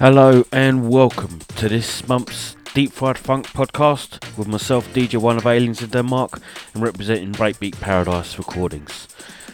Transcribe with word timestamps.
Hello 0.00 0.44
and 0.50 0.90
welcome 0.90 1.38
to 1.54 1.68
this 1.68 2.06
month's 2.08 2.56
Deep 2.74 2.90
Fried 2.90 3.16
Funk 3.16 3.46
podcast 3.46 4.36
with 4.36 4.48
myself, 4.48 4.92
DJ 4.92 5.20
One 5.20 5.36
of 5.36 5.46
Aliens 5.46 5.82
in 5.82 5.90
Denmark, 5.90 6.40
and 6.74 6.82
representing 6.82 7.30
Breakbeat 7.30 7.80
Paradise 7.80 8.36
Recordings. 8.36 9.06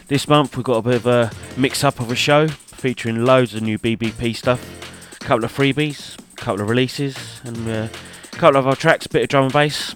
This 0.07 0.27
month 0.27 0.57
we've 0.57 0.63
got 0.63 0.77
a 0.77 0.81
bit 0.81 0.95
of 0.95 1.05
a 1.05 1.31
mix 1.55 1.83
up 1.83 1.99
of 1.99 2.09
a 2.09 2.15
show 2.15 2.47
featuring 2.47 3.23
loads 3.23 3.53
of 3.53 3.61
new 3.61 3.77
BBP 3.77 4.35
stuff, 4.35 5.15
a 5.21 5.23
couple 5.23 5.45
of 5.45 5.55
freebies, 5.55 6.17
a 6.33 6.35
couple 6.37 6.61
of 6.63 6.69
releases, 6.69 7.39
and 7.43 7.69
uh, 7.69 7.87
a 8.33 8.35
couple 8.35 8.57
of 8.57 8.65
our 8.65 8.75
tracks, 8.75 9.05
a 9.05 9.09
bit 9.09 9.21
of 9.21 9.29
drum 9.29 9.43
and 9.43 9.53
bass. 9.53 9.95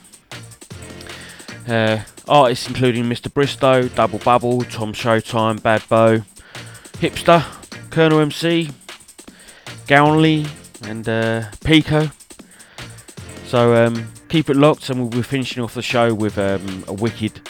Uh, 1.67 2.03
artists 2.27 2.67
including 2.67 3.05
Mr. 3.05 3.33
Bristow, 3.33 3.87
Double 3.87 4.19
Bubble, 4.19 4.61
Tom 4.65 4.93
Showtime, 4.93 5.61
Bad 5.63 5.83
Bo, 5.89 6.19
Hipster, 6.99 7.43
Colonel 7.89 8.19
MC, 8.19 8.69
Gownley, 9.87 10.47
and 10.87 11.07
uh, 11.07 11.49
Pico. 11.63 12.09
So 13.45 13.85
um, 13.85 14.07
keep 14.29 14.49
it 14.49 14.55
locked, 14.55 14.89
and 14.89 14.99
we'll 14.99 15.09
be 15.09 15.21
finishing 15.21 15.63
off 15.63 15.73
the 15.73 15.81
show 15.81 16.13
with 16.13 16.37
um, 16.37 16.83
a 16.87 16.93
wicked 16.93 17.41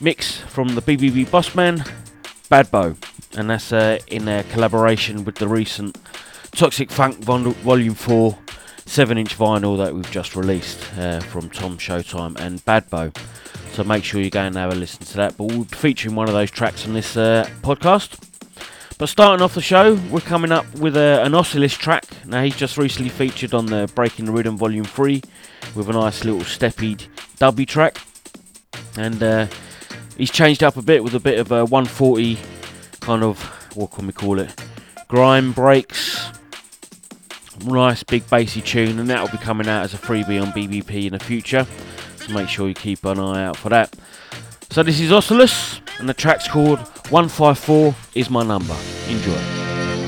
mix 0.00 0.38
from 0.38 0.68
the 0.74 0.82
BBP 0.82 1.26
Bossman, 1.26 1.88
Bad 2.48 2.70
Bo, 2.70 2.96
and 3.36 3.50
that's 3.50 3.72
uh, 3.72 3.98
in 4.08 4.28
a 4.28 4.42
collaboration 4.44 5.24
with 5.24 5.36
the 5.36 5.48
recent 5.48 5.96
Toxic 6.52 6.90
Funk 6.90 7.18
Vol- 7.18 7.52
Volume 7.52 7.94
4 7.94 8.38
7 8.84 9.16
inch 9.16 9.38
vinyl 9.38 9.78
that 9.78 9.94
we've 9.94 10.10
just 10.10 10.36
released 10.36 10.78
uh, 10.98 11.20
from 11.20 11.48
Tom 11.48 11.78
Showtime 11.78 12.38
and 12.38 12.64
Bad 12.64 12.90
Bo. 12.90 13.12
So 13.72 13.84
make 13.84 14.04
sure 14.04 14.20
you 14.20 14.28
go 14.28 14.40
and 14.40 14.56
have 14.56 14.72
a 14.72 14.74
listen 14.74 15.06
to 15.06 15.16
that. 15.16 15.36
But 15.38 15.44
we'll 15.44 15.64
be 15.64 15.76
featuring 15.76 16.14
one 16.14 16.28
of 16.28 16.34
those 16.34 16.50
tracks 16.50 16.86
on 16.86 16.92
this 16.92 17.16
uh, 17.16 17.48
podcast. 17.62 18.18
But 19.02 19.08
starting 19.08 19.42
off 19.42 19.54
the 19.54 19.60
show, 19.60 19.96
we're 20.12 20.20
coming 20.20 20.52
up 20.52 20.64
with 20.76 20.96
a, 20.96 21.24
an 21.24 21.34
Oculus 21.34 21.76
track. 21.76 22.04
Now, 22.24 22.44
he's 22.44 22.54
just 22.54 22.78
recently 22.78 23.08
featured 23.08 23.52
on 23.52 23.66
the 23.66 23.90
Breaking 23.96 24.26
the 24.26 24.30
Rhythm 24.30 24.56
Volume 24.56 24.84
3 24.84 25.20
with 25.74 25.88
a 25.88 25.92
nice 25.92 26.24
little 26.24 26.42
steppy 26.42 27.08
dubby 27.36 27.66
track. 27.66 27.98
And 28.96 29.20
uh, 29.20 29.48
he's 30.16 30.30
changed 30.30 30.62
up 30.62 30.76
a 30.76 30.82
bit 30.82 31.02
with 31.02 31.16
a 31.16 31.18
bit 31.18 31.40
of 31.40 31.50
a 31.50 31.64
140 31.64 32.38
kind 33.00 33.24
of, 33.24 33.42
what 33.74 33.90
can 33.90 34.06
we 34.06 34.12
call 34.12 34.38
it? 34.38 34.54
Grime 35.08 35.50
breaks. 35.50 36.30
Nice 37.64 38.04
big 38.04 38.30
bassy 38.30 38.60
tune, 38.60 39.00
and 39.00 39.10
that'll 39.10 39.36
be 39.36 39.38
coming 39.38 39.66
out 39.66 39.82
as 39.82 39.94
a 39.94 39.98
freebie 39.98 40.40
on 40.40 40.52
BBP 40.52 41.06
in 41.06 41.14
the 41.14 41.18
future. 41.18 41.66
So 42.18 42.32
make 42.32 42.48
sure 42.48 42.68
you 42.68 42.74
keep 42.74 43.04
an 43.04 43.18
eye 43.18 43.46
out 43.46 43.56
for 43.56 43.68
that. 43.70 43.96
So 44.72 44.82
this 44.82 45.00
is 45.00 45.12
Oculus, 45.12 45.82
and 45.98 46.08
the 46.08 46.14
track's 46.14 46.48
called 46.48 46.78
154 47.10 47.94
is 48.14 48.30
my 48.30 48.42
number. 48.42 48.74
Enjoy. 49.06 49.32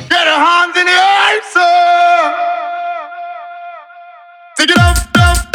Get 0.09 0.25
your 0.25 0.41
hands 0.41 0.75
in 0.75 0.87
the 0.87 0.91
air, 0.91 1.43
sir. 1.53 2.35
Take 4.57 4.71
it 4.71 4.79
up. 4.79 5.54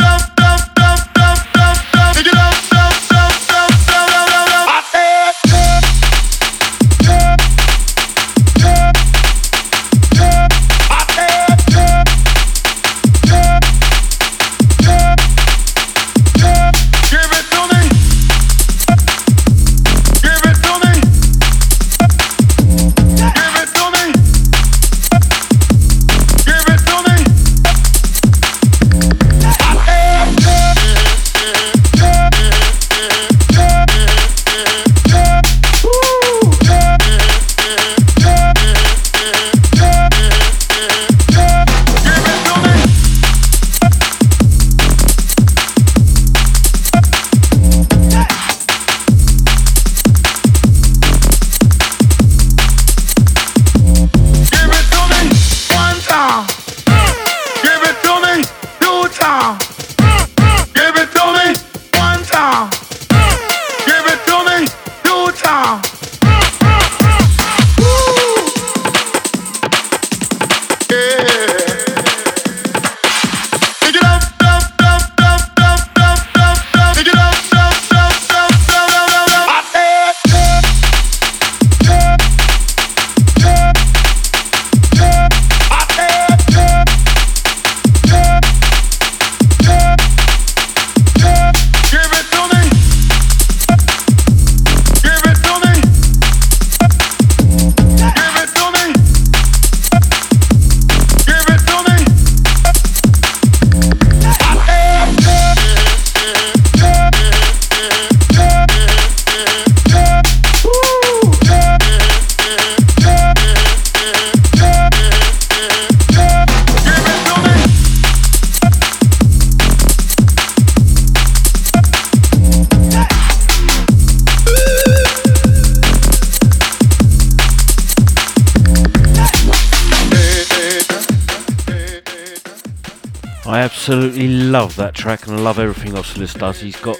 Absolutely 133.90 134.28
love 134.28 134.76
that 134.76 134.94
track 134.94 135.26
and 135.26 135.36
I 135.36 135.40
love 135.40 135.58
everything 135.58 135.98
Oculus 135.98 136.36
does. 136.36 136.60
He's 136.60 136.80
got 136.80 136.98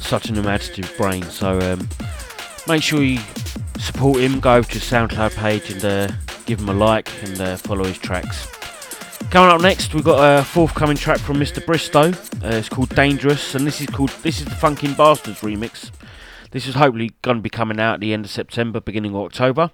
such 0.00 0.28
an 0.28 0.36
imaginative 0.36 0.92
brain, 0.96 1.22
so 1.22 1.60
um, 1.60 1.88
make 2.66 2.82
sure 2.82 3.00
you 3.00 3.20
support 3.78 4.18
him. 4.18 4.40
Go 4.40 4.54
over 4.54 4.66
to 4.66 4.74
his 4.74 4.82
SoundCloud 4.82 5.36
page 5.36 5.70
and 5.70 5.84
uh, 5.84 6.08
give 6.44 6.58
him 6.58 6.68
a 6.68 6.72
like 6.72 7.08
and 7.22 7.40
uh, 7.40 7.56
follow 7.56 7.84
his 7.84 7.96
tracks. 7.96 8.48
Coming 9.30 9.52
up 9.52 9.60
next, 9.60 9.94
we've 9.94 10.02
got 10.02 10.40
a 10.40 10.42
forthcoming 10.42 10.96
track 10.96 11.20
from 11.20 11.36
Mr. 11.36 11.64
Bristow. 11.64 12.10
Uh, 12.44 12.56
it's 12.56 12.68
called 12.68 12.88
Dangerous, 12.96 13.54
and 13.54 13.64
this 13.64 13.80
is 13.80 13.86
called 13.86 14.10
this 14.24 14.40
is 14.40 14.46
the 14.46 14.50
Funkin' 14.50 14.96
Bastards 14.96 15.42
remix. 15.42 15.92
This 16.50 16.66
is 16.66 16.74
hopefully 16.74 17.12
going 17.22 17.36
to 17.36 17.42
be 17.42 17.50
coming 17.50 17.78
out 17.78 17.94
at 17.94 18.00
the 18.00 18.12
end 18.12 18.24
of 18.24 18.32
September, 18.32 18.80
beginning 18.80 19.14
of 19.14 19.20
October 19.20 19.70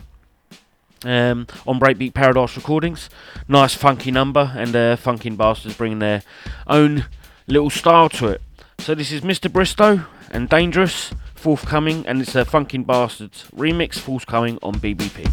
um, 1.04 1.46
on 1.66 1.78
Breakbeat 1.78 2.14
Paradise 2.14 2.56
Recordings. 2.56 3.08
Nice 3.46 3.74
funky 3.74 4.10
number, 4.10 4.52
and 4.56 4.74
uh, 4.74 4.96
Funkin' 4.96 5.36
Bastards 5.36 5.76
bringing 5.76 5.98
their 5.98 6.22
own 6.66 7.06
little 7.46 7.70
style 7.70 8.08
to 8.10 8.28
it. 8.28 8.42
So 8.78 8.94
this 8.94 9.10
is 9.10 9.22
Mr. 9.22 9.52
Bristow 9.52 10.06
and 10.30 10.48
Dangerous, 10.48 11.12
forthcoming, 11.34 12.06
and 12.06 12.20
it's 12.20 12.34
a 12.34 12.44
Funkin' 12.44 12.86
Bastards 12.86 13.44
remix, 13.54 13.98
forthcoming 13.98 14.58
on 14.62 14.74
BBP. 14.74 15.28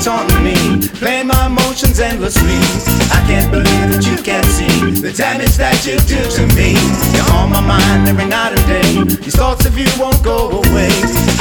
Taunting 0.00 0.44
me, 0.44 0.88
playing 0.98 1.26
my 1.26 1.46
emotions 1.46 1.68
emotions 1.78 2.00
endlessly. 2.00 2.58
I 3.14 3.22
can't 3.26 3.50
believe 3.50 3.86
that 3.92 4.02
you 4.02 4.16
can't 4.22 4.44
see 4.46 4.90
the 5.00 5.12
damage 5.12 5.56
that 5.56 5.86
you 5.86 5.94
do 6.10 6.18
to 6.18 6.42
me. 6.58 6.74
You're 7.14 7.30
on 7.38 7.50
my 7.50 7.60
mind 7.60 8.08
every 8.08 8.26
night 8.26 8.56
and 8.56 8.66
day. 8.66 9.16
These 9.22 9.36
thoughts 9.36 9.64
of 9.66 9.78
you 9.78 9.86
won't 9.98 10.22
go 10.24 10.50
away. 10.50 10.90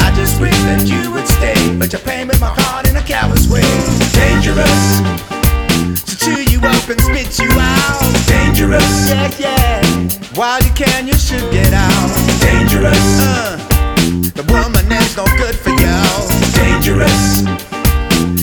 I 0.05 0.13
just 0.15 0.39
wish 0.39 0.57
that 0.69 0.85
you 0.85 1.11
would 1.11 1.27
stay, 1.27 1.57
but 1.77 1.91
you're 1.91 2.01
playing 2.01 2.27
with 2.27 2.39
my 2.39 2.53
heart 2.53 2.87
in 2.87 2.95
a 2.95 3.01
callous 3.01 3.49
way. 3.49 3.65
Dangerous 4.13 5.01
to 6.05 6.13
chew 6.17 6.41
you 6.45 6.59
up 6.61 6.85
and 6.89 7.01
spit 7.01 7.39
you 7.39 7.49
out. 7.57 7.97
Dangerous, 8.27 9.09
yeah, 9.09 9.31
yeah. 9.39 9.81
While 10.35 10.61
you 10.61 10.73
can, 10.73 11.07
you 11.07 11.17
should 11.17 11.45
get 11.51 11.73
out. 11.73 12.09
Dangerous, 12.41 13.07
uh. 13.21 13.57
The 14.37 14.45
woman 14.53 14.85
is 14.91 15.17
no 15.17 15.25
good 15.37 15.55
for 15.55 15.73
you. 15.73 15.97
Dangerous. 16.53 17.76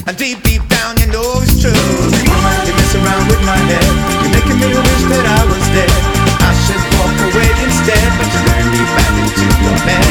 And 0.06 0.18
deep, 0.20 0.42
deep 0.44 0.60
down, 0.68 1.00
you 1.00 1.08
know 1.08 1.24
it's 1.40 1.64
true. 1.64 1.72
You 1.72 2.72
mess 2.76 2.92
around 2.92 3.24
with 3.24 3.40
my 3.48 3.56
head. 3.56 3.88
You're 4.20 4.36
making 4.36 4.60
me 4.60 4.68
wish 4.68 5.04
that 5.08 5.24
I 5.24 5.40
was 5.48 5.64
dead. 5.72 5.88
I 6.44 6.52
should 6.68 6.84
walk 7.00 7.16
away 7.32 7.48
instead, 7.64 8.04
but 8.20 8.28
you 8.28 8.40
learn 8.44 8.68
me 8.68 8.84
back 8.84 9.14
into 9.16 9.48
your 9.64 9.78
bed. 9.88 10.04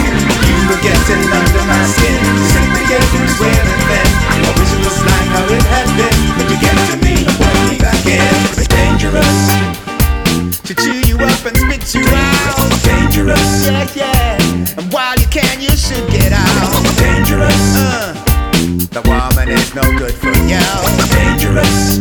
You 0.49 0.57
were 0.65 0.81
getting 0.81 1.21
under 1.29 1.63
my 1.69 1.77
skin. 1.85 2.17
Sink 2.41 2.73
the 2.73 2.83
was 3.21 3.37
where 3.37 3.53
and 3.53 3.83
then. 3.85 4.09
I 4.33 4.49
wish 4.57 4.73
it 4.73 4.81
was 4.81 4.97
like 4.97 5.29
how 5.29 5.45
it 5.53 5.65
had 5.69 5.87
been, 5.93 6.17
but 6.41 6.45
you 6.49 6.57
get 6.57 6.73
to 6.89 6.95
me 7.05 7.15
and 7.29 7.59
me 7.69 7.77
back 7.77 8.01
in. 8.09 8.33
It's 8.57 8.65
Dangerous. 8.65 9.41
To 10.57 10.73
chew 10.73 11.05
you 11.05 11.21
up 11.21 11.41
and 11.45 11.53
spit 11.53 11.85
you 11.93 12.01
out. 12.01 12.65
It's 12.65 12.81
Dangerous. 12.81 13.69
Yeah, 13.69 13.85
yeah. 13.93 14.73
And 14.73 14.89
while 14.89 15.13
you 15.21 15.29
can, 15.29 15.61
you 15.61 15.69
should 15.77 16.09
get 16.09 16.33
out. 16.33 16.81
It's 16.81 16.97
Dangerous. 16.97 17.77
Uh. 17.77 18.12
The 18.93 19.01
woman 19.09 19.49
is 19.49 19.73
no 19.73 19.81
good 19.97 20.13
for 20.13 20.27
you. 20.27 20.59
Dangerous. 21.09 21.97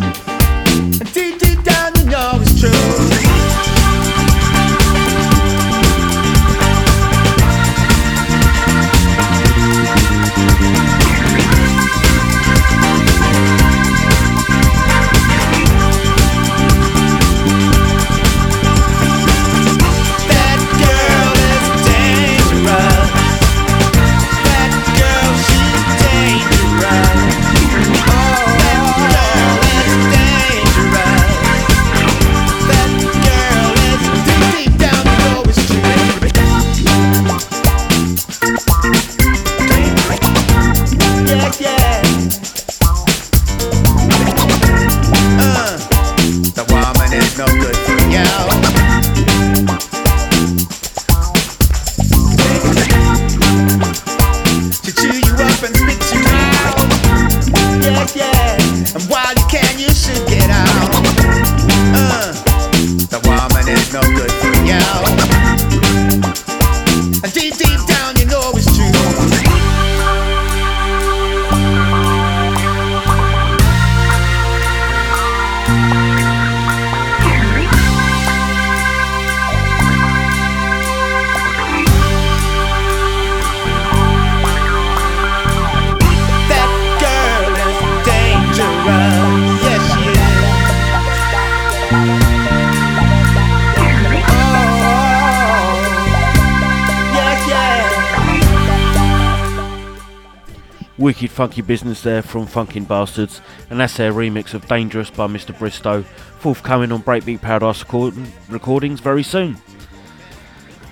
Wicked 101.03 101.33
funky 101.33 101.63
business 101.63 102.01
there 102.03 102.23
from 102.23 102.47
Funkin' 102.47 102.87
Bastards, 102.87 103.41
and 103.71 103.81
that's 103.81 103.97
their 103.97 104.13
remix 104.13 104.55
of 104.55 104.69
Dangerous 104.69 105.11
by 105.11 105.27
Mr. 105.27 105.53
Bristow, 105.59 106.03
forthcoming 106.39 106.93
on 106.93 107.03
Breakbeat 107.03 107.41
Paradise 107.41 107.81
record- 107.81 108.15
recordings 108.49 109.01
very 109.01 109.25
soon. 109.25 109.57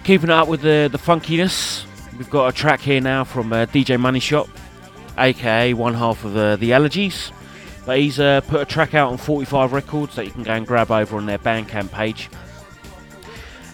Keeping 0.03 0.31
it 0.31 0.33
up 0.33 0.49
with 0.49 0.63
the, 0.63 0.89
the 0.91 0.99
funkiness, 0.99 1.85
we've 2.19 2.29
got 2.29 2.49
a 2.49 2.53
track 2.53 2.81
here 2.81 3.01
now 3.01 3.23
from 3.23 3.53
uh, 3.53 3.67
DJ 3.67 4.01
Money 4.01 4.19
Shot, 4.19 4.49
aka 5.17 5.75
one 5.75 5.95
half 5.95 6.25
of 6.25 6.37
uh, 6.37 6.57
The 6.57 6.71
Allergies. 6.71 7.31
But 7.87 8.01
he's 8.01 8.19
uh, 8.19 8.41
put 8.41 8.63
a 8.63 8.65
track 8.65 8.95
out 8.95 9.13
on 9.13 9.17
45 9.17 9.73
Records 9.73 10.17
that 10.17 10.25
you 10.25 10.33
can 10.33 10.43
go 10.43 10.55
and 10.55 10.67
grab 10.67 10.91
over 10.91 11.19
on 11.19 11.27
their 11.27 11.39
Bandcamp 11.39 11.93
page. 11.93 12.29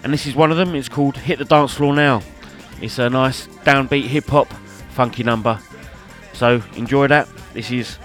And 0.05 0.13
this 0.13 0.27
is 0.27 0.35
one 0.35 0.51
of 0.51 0.59
them, 0.59 0.75
it's 0.75 0.91
called 0.91 1.17
Hit 1.17 1.39
the 1.39 1.47
Dance 1.47 1.73
Floor 1.73 1.95
Now. 1.95 2.21
It's 2.83 2.99
a 2.99 3.09
nice 3.09 3.47
downbeat 3.65 4.05
hip 4.05 4.27
hop 4.27 4.53
funky 4.91 5.23
number 5.23 5.59
so 6.37 6.63
enjoy 6.75 7.09
that. 7.09 7.29
This 7.55 7.71
is 7.71 7.99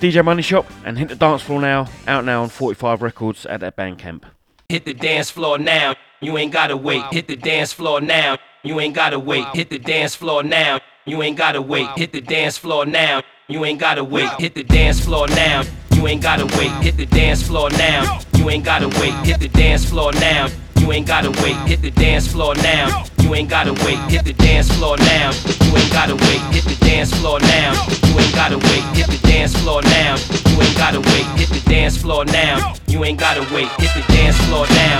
DJ 0.00 0.24
Money 0.24 0.42
Shot 0.42 0.66
and 0.84 0.98
Hit 0.98 1.08
the 1.08 1.14
Dance 1.14 1.42
Floor 1.42 1.60
now, 1.60 1.86
out 2.06 2.24
now 2.24 2.42
on 2.42 2.48
45 2.48 3.02
Records 3.02 3.46
at 3.46 3.60
their 3.60 3.70
Bandcamp. 3.70 4.24
Hit 4.68 4.84
the 4.84 4.94
dance 4.94 5.30
floor 5.30 5.58
now, 5.58 5.94
you 6.20 6.38
ain't 6.38 6.52
gotta 6.52 6.76
wait. 6.76 7.04
Hit 7.12 7.28
the 7.28 7.36
dance 7.36 7.72
floor 7.72 8.00
now, 8.00 8.38
you 8.62 8.80
ain't 8.80 8.94
gotta 8.94 9.18
wait. 9.18 9.44
Hit 9.54 9.68
the 9.68 9.78
dance 9.78 10.14
floor 10.14 10.42
now, 10.42 10.80
you 11.04 11.22
ain't 11.22 11.36
gotta 11.36 11.60
wait. 11.60 11.86
Hit 11.96 12.12
the 12.12 12.20
dance 12.20 12.56
floor 12.56 12.86
now, 12.86 13.22
you 13.48 13.64
ain't 13.64 13.78
gotta 13.78 14.02
wait. 14.02 14.30
Hit 14.40 14.54
the 14.54 14.64
dance 14.64 14.98
floor 14.98 15.28
now, 15.28 15.62
you 15.90 16.06
ain't 16.06 16.22
gotta 16.22 16.46
wait. 16.56 16.70
Hit 16.82 16.96
the 16.96 17.06
dance 17.06 17.42
floor 17.42 17.68
now, 17.70 18.20
you 18.34 18.48
ain't 18.48 18.64
gotta 18.64 18.88
wait. 19.00 19.12
Hit 19.26 19.40
the 19.40 19.48
dance 19.48 19.84
floor 19.84 20.10
now. 20.14 20.48
You 20.82 20.90
ain't 20.90 21.06
gotta 21.06 21.30
wait, 21.42 21.54
hit 21.68 21.80
the 21.80 21.92
dance 21.92 22.26
floor 22.26 22.56
now. 22.56 23.04
You 23.20 23.32
ain't 23.36 23.48
gotta 23.48 23.72
wait, 23.84 23.98
hit 24.10 24.24
the 24.24 24.32
dance 24.32 24.68
floor 24.68 24.96
now. 24.98 25.30
You 25.62 25.76
ain't 25.76 25.92
gotta 25.92 26.16
wait, 26.16 26.40
hit 26.50 26.64
the 26.64 26.76
dance 26.84 27.14
floor 27.14 27.38
now. 27.38 27.86
You 28.08 28.18
ain't 28.18 28.34
gotta 28.34 28.58
wait, 28.58 28.82
hit 28.96 29.06
the 29.06 29.18
dance 29.22 29.54
floor 29.56 29.80
now. 29.82 30.16
You 30.50 30.60
ain't 30.60 30.76
gotta 30.76 30.98
wait, 30.98 31.24
hit 31.38 31.50
the 31.50 31.62
dance 31.70 31.96
floor 31.96 32.24
now. 32.24 32.74
You 32.88 33.04
ain't 33.04 33.20
gotta 33.20 33.42
wait, 33.54 33.68
hit 33.78 33.94
the 33.94 34.02
dance 34.12 34.36
floor 34.48 34.66
now. 34.66 34.98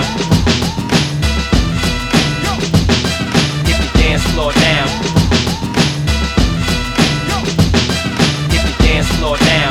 Hit 3.67 3.77
the 3.83 3.89
dance 3.99 4.23
floor 4.31 4.53
now. 4.55 4.87
Hit 8.53 8.63
the 8.63 8.83
dance 8.85 9.07
floor 9.19 9.37
now. 9.37 9.69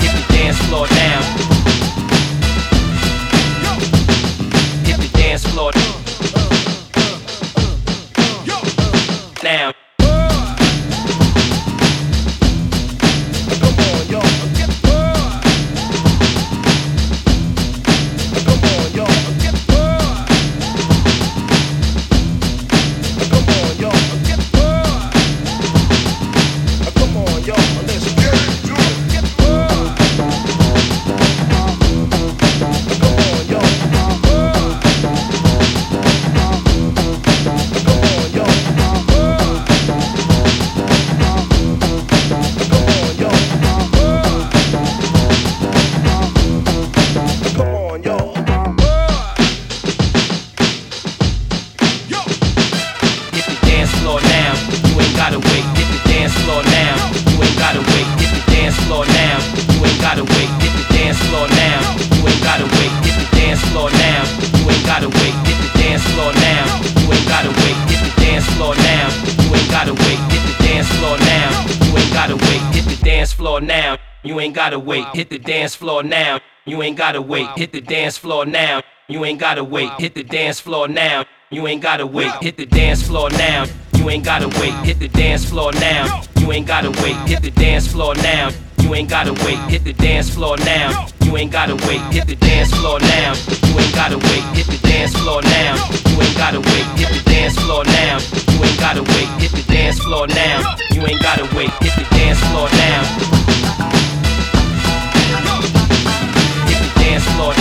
Hit 0.00 0.12
the 0.16 0.32
dance 0.32 0.56
floor 0.62 0.86
now. 0.88 1.57
Dance 5.38 5.52
floor. 5.52 5.72
Now. 9.42 9.87
Hit 75.18 75.30
the 75.30 75.38
dance 75.40 75.74
floor 75.74 76.04
now. 76.04 76.38
You 76.64 76.80
ain't 76.80 76.96
gotta 76.96 77.20
wait, 77.20 77.48
hit 77.56 77.72
the 77.72 77.80
dance 77.80 78.16
floor 78.16 78.46
now. 78.46 78.82
You 79.08 79.24
ain't 79.24 79.40
gotta 79.40 79.64
wait, 79.64 79.90
hit 79.98 80.14
the 80.14 80.22
dance 80.22 80.60
floor 80.60 80.86
now. 80.86 81.24
You 81.50 81.66
ain't 81.66 81.82
gotta 81.82 82.06
wait, 82.06 82.30
hit 82.40 82.56
the 82.56 82.66
dance 82.66 83.02
floor 83.02 83.28
now. 83.30 83.64
You 83.94 84.08
ain't 84.10 84.24
gotta 84.24 84.46
wait, 84.60 84.72
hit 84.86 85.00
the 85.00 85.08
dance 85.08 85.44
floor 85.44 85.72
now. 85.72 86.22
You 86.38 86.52
ain't 86.52 86.68
gotta 86.68 86.92
wait, 87.02 87.16
hit 87.26 87.42
the 87.42 87.50
dance 87.50 87.88
floor 87.88 88.14
now. 88.14 88.50
You 88.78 88.94
ain't 88.94 89.08
gotta 89.08 89.34
wait, 89.42 89.58
hit 89.66 89.82
the 89.82 89.92
dance 89.92 90.32
floor 90.32 90.56
now. 90.58 91.08
You 91.24 91.36
ain't 91.36 91.50
gotta 91.50 91.74
wait, 91.74 92.00
hit 92.14 92.26
the 92.28 92.36
dance 92.36 92.70
floor 92.70 93.00
now. 93.00 93.34
You 93.66 93.76
ain't 93.80 93.96
gotta 93.96 94.18
wait, 94.18 94.44
hit 94.54 94.68
the 94.68 94.78
dance 94.86 95.16
floor 95.18 95.42
now. 95.42 95.74
You 96.06 96.22
ain't 96.22 96.38
gotta 96.38 96.60
wait, 96.60 96.86
hit 96.94 97.10
the 97.10 97.22
dance 97.26 97.58
floor 97.58 97.82
now. 97.84 98.18
You 98.54 98.62
ain't 98.62 98.78
gotta 98.78 99.02
wait, 99.02 99.28
hit 99.42 99.50
the 99.50 99.64
dance 99.66 99.98
floor 99.98 100.28
now. 100.28 100.76
You 100.94 101.02
ain't 101.08 101.20
gotta 101.20 101.42
wait, 101.56 101.70
hit 101.82 101.94
the 101.98 102.06
dance 102.14 102.38
floor 102.38 102.68
now. 102.70 103.97
Floor. 107.38 107.54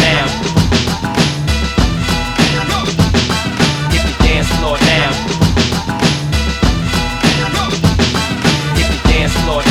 Hit 3.92 4.02
the 4.02 4.16
dance 4.24 4.50
floor. 4.58 4.78
Hit 8.76 8.90
the 8.92 9.00
dance 9.08 9.38
floor. 9.44 9.62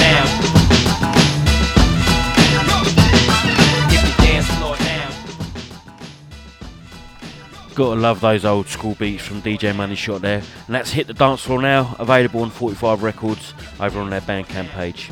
Gotta 7.74 8.00
love 8.00 8.20
those 8.20 8.44
old 8.44 8.68
school 8.68 8.94
beats 8.94 9.24
from 9.24 9.42
DJ 9.42 9.74
Money 9.74 9.96
Shot 9.96 10.22
there. 10.22 10.38
And 10.66 10.74
that's 10.74 10.92
Hit 10.92 11.08
the 11.08 11.14
Dance 11.14 11.42
Floor 11.42 11.60
now, 11.60 11.94
available 11.98 12.40
on 12.40 12.50
45 12.50 13.02
Records 13.02 13.52
over 13.78 14.00
on 14.00 14.08
their 14.08 14.22
Bandcamp 14.22 14.68
page. 14.68 15.10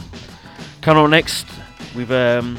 Coming 0.81 1.03
on 1.03 1.11
next, 1.11 1.47
we've 1.95 2.11
um, 2.11 2.57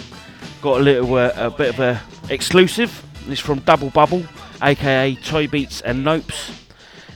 got 0.66 0.82
a 0.82 0.84
little, 0.84 1.14
uh, 1.14 1.32
a 1.36 1.52
bit 1.52 1.70
of 1.70 1.80
a 1.80 2.02
exclusive. 2.32 3.06
This 3.28 3.40
from 3.40 3.60
Double 3.60 3.92
Bubble, 3.92 4.24
aka 4.64 5.14
Toy 5.14 5.46
Beats 5.46 5.82
and 5.82 6.04
Nopes. 6.04 6.52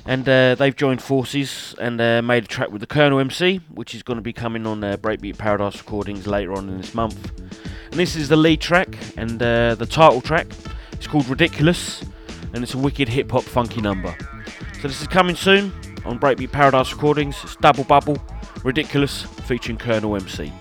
And 0.05 0.29
uh, 0.29 0.53
they've 0.53 0.75
joined 0.75 1.01
forces 1.01 1.73
and 1.81 1.99
uh, 1.99 2.21
made 2.21 2.43
a 2.43 2.47
track 2.47 2.69
with 2.69 2.81
the 2.81 2.85
Colonel 2.85 3.19
MC, 3.19 3.61
which 3.73 3.95
is 3.95 4.03
going 4.03 4.17
to 4.17 4.21
be 4.21 4.33
coming 4.33 4.67
on 4.67 4.83
uh, 4.83 4.97
Breakbeat 4.97 5.39
Paradise 5.39 5.79
recordings 5.79 6.27
later 6.27 6.53
on 6.53 6.69
in 6.69 6.77
this 6.77 6.93
month. 6.93 7.31
And 7.89 7.99
this 7.99 8.15
is 8.15 8.29
the 8.29 8.35
lead 8.35 8.61
track 8.61 8.95
and 9.17 9.41
uh, 9.41 9.73
the 9.73 9.87
title 9.87 10.21
track. 10.21 10.45
It's 10.91 11.07
called 11.07 11.27
Ridiculous, 11.27 12.03
and 12.53 12.61
it's 12.61 12.75
a 12.75 12.77
wicked 12.77 13.09
hip 13.09 13.31
hop 13.31 13.43
funky 13.43 13.81
number. 13.81 14.15
So 14.79 14.87
this 14.87 15.01
is 15.01 15.07
coming 15.07 15.35
soon 15.35 15.73
on 16.05 16.19
Breakbeat 16.19 16.51
Paradise 16.51 16.93
recordings. 16.93 17.35
It's 17.43 17.55
Double 17.55 17.83
Bubble, 17.83 18.17
Ridiculous, 18.63 19.23
featuring 19.23 19.79
Colonel 19.79 20.15
MC. 20.15 20.53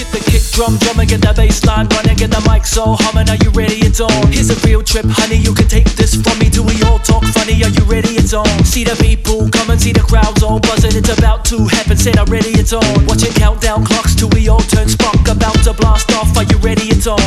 Get 0.00 0.16
the 0.16 0.30
kick 0.32 0.40
drum, 0.56 0.80
drum 0.80 0.96
and 1.00 1.08
get 1.12 1.20
the 1.20 1.28
bass 1.36 1.60
line 1.68 1.84
running, 1.92 2.16
get 2.16 2.32
the 2.32 2.40
mic 2.48 2.64
so 2.64 2.96
humming. 3.04 3.28
Are 3.28 3.36
you 3.44 3.52
ready? 3.52 3.84
It's 3.84 4.00
on. 4.00 4.32
Here's 4.32 4.48
a 4.48 4.56
real 4.64 4.80
trip, 4.80 5.04
honey. 5.04 5.36
You 5.36 5.52
can 5.52 5.68
take 5.68 5.92
this 5.92 6.16
from 6.16 6.40
me. 6.40 6.48
Do 6.48 6.64
we 6.64 6.72
all 6.88 6.96
talk 6.96 7.20
funny? 7.36 7.60
Are 7.60 7.68
you 7.68 7.84
ready? 7.84 8.16
It's 8.16 8.32
on. 8.32 8.48
See 8.64 8.80
the 8.80 8.96
people 8.96 9.52
come 9.52 9.68
and 9.68 9.76
see 9.76 9.92
the 9.92 10.00
crowds 10.00 10.42
all 10.42 10.56
buzzing. 10.58 10.96
It's 10.96 11.12
about 11.12 11.44
to 11.52 11.68
happen. 11.68 12.00
Said 12.00 12.16
I'm 12.16 12.32
ready. 12.32 12.56
It's 12.56 12.72
on. 12.72 12.80
Watching 13.04 13.36
countdown 13.36 13.84
clocks 13.84 14.16
till 14.16 14.32
we 14.32 14.48
all 14.48 14.64
turn 14.72 14.88
spark. 14.88 15.20
About 15.28 15.60
to 15.68 15.76
blast 15.76 16.08
off. 16.16 16.32
Are 16.32 16.48
you 16.48 16.56
ready? 16.64 16.88
It's 16.88 17.04
on. 17.04 17.20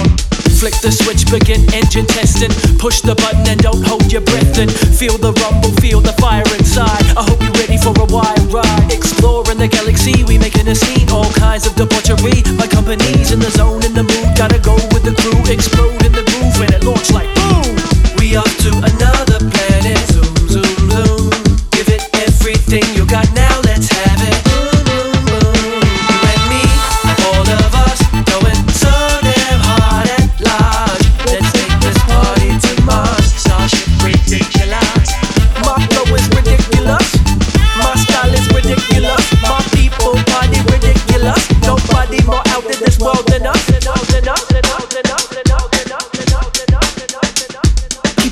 Flick 0.58 0.74
the 0.82 0.96
switch, 0.96 1.28
begin 1.30 1.62
engine 1.76 2.08
testing. 2.08 2.50
Push 2.80 3.02
the 3.02 3.14
button 3.14 3.46
and 3.52 3.62
don't 3.62 3.84
hold 3.86 4.10
your 4.10 4.26
breath. 4.26 4.58
And 4.58 4.72
feel 4.72 5.22
the 5.22 5.36
rumble, 5.46 5.76
feel 5.78 6.02
the 6.02 6.16
fire 6.18 6.48
inside. 6.58 7.06
I 7.14 7.22
hope 7.22 7.38
you're 7.38 7.60
ready 7.62 7.78
for 7.78 7.94
a 7.94 8.08
wild 8.10 8.50
ride. 8.50 8.90
Exploring 8.90 9.60
the 9.62 9.68
galaxy, 9.68 10.24
we 10.24 10.40
making 10.40 10.66
a 10.72 10.76
scene. 10.76 11.06
All 11.12 11.30
kinds 11.38 11.68
of 11.68 11.76
debauchery. 11.76 12.42
My 12.64 12.70
company's 12.70 13.34
in 13.34 13.40
the 13.40 13.52
zone, 13.52 13.84
in 13.84 13.94
the 13.94 14.04
mood. 14.04 14.38
Gotta 14.38 14.58
go 14.58 14.76
with 14.96 15.04
the 15.04 15.14
crew. 15.20 15.36
Explode 15.52 16.00
in 16.06 16.14
the 16.14 16.24
groove 16.24 16.58
when 16.58 16.72
it 16.72 16.86
launch 16.86 17.12
like 17.12 17.28
boom. 17.36 17.76
We 18.20 18.38
off 18.38 18.58
to 18.64 18.72
another 18.72 19.40
planet. 19.52 20.00
Zoom, 20.08 20.48
zoom, 20.48 20.90
zoom. 20.96 21.30
Give 21.72 21.90
it 21.90 22.08
everything 22.24 22.84
you 22.96 23.06
got 23.06 23.28
now. 23.36 23.60
Let's 23.66 23.90
have 23.90 24.22
it. 24.30 24.43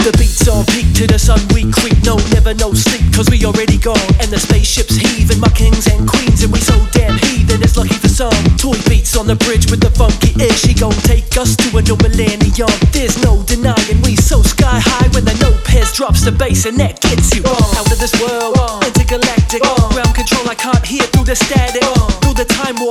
The 0.03 0.13
beats 0.17 0.47
on 0.47 0.65
peak 0.73 0.89
to 0.97 1.05
the 1.05 1.19
sun 1.19 1.39
we 1.53 1.69
creep. 1.69 1.97
No, 2.03 2.17
never 2.33 2.53
no 2.53 2.73
sleep, 2.73 3.13
cause 3.13 3.29
we 3.29 3.45
already 3.45 3.77
gone. 3.77 4.01
And 4.21 4.29
the 4.33 4.39
spaceships 4.39 4.95
heaving, 4.95 5.39
my 5.39 5.49
kings 5.49 5.85
and 5.87 6.07
queens. 6.07 6.43
And 6.43 6.51
we 6.51 6.59
so 6.59 6.73
damn 6.91 7.17
heathen, 7.17 7.61
it's 7.61 7.77
lucky 7.77 7.95
for 7.95 8.09
some. 8.09 8.33
Toy 8.57 8.77
beats 8.89 9.15
on 9.15 9.27
the 9.27 9.35
bridge 9.35 9.69
with 9.69 9.81
the 9.81 9.91
funky 9.93 10.33
ish. 10.41 10.65
She 10.65 10.73
gon' 10.73 10.97
take 11.05 11.37
us 11.37 11.55
to 11.57 11.77
a 11.77 11.81
new 11.81 11.97
millennium. 12.01 12.71
There's 12.91 13.17
no 13.21 13.43
denying 13.43 14.01
we 14.01 14.15
so 14.15 14.41
sky 14.41 14.81
high 14.81 15.09
when 15.13 15.25
the 15.25 15.37
no 15.41 15.53
pairs 15.65 15.93
drops 15.93 16.21
the 16.21 16.31
bass 16.31 16.65
and 16.65 16.77
that 16.77 17.01
gets 17.01 17.35
you 17.35 17.43
out 17.45 17.91
of 17.91 17.99
this 17.99 18.13
world. 18.21 18.57
Intergalactic 18.85 19.61
uh. 19.63 19.89
ground 19.93 20.15
control, 20.15 20.49
I 20.49 20.55
can't 20.55 20.85
hear 20.85 21.03
through 21.13 21.25
the 21.25 21.35
static. 21.35 21.83
Uh. 21.83 22.09
Through 22.21 22.33
the 22.41 22.45
time 22.45 22.75
warp 22.79 22.90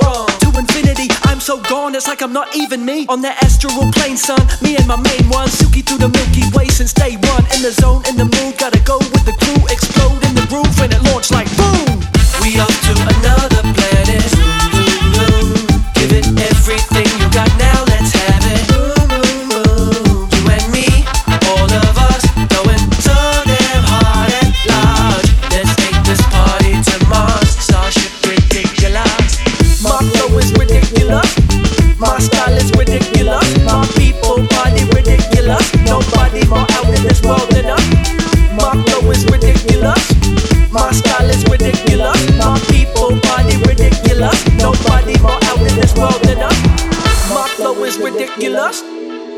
so 1.41 1.59
gone, 1.63 1.95
it's 1.95 2.07
like 2.07 2.21
I'm 2.21 2.33
not 2.33 2.55
even 2.55 2.85
me. 2.85 3.07
On 3.09 3.19
the 3.19 3.29
astral 3.43 3.91
plane, 3.91 4.15
son. 4.15 4.39
Me 4.61 4.75
and 4.77 4.87
my 4.87 4.95
main 4.95 5.27
one, 5.29 5.47
Suki 5.49 5.81
through 5.83 5.97
the 5.97 6.09
Milky 6.09 6.45
Way 6.55 6.67
since 6.67 6.93
day 6.93 7.17
one. 7.33 7.43
In 7.55 7.63
the 7.63 7.71
zone, 7.71 8.03
in 8.07 8.15
the 8.15 8.25
mood, 8.25 8.59
gotta 8.59 8.79
go 8.85 8.99
with 8.99 9.25
the 9.25 9.33
crew. 9.41 9.57
Explode 9.73 10.21
in 10.29 10.35
the 10.35 10.45
groove 10.47 10.69
when 10.79 10.91
it 10.93 11.01
launch 11.09 11.31
like 11.31 11.49
boom. 11.57 11.97
We 12.41 12.59
up 12.59 12.69
to 12.69 12.93
another 12.93 13.60
is 39.21 39.31
ridiculous. 39.31 40.71
My 40.71 40.91
style 40.91 41.29
is 41.29 41.45
ridiculous. 41.47 42.17
My 42.37 42.59
people 42.69 43.19
party 43.21 43.57
ridiculous. 43.57 44.37
Nobody 44.57 45.17
more 45.19 45.39
out 45.43 45.59
in 45.59 45.75
this 45.75 45.93
world 45.95 46.21
than 46.23 46.39
us. 46.39 46.57
My 47.29 47.47
flow 47.55 47.83
is 47.83 47.97
ridiculous. 47.97 48.81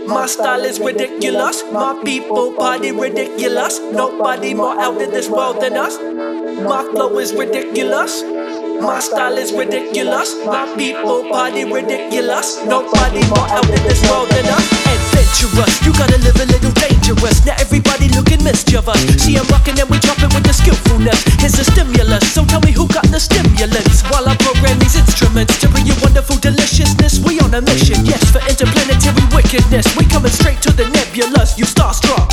My 0.07 0.25
style 0.25 0.63
is 0.63 0.79
ridiculous. 0.79 1.63
My 1.71 1.99
people 2.03 2.53
party 2.53 2.91
ridiculous. 2.91 3.79
Nobody 3.79 4.53
more 4.53 4.79
out 4.79 5.01
in 5.01 5.11
this 5.11 5.29
world 5.29 5.61
than 5.61 5.73
us. 5.73 5.97
My 6.63 6.83
flow 6.91 7.17
is 7.17 7.33
ridiculous. 7.33 8.23
My 8.81 8.99
style 8.99 9.37
is 9.37 9.51
ridiculous. 9.53 10.35
My 10.45 10.65
people 10.77 11.29
party 11.29 11.65
ridiculous. 11.65 12.63
Nobody 12.65 13.21
more 13.29 13.47
out 13.57 13.69
in 13.69 13.83
this 13.83 14.01
world 14.09 14.29
than 14.29 14.45
us. 14.45 14.92
You 15.41 15.91
gotta 15.93 16.17
live 16.19 16.39
a 16.39 16.45
little 16.45 16.71
dangerous. 16.71 17.45
Now 17.45 17.55
everybody 17.59 18.07
looking 18.09 18.43
mischievous. 18.43 19.01
See, 19.17 19.35
I'm 19.35 19.45
rocking 19.47 19.77
and 19.79 19.89
we 19.89 19.99
drop 19.99 20.19
it 20.19 20.33
with 20.33 20.43
the 20.43 20.53
skillfulness. 20.53 21.23
Here's 21.41 21.53
the 21.53 21.65
stimulus, 21.65 22.31
so 22.31 22.45
tell 22.45 22.61
me 22.61 22.71
who 22.71 22.87
got 22.87 23.03
the 23.09 23.19
stimulants. 23.19 24.03
While 24.07 24.29
I 24.29 24.37
program 24.37 24.79
these 24.79 24.95
instruments 24.95 25.59
to 25.59 25.67
bring 25.69 25.85
you 25.85 25.95
wonderful 26.01 26.37
deliciousness, 26.37 27.19
we 27.19 27.39
on 27.41 27.53
a 27.55 27.61
mission. 27.61 28.05
Yes, 28.05 28.23
for 28.31 28.39
interplanetary 28.47 29.25
wickedness. 29.35 29.85
We 29.97 30.05
coming 30.05 30.31
straight 30.31 30.61
to 30.61 30.71
the 30.71 30.87
nebulous. 30.89 31.57
You 31.57 31.65
starstruck. 31.65 32.31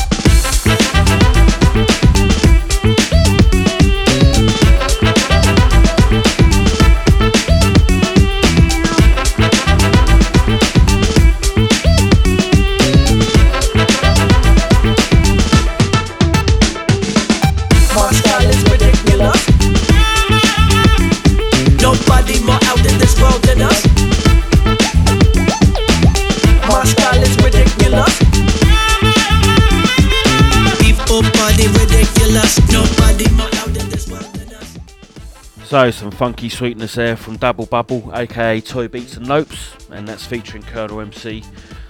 So, 35.70 35.88
some 35.92 36.10
funky 36.10 36.48
sweetness 36.48 36.96
there 36.96 37.14
from 37.14 37.36
Double 37.36 37.64
Bubble, 37.64 38.10
aka 38.12 38.60
Toy 38.60 38.88
Beats 38.88 39.16
and 39.16 39.24
Nopes, 39.24 39.88
and 39.90 40.08
that's 40.08 40.26
featuring 40.26 40.64
Colonel 40.64 41.00
MC. 41.00 41.44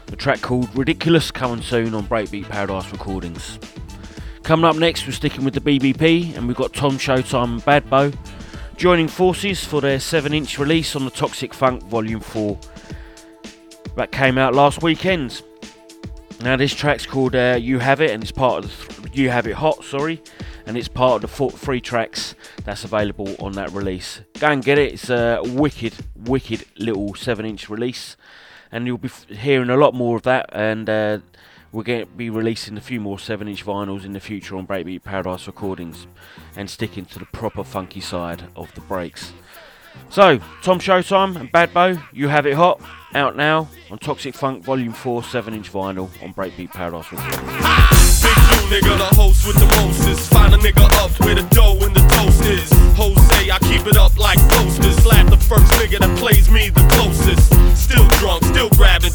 The 0.05 0.17
track 0.17 0.43
called 0.43 0.69
Ridiculous 0.77 1.31
coming 1.31 1.63
soon 1.63 1.95
on 1.95 2.05
Breakbeat 2.05 2.47
Paradise 2.47 2.93
Recordings. 2.93 3.59
Coming 4.43 4.67
up 4.67 4.77
next, 4.77 5.07
we're 5.07 5.15
sticking 5.15 5.47
with 5.47 5.55
the 5.55 5.63
BBP, 5.63 6.37
and 6.37 6.47
we've 6.47 6.59
got 6.59 6.75
Tom 6.75 6.99
Showtime 6.99 7.53
and 7.53 7.65
Bad 7.65 7.89
Bo 7.89 8.13
joining 8.77 9.09
forces 9.09 9.65
for 9.65 9.81
their 9.81 9.99
7 9.99 10.35
inch 10.35 10.59
release 10.59 10.95
on 10.95 11.07
the 11.07 11.11
Toxic 11.11 11.55
Funk 11.55 11.83
Volume 11.85 12.21
4 12.21 12.59
that 13.97 14.13
came 14.13 14.37
out 14.37 14.55
last 14.55 14.83
weekend. 14.83 15.41
Now, 16.43 16.57
this 16.57 16.75
track's 16.75 17.05
called 17.05 17.35
uh, 17.37 17.59
You 17.61 17.81
Have 17.81 18.01
It, 18.01 18.13
and 18.13 18.23
it's 18.23 18.33
part 18.33 18.65
of 18.65 18.89
th- 18.89 19.15
You 19.15 19.29
Have 19.29 19.47
It 19.47 19.53
Hot, 19.57 19.85
sorry, 19.85 20.23
and 20.65 20.79
it's 20.79 20.89
part 20.89 21.17
of 21.17 21.21
the 21.23 21.29
four, 21.29 21.51
three 21.51 21.83
tracks 21.83 22.35
that's 22.65 22.83
available 22.83 23.37
on 23.41 23.53
that 23.53 23.71
release. 23.73 24.23
Go 24.39 24.49
and 24.49 24.65
get 24.65 24.79
it, 24.79 24.95
it's 24.95 25.11
a 25.11 25.43
wicked, 25.45 25.93
wicked 26.17 26.65
little 26.79 27.15
7 27.15 27.45
inch 27.45 27.69
release, 27.69 28.17
and 28.73 28.87
you'll 28.87 28.97
be 28.97 29.09
f- 29.09 29.27
hearing 29.29 29.69
a 29.69 29.77
lot 29.77 29.93
more 29.93 30.17
of 30.17 30.23
that. 30.23 30.49
And 30.55 30.89
uh, 30.89 31.19
we're 31.73 31.83
going 31.83 32.07
to 32.07 32.07
be 32.07 32.31
releasing 32.31 32.79
a 32.79 32.81
few 32.81 33.03
more 33.03 33.19
7 33.19 33.47
inch 33.47 33.63
vinyls 33.63 34.07
in 34.07 34.15
the 34.15 34.21
future 34.21 34.57
on 34.57 34.67
Breakbeat 34.67 35.03
Paradise 35.05 35.47
Recordings 35.47 36.07
and 36.57 36.71
sticking 36.71 37.05
to 37.05 37.19
the 37.19 37.27
proper 37.27 37.63
funky 37.63 38.01
side 38.01 38.45
of 38.57 38.75
the 38.75 38.81
breaks. 38.81 39.35
So, 40.09 40.39
Tom 40.63 40.79
Showtime 40.79 41.37
and 41.37 41.53
Bad 41.53 41.75
Bo, 41.75 41.99
You 42.15 42.29
Have 42.29 42.47
It 42.47 42.55
Hot, 42.55 42.81
out 43.15 43.37
now 43.37 43.69
on 43.91 43.99
Toxic 43.99 44.35
Funk 44.35 44.65
Volume 44.65 44.93
4 44.93 45.23
7 45.25 45.55
inch 45.55 45.73
vinyl 45.73 46.11
on 46.23 46.33
Breakbeat 46.35 46.71
Paradise. 46.71 47.09
Big 47.11 48.37
nigga, 48.71 48.99
the 48.99 49.15
host 49.17 49.47
with 49.47 49.57
the 49.57 49.67
mostest. 49.77 50.31
Find 50.31 50.55
a 50.55 50.59
nigga 50.59 50.85
up 51.03 51.11
where 51.21 51.35
the 51.35 51.43
dough 51.55 51.79
and 51.81 51.95
the 51.95 52.07
toast 52.15 52.45
is. 52.45 52.71
Jose, 52.97 53.51
I 53.51 53.59
keep 53.61 53.87
it 53.87 53.97
up 53.97 54.17
like 54.19 54.39
posters. 54.51 54.97
Slap 54.97 55.29
the 55.29 55.37
first 55.37 55.73
nigga 55.73 55.99
that 55.99 56.19
plays 56.19 56.51
me 56.51 56.69
the 56.69 56.87
closest. 56.93 57.51
Still 57.77 58.07
drunk, 58.19 58.45
still 58.45 58.71
grabbing. 58.71 59.11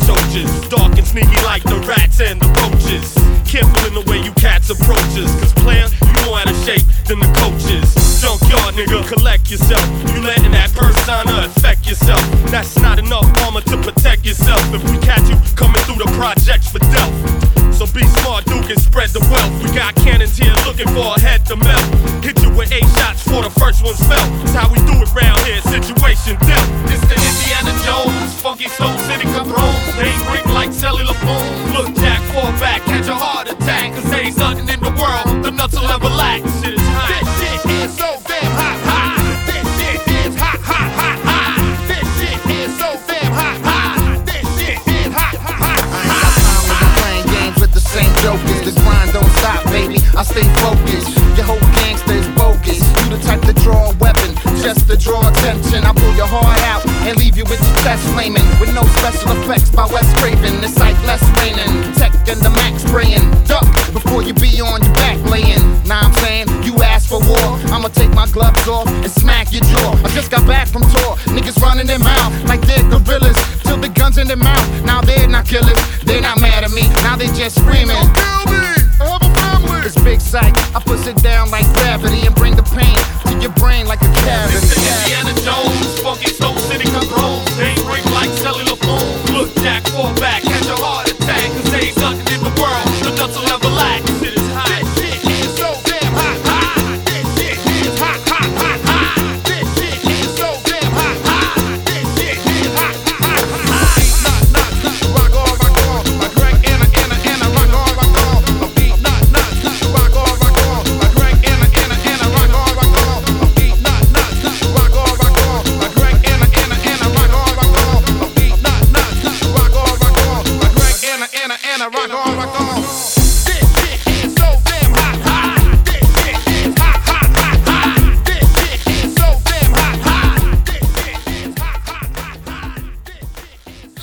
Dark 0.70 0.98
and 0.98 1.08
sneaky 1.08 1.42
like 1.44 1.64
the 1.64 1.80
rats 1.88 2.20
and 2.20 2.42
the 2.42 2.48
roaches. 2.48 3.35
Careful 3.56 3.88
in 3.88 3.94
the 3.94 4.12
way 4.12 4.20
you 4.20 4.34
cats 4.34 4.70
approaches. 4.70 5.32
Cause 5.40 5.54
player, 5.64 5.88
you 5.88 6.26
more 6.28 6.40
out 6.40 6.52
of 6.52 6.58
shape 6.66 6.84
than 7.08 7.20
the 7.22 7.32
coaches. 7.40 7.88
Junkyard 8.20 8.76
nigga, 8.76 9.08
collect 9.08 9.50
yourself. 9.50 9.80
You 10.12 10.20
letting 10.24 10.52
that 10.52 10.74
persona 10.76 11.46
affect 11.48 11.88
yourself. 11.88 12.20
That's 12.52 12.78
not 12.80 13.00
enough 13.00 13.24
armor 13.44 13.62
to 13.62 13.78
protect 13.78 14.26
yourself. 14.26 14.60
If 14.74 14.84
we 14.92 14.98
catch 14.98 15.30
you 15.30 15.40
coming 15.56 15.82
through 15.84 16.04
the 16.04 16.12
projects 16.20 16.70
for 16.70 16.80
death. 16.80 17.65
So 17.76 17.86
be 17.92 18.08
smart, 18.24 18.46
Duke, 18.46 18.72
and 18.72 18.80
spread 18.80 19.10
the 19.10 19.20
wealth. 19.28 19.52
We 19.60 19.68
got 19.76 19.96
cannons 19.96 20.38
here 20.38 20.56
looking 20.64 20.88
for 20.96 21.12
a 21.12 21.20
head 21.20 21.46
to 21.48 21.58
melt. 21.60 21.84
Hit 22.24 22.40
you 22.42 22.50
with 22.56 22.72
eight 22.72 22.88
shots 22.96 23.22
for 23.28 23.44
the 23.44 23.52
first 23.52 23.84
one's 23.84 24.00
felt. 24.08 24.24
That's 24.40 24.56
how 24.56 24.72
we 24.72 24.80
do 24.88 24.96
it 25.04 25.12
round 25.12 25.44
here. 25.44 25.60
Situation 25.60 26.40
dealt. 26.48 26.68
It's 26.88 27.04
the 27.04 27.20
Indiana 27.20 27.76
Jones, 27.84 28.32
funky 28.40 28.72
soul 28.72 28.96
city 29.12 29.28
cabrones. 29.28 29.92
They 30.00 30.08
ring 30.32 30.48
like 30.56 30.72
cellular 30.72 31.20
phone. 31.20 31.52
Look, 31.76 31.92
Jack, 32.00 32.24
fall 32.32 32.56
back, 32.64 32.80
catch 32.88 33.12
a 33.12 33.16
heart 33.16 33.52
attack. 33.52 33.92
Cause 33.92 34.08
ain't 34.14 34.38
nothing 34.38 34.70
in 34.72 34.80
the 34.80 34.96
world. 34.96 35.44
The 35.44 35.52
nuts 35.52 35.76
will 35.76 35.92
ever 35.92 36.08
lack. 36.08 36.40
Shit 36.64 36.80
is 36.80 36.88
hot. 36.96 37.12
This 37.44 37.60
shit 37.60 37.92
is 37.92 37.98
so 37.98 38.25
I 50.16 50.24
stay 50.24 50.48
focused. 50.64 51.12
Your 51.36 51.44
whole 51.44 51.60
gangster 51.76 52.16
is 52.16 52.28
bogus. 52.40 52.80
You 52.80 53.12
the 53.12 53.20
type 53.20 53.42
to 53.44 53.54
draw 53.54 53.92
a 53.92 53.96
weapon 54.00 54.32
just 54.64 54.88
to 54.88 54.96
draw 54.96 55.28
attention. 55.28 55.84
I 55.84 55.92
pull 55.92 56.16
your 56.16 56.28
heart 56.28 56.56
out 56.72 56.88
and 57.04 57.20
leave 57.20 57.36
you 57.36 57.44
with 57.44 57.60
your 57.60 57.76
chest 57.84 58.08
flaming. 58.16 58.48
With 58.60 58.74
no 58.74 58.84
special 58.96 59.36
effects 59.36 59.70
by 59.76 59.84
Wes 59.92 60.08
Craven. 60.16 60.64
It's 60.64 60.80
like 60.80 60.96
less 61.04 61.20
raining. 61.44 61.92
Tech 62.00 62.16
and 62.32 62.40
the 62.40 62.50
max 62.50 62.88
spraying. 62.88 63.28
Duck 63.44 63.68
before 63.92 64.24
you 64.24 64.34
be 64.34 64.64
on 64.64 64.80
your 64.80 64.94
back 64.96 65.20
laying. 65.28 65.60
Nah, 65.84 66.08
I'm 66.08 66.14
saying 66.24 66.48
you 66.64 66.80
ask 66.80 67.10
for 67.12 67.20
war. 67.20 67.60
I'ma 67.76 67.90
take 67.92 68.16
my 68.16 68.28
gloves 68.32 68.68
off 68.72 68.88
and 68.88 69.12
smack 69.12 69.52
your 69.52 69.68
jaw. 69.68 70.00
I 70.00 70.08
just 70.16 70.32
got 70.32 70.48
back 70.48 70.70
from 70.72 70.84
tour. 70.96 71.20
Niggas 71.36 71.60
running 71.60 71.88
their 71.88 72.00
mouth 72.00 72.32
like 72.48 72.62
they're 72.64 72.88
gorillas. 72.88 73.36
Till 73.68 73.84
the 73.84 73.90
guns 73.90 74.18
in 74.18 74.28
their 74.28 74.40
mouth. 74.40 74.64
Now 74.86 75.02
they're 75.02 75.28
not 75.28 75.46
killers. 75.46 75.76
They're 76.08 76.22
not 76.22 76.40
mad 76.40 76.64
at 76.64 76.72
me. 76.72 76.88
Now 77.04 77.18
they 77.18 77.28
just 77.36 77.60
screaming. 77.60 78.00
Family! 79.68 79.86
It's 79.86 79.96
big 80.02 80.22
sight. 80.22 80.58
I 80.76 80.80
push 80.80 81.08
it 81.08 81.18
down 81.22 81.52
like 81.52 81.66
gravity 81.74 82.26
and 82.26 82.36
bring 82.36 82.56
the 82.56 82.64
pain 82.64 82.98
to 83.32 83.42
your 83.42 83.52
brain 83.54 83.88
like 83.88 84.02
a 84.02 84.12
cavity. 84.26 84.66
The 84.68 84.78
Indiana 84.82 85.34
Jones, 85.42 86.00
funky 86.00 86.30
soul 86.32 86.56
city 86.70 86.86
cabrones. 86.86 87.35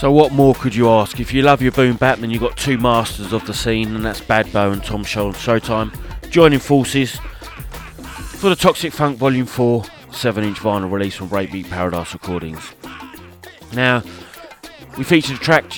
So, 0.03 0.11
what 0.11 0.33
more 0.33 0.53
could 0.57 0.75
you 0.75 0.91
ask? 0.91 1.21
If 1.21 1.33
you 1.33 1.43
love 1.43 1.63
your 1.63 1.71
boom 1.71 1.97
bap, 1.97 2.19
then 2.19 2.29
you've 2.29 2.43
got 2.43 2.57
two 2.57 2.77
masters 2.77 3.33
of 3.33 3.47
the 3.47 3.55
scene, 3.55 3.95
and 3.95 4.05
that's 4.05 4.21
Bad 4.21 4.53
Bo 4.53 4.73
and 4.73 4.83
Tom 4.83 5.05
Show 5.05 5.29
on 5.29 5.33
Showtime, 5.35 5.95
joining 6.29 6.59
forces 6.59 7.21
for 8.41 8.49
the 8.49 8.57
Toxic 8.57 8.93
Funk 8.93 9.17
Volume 9.17 9.47
4 9.47 9.85
7 10.11 10.43
inch 10.43 10.59
vinyl 10.59 10.91
release 10.91 11.21
on 11.21 11.29
Breakbeat 11.29 11.71
Paradise 11.71 12.15
Recordings. 12.15 12.75
Now, 13.75 14.03
we 14.99 15.05
featured 15.05 15.37
a 15.37 15.39
track 15.39 15.71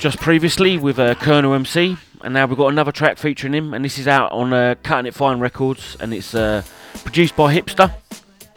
just 0.00 0.18
previously 0.18 0.76
with 0.76 0.98
uh, 0.98 1.14
Colonel 1.14 1.54
MC, 1.54 1.96
and 2.22 2.34
now 2.34 2.46
we've 2.46 2.58
got 2.58 2.72
another 2.72 2.90
track 2.90 3.16
featuring 3.16 3.54
him, 3.54 3.74
and 3.74 3.84
this 3.84 3.96
is 3.96 4.08
out 4.08 4.32
on 4.32 4.52
uh, 4.52 4.74
Cutting 4.82 5.06
It 5.06 5.14
Fine 5.14 5.38
Records, 5.38 5.96
and 6.00 6.12
it's 6.12 6.34
uh, 6.34 6.64
produced 7.04 7.36
by 7.36 7.54
Hipster. 7.54 7.94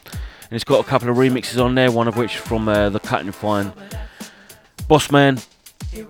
And 0.05 0.55
it's 0.55 0.63
got 0.63 0.83
a 0.83 0.89
couple 0.89 1.09
of 1.09 1.17
remixes 1.17 1.63
on 1.63 1.75
there, 1.75 1.91
one 1.91 2.07
of 2.07 2.17
which 2.17 2.37
from 2.37 2.67
uh, 2.67 2.89
the 2.89 2.99
Cutting 2.99 3.27
It 3.27 3.35
Fine 3.35 3.71
Bossman, 4.89 5.45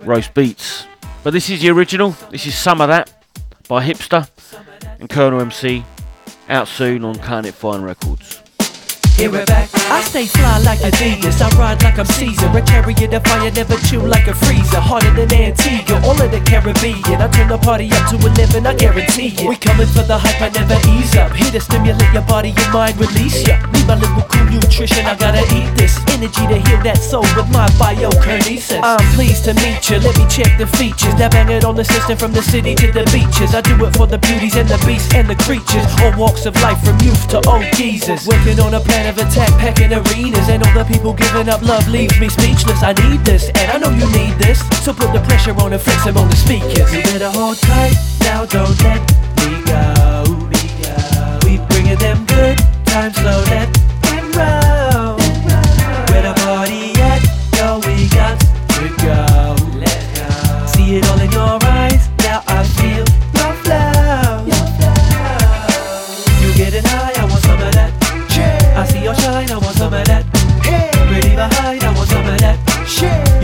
Roast 0.06 0.32
Beats. 0.32 0.86
But 1.22 1.34
this 1.34 1.50
is 1.50 1.60
the 1.60 1.68
original. 1.68 2.12
This 2.30 2.46
is 2.46 2.56
some 2.56 2.80
of 2.80 2.88
that 2.88 3.12
by 3.68 3.84
Hipster 3.86 4.28
and 4.98 5.08
Colonel 5.08 5.40
MC. 5.42 5.84
Out 6.48 6.66
soon 6.66 7.04
on 7.04 7.14
Cutting 7.16 7.50
It 7.50 7.54
Fine 7.54 7.82
Records. 7.82 8.39
Hear 9.16 9.34
it 9.36 9.46
back. 9.46 9.68
I 9.90 10.02
stay 10.02 10.26
fly 10.26 10.58
like 10.58 10.78
Adidas. 10.80 11.42
I 11.42 11.48
ride 11.58 11.82
like 11.82 11.98
I'm 11.98 12.06
Caesar. 12.06 12.46
A 12.56 12.62
carrier 12.62 13.08
the 13.10 13.20
fire, 13.20 13.50
never 13.50 13.76
chill 13.84 14.06
like 14.06 14.26
a 14.28 14.34
freezer. 14.34 14.80
Harder 14.80 15.12
than 15.12 15.32
Antigua, 15.32 16.00
all 16.06 16.16
of 16.16 16.30
the 16.30 16.40
Caribbean. 16.46 17.20
I 17.20 17.28
turn 17.28 17.48
the 17.48 17.58
party 17.58 17.90
up 17.92 18.08
to 18.10 18.16
11, 18.16 18.66
I 18.66 18.74
guarantee 18.74 19.34
it. 19.36 19.48
We 19.48 19.56
coming 19.56 19.90
for 19.90 20.06
the 20.06 20.16
hype, 20.16 20.40
I 20.40 20.48
never 20.54 20.78
ease 20.88 21.14
up. 21.16 21.34
Here 21.34 21.50
to 21.50 21.60
stimulate 21.60 22.12
your 22.14 22.22
body, 22.22 22.54
your 22.56 22.70
mind, 22.72 22.96
release 22.96 23.44
ya. 23.46 23.58
Need 23.74 23.86
my 23.86 23.98
little 23.98 24.22
cool 24.30 24.46
nutrition, 24.48 25.04
I 25.04 25.14
gotta 25.16 25.44
eat 25.52 25.68
this. 25.76 25.98
Energy 26.08 26.46
to 26.48 26.58
heal 26.64 26.80
that 26.86 26.96
soul 26.96 27.26
with 27.36 27.50
my 27.52 27.68
biokinesis. 27.76 28.80
I'm 28.80 29.04
pleased 29.12 29.44
to 29.44 29.54
meet 29.60 29.84
you, 29.90 29.98
let 30.00 30.16
me 30.16 30.24
check 30.32 30.56
the 30.56 30.66
features. 30.78 31.12
Now 31.20 31.28
bang 31.28 31.50
it 31.50 31.64
on 31.64 31.76
the 31.76 31.84
system 31.84 32.16
from 32.16 32.32
the 32.32 32.42
city 32.42 32.74
to 32.74 32.88
the 32.92 33.04
beaches. 33.12 33.54
I 33.54 33.60
do 33.60 33.76
it 33.84 33.92
for 33.98 34.06
the 34.06 34.18
beauties 34.18 34.56
and 34.56 34.68
the 34.68 34.78
beasts 34.86 35.12
and 35.12 35.28
the 35.28 35.36
creatures. 35.44 35.84
All 36.00 36.14
walks 36.16 36.46
of 36.46 36.54
life 36.62 36.80
from 36.80 36.96
youth 37.04 37.28
to 37.34 37.42
old 37.50 37.66
geezers. 37.74 38.26
Working 38.26 38.60
on 38.60 38.72
a 38.74 38.80
plan 38.80 39.09
attack, 39.18 39.50
packing 39.58 39.92
arenas. 39.92 40.48
And 40.48 40.62
all 40.62 40.74
the 40.74 40.84
people 40.84 41.12
giving 41.12 41.48
up 41.48 41.62
love 41.62 41.86
leaves 41.88 42.18
me 42.20 42.28
speechless. 42.28 42.82
I 42.82 42.92
need 42.92 43.20
this, 43.24 43.48
and 43.48 43.70
I 43.72 43.78
know 43.78 43.90
you 43.90 44.06
need 44.12 44.34
this. 44.38 44.60
So 44.84 44.92
put 44.92 45.12
the 45.12 45.20
pressure 45.20 45.54
on 45.60 45.72
and 45.72 45.80
flex 45.82 46.04
them 46.04 46.16
on 46.16 46.28
the 46.28 46.36
speakers. 46.36 46.92
You 46.92 47.02
better 47.02 47.30
hold 47.30 47.58
tight, 47.58 47.94
now 48.20 48.46
don't 48.46 48.76
let 48.82 49.00
me 49.38 49.62
go. 49.66 50.24
We 51.44 51.58
bringing 51.68 51.98
them 51.98 52.24
good 52.26 52.58
times, 52.86 53.16
slow 53.16 53.42
let 53.50 53.68
them 54.02 54.26
roll. 54.32 55.16
Where 56.10 56.22
the 56.22 56.34
party 56.44 56.92
at? 57.00 57.22
Yo, 57.56 57.78
we 57.86 58.08
got 58.08 58.38
to 58.38 58.88
go. 59.04 59.56
Let's 59.78 60.06
go. 60.18 60.26
See 60.66 60.96
it 60.96 61.08
all 61.08 61.20
in 61.20 61.30
your 61.30 61.58
eyes. 61.64 62.08
Now 62.18 62.42
I 62.46 62.64
feel 62.64 62.99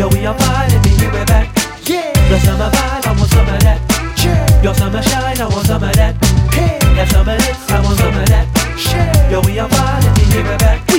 Yeah, 0.07 0.13
we 0.21 0.27
are 0.27 0.39
fine 0.39 0.71
and 0.71 0.87
you 0.87 0.97
give 0.99 1.15
it 1.15 1.27
back. 1.27 1.49
Yeah. 1.89 2.13
The 2.29 2.39
summer 2.39 2.71
vibe, 2.71 3.07
I 3.07 3.19
want 3.19 3.31
some 3.31 3.49
of 3.49 3.61
that. 3.61 3.81
Yeah. 4.23 4.63
Your 4.63 4.75
summer 4.75 5.03
shine, 5.03 5.41
I 5.41 5.49
want 5.49 5.67
some 5.67 5.83
of 5.83 5.93
that. 5.95 6.15
Hey. 6.55 6.79
That 6.95 7.09
summer 7.11 7.37
this, 7.37 7.71
I 7.71 7.81
want 7.81 7.99
some 7.99 8.15
of 8.15 8.27
that 8.29 8.56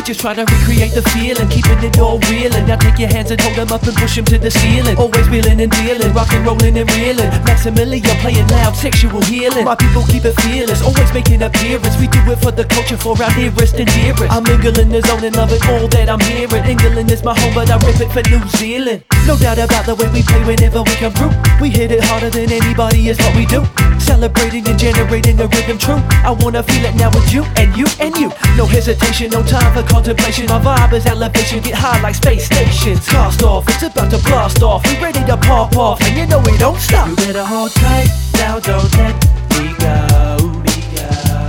just 0.08 0.22
try 0.22 0.34
to 0.34 0.48
recreate 0.48 0.96
the 0.96 1.04
feeling, 1.12 1.50
keeping 1.52 1.84
it 1.84 2.00
all 2.00 2.18
real. 2.32 2.48
And 2.56 2.66
now 2.66 2.80
take 2.80 2.98
your 2.98 3.12
hands 3.12 3.30
and 3.30 3.42
hold 3.42 3.60
them 3.60 3.76
up 3.76 3.84
and 3.84 3.96
push 4.00 4.16
them 4.16 4.24
to 4.32 4.38
the 4.40 4.50
ceiling. 4.50 4.96
Always 4.96 5.28
wheeling 5.28 5.60
and 5.60 5.72
dealing, 5.84 6.13
rocking, 6.16 6.48
rolling 6.48 6.80
and 6.80 6.88
reeling. 6.96 7.28
Maximilian 7.44 8.16
playing 8.24 8.48
loud, 8.48 8.72
sexual 8.72 9.20
healing. 9.28 9.66
My 9.66 9.76
people 9.76 10.08
keep 10.08 10.24
it 10.24 10.32
fearless, 10.40 10.82
always 10.82 11.12
making 11.12 11.44
appearance. 11.44 12.00
We 12.00 12.08
do 12.08 12.24
it 12.32 12.40
for 12.40 12.56
the 12.56 12.63
culture, 12.63 12.96
for 12.96 13.20
our 13.20 13.36
nearest 13.36 13.76
and 13.76 13.90
dearest. 14.00 14.32
I'm 14.32 14.48
mingling 14.48 14.96
the 14.96 15.04
zone 15.04 15.28
and 15.28 15.36
loving 15.36 15.60
all 15.68 15.92
that 15.92 16.08
I'm 16.08 16.24
hearing. 16.24 16.63
England 16.63 17.12
is 17.12 17.22
my 17.22 17.36
home, 17.36 17.52
but 17.54 17.68
I 17.68 17.76
rip 17.84 18.00
it 18.00 18.08
for 18.16 18.24
New 18.32 18.40
Zealand. 18.56 19.04
No 19.28 19.36
doubt 19.36 19.60
about 19.60 19.86
the 19.92 19.96
way 20.00 20.08
we 20.16 20.24
play 20.24 20.40
whenever 20.48 20.88
we 20.88 20.96
come 20.96 21.12
through. 21.12 21.36
We 21.60 21.68
hit 21.68 21.92
it 21.92 22.00
harder 22.08 22.30
than 22.32 22.48
anybody, 22.48 23.12
is 23.12 23.20
what 23.20 23.36
we 23.36 23.44
do. 23.46 23.60
Celebrating 24.00 24.63
and 24.72 24.80
generating 24.80 25.36
a 25.44 25.48
rhythm 25.52 25.78
true. 25.78 26.00
I 26.24 26.32
wanna 26.32 26.63
feel 26.63 26.86
it 26.88 26.96
now 26.96 27.12
with 27.12 27.28
you 27.34 27.44
and 27.60 27.66
you 27.75 27.86
and 27.99 28.15
you. 28.17 28.30
No 28.56 28.65
hesitation, 28.65 29.32
no 29.32 29.41
time 29.43 29.73
for 29.73 29.84
contemplation. 29.88 30.45
My 30.47 30.60
vibe 30.60 30.93
is 30.93 31.06
elevation, 31.06 31.62
get 31.62 31.75
high 31.75 31.99
like 32.01 32.15
space 32.15 32.45
stations. 32.45 33.08
Cast 33.08 33.43
off, 33.43 33.67
it's 33.67 33.84
about 33.84 34.12
to 34.12 34.19
blast 34.19 34.62
off. 34.62 34.86
We 34.86 35.01
ready 35.01 35.23
to 35.25 35.38
pop 35.38 35.75
off, 35.75 36.01
and 36.01 36.15
you 36.17 36.25
know 36.27 36.39
we 36.39 36.58
don't 36.58 36.80
stop. 36.80 37.10
You 37.10 37.15
better 37.15 37.45
hold 37.45 37.71
tight, 37.71 38.10
now 38.36 38.60
don't 38.60 38.91
let. 38.97 39.15
Me 39.58 39.73
go. 39.80 40.63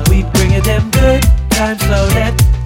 We 0.08 0.24
bringing 0.32 0.62
them 0.62 0.90
good 0.90 1.22
times, 1.50 1.80
so 1.82 2.08
let 2.14 2.57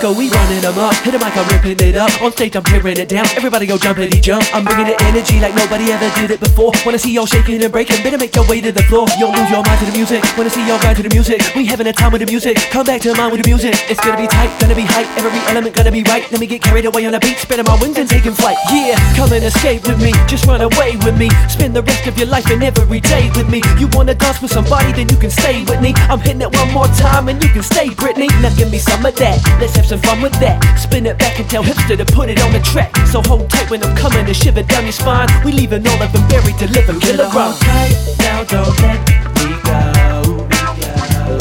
Go, 0.00 0.16
we 0.16 0.30
running 0.32 0.64
them 0.64 0.78
up. 0.80 0.96
Hit 1.04 1.12
the 1.12 1.20
mic, 1.20 1.36
I'm 1.36 1.44
ripping 1.52 1.76
it 1.86 1.94
up. 1.94 2.08
On 2.22 2.32
stage, 2.32 2.56
I'm 2.56 2.64
tearing 2.64 2.96
it 2.96 3.10
down. 3.10 3.28
Everybody 3.36 3.66
go 3.66 3.76
jumpity 3.76 4.16
jump. 4.22 4.40
I'm 4.56 4.64
bringing 4.64 4.88
the 4.88 4.96
energy 5.04 5.36
like 5.44 5.54
nobody 5.54 5.92
ever 5.92 6.08
did 6.16 6.30
it 6.30 6.40
before. 6.40 6.72
Wanna 6.88 6.96
see 6.96 7.12
y'all 7.12 7.28
shaking 7.28 7.60
and 7.62 7.70
breaking? 7.70 8.02
Better 8.02 8.16
make 8.16 8.34
your 8.34 8.48
way 8.48 8.62
to 8.62 8.72
the 8.72 8.82
floor. 8.88 9.04
You'll 9.20 9.28
lose 9.28 9.52
your 9.52 9.60
mind 9.60 9.76
to 9.84 9.84
the 9.84 9.92
music. 9.92 10.24
Wanna 10.40 10.48
see 10.48 10.64
y'all 10.64 10.80
grind 10.80 10.96
to 10.96 11.02
the 11.04 11.12
music? 11.12 11.44
We 11.54 11.66
having 11.66 11.86
a 11.86 11.92
time 11.92 12.12
with 12.12 12.24
the 12.24 12.30
music. 12.32 12.56
Come 12.72 12.86
back 12.86 13.02
to 13.02 13.12
mine 13.12 13.30
with 13.30 13.44
the 13.44 13.48
music. 13.52 13.76
It's 13.92 14.00
gonna 14.00 14.16
be 14.16 14.24
tight, 14.24 14.48
gonna 14.56 14.74
be 14.74 14.88
hype. 14.88 15.04
Every 15.20 15.36
element 15.52 15.76
gonna 15.76 15.92
be 15.92 16.02
right. 16.08 16.24
Let 16.32 16.40
me 16.40 16.46
get 16.46 16.62
carried 16.62 16.86
away 16.86 17.04
on 17.04 17.12
the 17.12 17.20
beat, 17.20 17.36
spreading 17.36 17.68
my 17.68 17.76
wings 17.76 17.98
and 17.98 18.08
taking 18.08 18.32
flight. 18.32 18.56
Yeah, 18.72 18.96
come 19.20 19.28
and 19.36 19.44
escape 19.44 19.84
with 19.84 20.00
me. 20.00 20.16
Just 20.32 20.48
run 20.48 20.64
away 20.64 20.96
with 21.04 21.20
me. 21.20 21.28
Spend 21.52 21.76
the 21.76 21.82
rest 21.82 22.06
of 22.08 22.16
your 22.16 22.28
life 22.32 22.48
and 22.48 22.64
every 22.64 23.00
day 23.00 23.28
with 23.36 23.52
me. 23.52 23.60
You 23.76 23.84
wanna 23.92 24.14
dance 24.14 24.40
with 24.40 24.50
somebody, 24.50 24.96
then 24.96 25.12
you 25.12 25.20
can 25.20 25.28
stay 25.28 25.60
with 25.68 25.84
me. 25.84 25.92
I'm 26.08 26.24
hitting 26.24 26.40
it 26.40 26.56
one 26.56 26.72
more 26.72 26.88
time 26.96 27.28
and 27.28 27.36
you 27.44 27.52
can 27.52 27.62
stay, 27.62 27.92
Britney. 27.92 28.32
Now 28.40 28.48
give 28.56 28.72
me 28.72 28.78
some 28.78 29.04
of 29.04 29.14
that. 29.16 29.36
Let's 29.60 29.76
have 29.76 29.89
some 29.90 29.98
fun 30.02 30.22
with 30.22 30.32
that. 30.38 30.62
Spin 30.78 31.04
it 31.04 31.18
back 31.18 31.40
and 31.40 31.50
tell 31.50 31.64
hipster 31.64 31.98
to 31.98 32.04
put 32.14 32.28
it 32.28 32.40
on 32.40 32.52
the 32.52 32.60
track. 32.60 32.94
So 33.10 33.20
hold 33.26 33.50
tight 33.50 33.68
when 33.70 33.82
I'm 33.82 33.96
coming 33.96 34.24
to 34.24 34.32
shiver 34.32 34.62
down 34.62 34.84
your 34.84 34.92
spine. 34.92 35.26
We 35.44 35.50
leaving 35.50 35.84
all 35.84 36.00
of 36.00 36.12
them 36.12 36.22
buried 36.28 36.58
to 36.62 36.70
live 36.70 36.88
a 36.88 36.94
kilogram. 37.00 37.52
tight, 37.58 37.98
now 38.22 38.44
don't 38.44 38.70
let 38.86 39.00
me 39.34 39.50
go. 39.66 40.46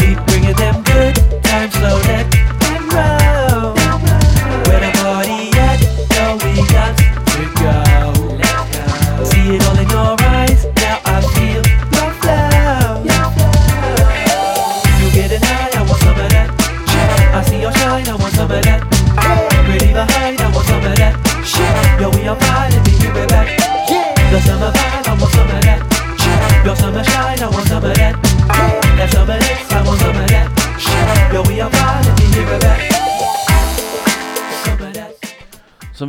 We 0.02 0.18
bringing 0.26 0.58
them 0.58 0.82
good 0.82 1.14
times, 1.46 1.74
slow 1.78 2.02
let 2.10 2.19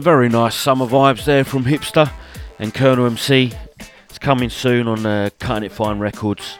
Some 0.00 0.04
very 0.04 0.30
nice 0.30 0.54
summer 0.54 0.86
vibes 0.86 1.26
there 1.26 1.44
from 1.44 1.64
Hipster 1.64 2.10
and 2.58 2.72
Colonel 2.72 3.04
MC. 3.04 3.52
It's 4.08 4.18
coming 4.18 4.48
soon 4.48 4.88
on 4.88 5.04
uh, 5.04 5.28
Cutting 5.38 5.64
It 5.64 5.72
Fine 5.72 5.98
Records 5.98 6.58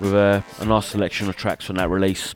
with 0.00 0.12
uh, 0.12 0.42
a 0.58 0.64
nice 0.64 0.86
selection 0.86 1.28
of 1.28 1.36
tracks 1.36 1.66
from 1.66 1.76
that 1.76 1.88
release. 1.88 2.34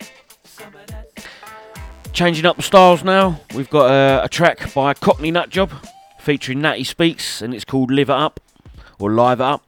Changing 2.12 2.46
up 2.46 2.54
the 2.54 2.62
styles 2.62 3.02
now, 3.02 3.40
we've 3.52 3.68
got 3.68 3.90
uh, 3.90 4.20
a 4.22 4.28
track 4.28 4.72
by 4.72 4.94
Cockney 4.94 5.32
Nutjob 5.32 5.72
featuring 6.20 6.60
Natty 6.60 6.84
Speaks 6.84 7.42
and 7.42 7.52
it's 7.52 7.64
called 7.64 7.90
Live 7.90 8.08
It 8.08 8.12
Up 8.12 8.38
or 9.00 9.10
Live 9.10 9.40
It 9.40 9.44
Up. 9.44 9.64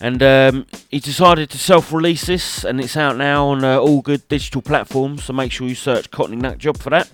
And 0.00 0.20
um, 0.24 0.66
he 0.90 0.98
decided 0.98 1.50
to 1.50 1.58
self 1.58 1.92
release 1.92 2.26
this 2.26 2.64
and 2.64 2.80
it's 2.80 2.96
out 2.96 3.16
now 3.16 3.46
on 3.46 3.62
uh, 3.62 3.78
all 3.78 4.00
good 4.00 4.26
digital 4.26 4.60
platforms, 4.60 5.22
so 5.22 5.32
make 5.32 5.52
sure 5.52 5.68
you 5.68 5.76
search 5.76 6.10
Cockney 6.10 6.36
Nutjob 6.36 6.78
for 6.78 6.90
that 6.90 7.08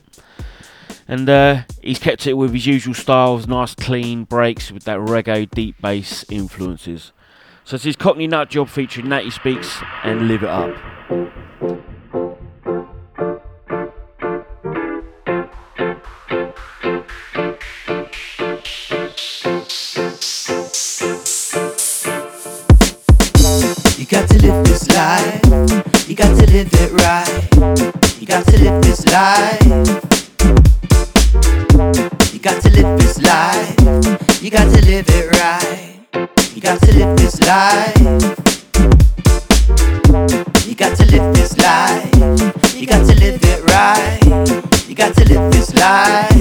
and 1.07 1.29
uh, 1.29 1.63
he's 1.83 1.99
kept 1.99 2.27
it 2.27 2.35
with 2.35 2.53
his 2.53 2.67
usual 2.67 2.95
styles, 2.95 3.47
nice 3.47 3.75
clean 3.75 4.25
breaks 4.25 4.71
with 4.71 4.85
that 4.85 4.99
reggae 4.99 5.51
deep 5.51 5.81
bass 5.81 6.25
influences. 6.31 7.13
So 7.65 7.77
this 7.77 7.87
is 7.87 7.97
Cockney 7.97 8.27
Nut 8.27 8.51
Job 8.51 8.69
featuring 8.69 9.09
Natty 9.09 9.31
Speaks 9.31 9.81
and 10.03 10.29
Live 10.29 10.43
It 10.43 10.51
Up. 10.51 10.77
You 23.99 24.07
got 24.07 24.29
to 24.29 24.43
live 24.43 24.65
this 24.67 24.89
life. 24.91 26.09
You 26.09 26.15
got 26.15 26.29
to 26.39 26.47
live 26.53 26.69
it 26.73 26.93
right. 27.01 28.21
You 28.21 28.27
got 28.27 28.47
to 28.47 28.59
live 28.63 28.83
this 28.83 29.07
life. 29.07 30.14
You 32.45 32.51
got 32.51 32.61
to 32.61 32.71
live 32.73 32.99
this 32.99 33.23
life. 33.23 34.43
You 34.43 34.51
got 34.51 34.65
to 34.65 34.85
live 34.85 35.07
it 35.09 35.31
right. 35.41 35.97
You 36.55 36.61
got 36.61 36.79
to 36.83 36.93
live 36.93 37.17
this 37.17 37.41
life. 37.41 37.97
You 40.69 40.75
got 40.75 40.95
to 40.99 41.07
live 41.07 41.35
this 41.35 41.57
life. 41.57 42.05
You 42.75 42.87
got 42.87 43.07
to 43.09 43.15
live 43.19 43.41
it 43.43 43.65
right. 43.65 44.21
You 44.87 44.95
got 44.95 45.15
to 45.15 45.25
live 45.25 45.53
this 45.53 45.73
life. 45.73 46.37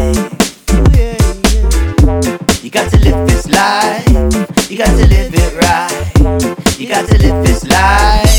You 2.61 2.69
got 2.69 2.91
to 2.91 2.97
live 2.97 3.25
this 3.29 3.47
life. 3.47 4.69
You 4.69 4.77
got 4.77 4.87
to 4.87 5.07
live 5.07 5.33
it 5.33 5.53
right. 5.55 6.77
You 6.77 6.87
got 6.89 7.07
to 7.07 7.17
live 7.17 7.45
this 7.45 7.63
life. 7.65 8.32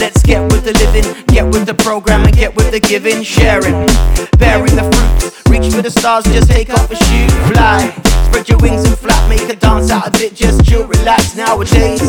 Let's 0.00 0.22
get 0.22 0.40
with 0.50 0.64
the 0.64 0.72
living, 0.80 1.04
get 1.26 1.44
with 1.44 1.66
the 1.66 1.74
program, 1.74 2.24
and 2.24 2.34
get 2.34 2.56
with 2.56 2.70
the 2.70 2.80
giving, 2.80 3.22
sharing, 3.22 3.86
bearing 4.38 4.74
the 4.74 4.88
fruits. 4.88 5.46
Reach 5.46 5.70
for 5.74 5.82
the 5.82 5.90
stars, 5.90 6.24
just 6.24 6.50
take 6.50 6.70
off 6.70 6.90
a 6.90 6.96
shoe, 6.96 7.28
fly. 7.52 7.92
Spread 8.24 8.48
your 8.48 8.56
wings 8.60 8.82
and 8.86 8.96
flap, 8.96 9.28
make 9.28 9.46
a 9.50 9.56
dance 9.56 9.90
out 9.90 10.08
of 10.08 10.18
it, 10.22 10.34
just 10.34 10.64
chill, 10.64 10.86
relax. 10.86 11.36
Nowadays, 11.36 12.00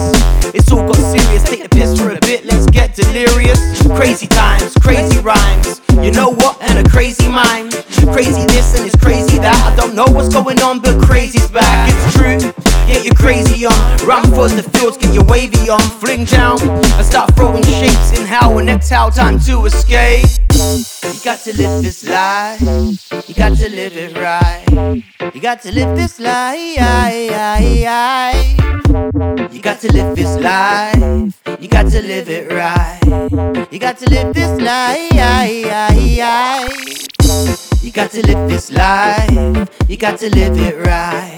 it's 0.56 0.72
all 0.72 0.88
got 0.88 0.96
serious. 0.96 1.44
Take 1.44 1.64
the 1.64 1.70
piss 1.70 2.00
for 2.00 2.12
a 2.12 2.20
bit, 2.22 2.46
let's 2.46 2.66
get 2.68 2.96
delirious. 2.96 3.60
Crazy 3.86 4.26
times, 4.26 4.74
crazy 4.80 5.20
rhymes. 5.20 5.82
You 6.00 6.14
know 6.14 6.30
what? 6.30 6.62
And 6.62 6.80
a 6.80 6.90
crazy 6.90 7.28
mind. 7.28 7.74
Crazy 8.16 8.46
this 8.48 8.78
and 8.78 8.88
it's 8.88 8.96
crazy 8.96 9.38
that. 9.40 9.60
I 9.68 9.76
don't 9.76 9.96
know 9.96 10.08
what's 10.08 10.34
going 10.34 10.62
on, 10.62 10.80
but 10.80 11.04
crazy's 11.04 11.52
back. 11.52 11.92
It's 11.92 12.16
true. 12.16 12.61
Get 13.02 13.08
your 13.08 13.16
crazy 13.16 13.66
on. 13.66 13.98
Run 14.06 14.24
for 14.26 14.48
the 14.48 14.62
fields, 14.62 14.96
get 14.96 15.12
your 15.12 15.24
wavy 15.24 15.72
on. 15.72 15.82
Fling 15.82 16.26
down 16.26 16.62
and 16.62 17.04
start 17.04 17.36
throwing 17.36 17.64
shapes. 17.64 18.12
Inhale 18.20 18.60
and 18.60 18.70
exhale, 18.70 19.10
time 19.10 19.40
to 19.40 19.66
escape. 19.66 20.28
You 20.54 21.20
got 21.24 21.40
to 21.40 21.58
live 21.58 21.82
this 21.82 22.08
life. 22.08 22.62
You 23.28 23.34
got 23.34 23.58
to 23.58 23.70
live 23.70 23.98
it 23.98 24.16
right. 24.16 24.64
You 25.34 25.42
got 25.42 25.64
to 25.64 25.72
live 25.72 25.98
this 25.98 26.20
life. 26.20 26.60
You 29.52 29.62
got 29.62 29.80
to 29.80 29.92
live 29.92 30.16
this 30.16 30.38
life. 30.38 31.42
You 31.60 31.68
got 31.70 31.90
to 31.90 32.02
live 32.04 32.30
it 32.30 32.52
right. 32.52 33.00
You 33.72 33.80
got 33.80 33.98
to 33.98 34.10
live 34.12 34.32
this 34.36 34.62
life. 34.62 35.12
You 37.82 37.92
got 37.92 38.12
to 38.12 38.26
live 38.26 38.50
this 38.50 38.72
life. 38.72 39.70
You 39.88 39.98
got 39.98 40.20
to 40.20 40.30
live 40.30 40.58
it 40.58 40.78
right. 40.86 41.36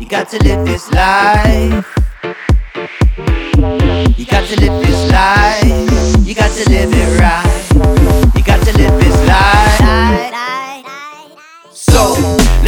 You 0.00 0.08
got 0.08 0.28
to 0.30 0.38
live 0.42 0.66
this 0.66 0.90
life. 0.92 1.86
You 4.18 4.26
got 4.26 4.46
to 4.48 4.60
live 4.60 4.86
this 4.86 5.12
life. 5.12 6.26
You 6.26 6.34
got 6.34 6.50
to 6.50 6.70
live 6.70 6.90
it 6.92 7.20
right. 7.20 8.36
You 8.36 8.42
got 8.42 8.64
to 8.66 8.76
live 8.76 9.00
this 9.00 9.26
life. 9.26 10.49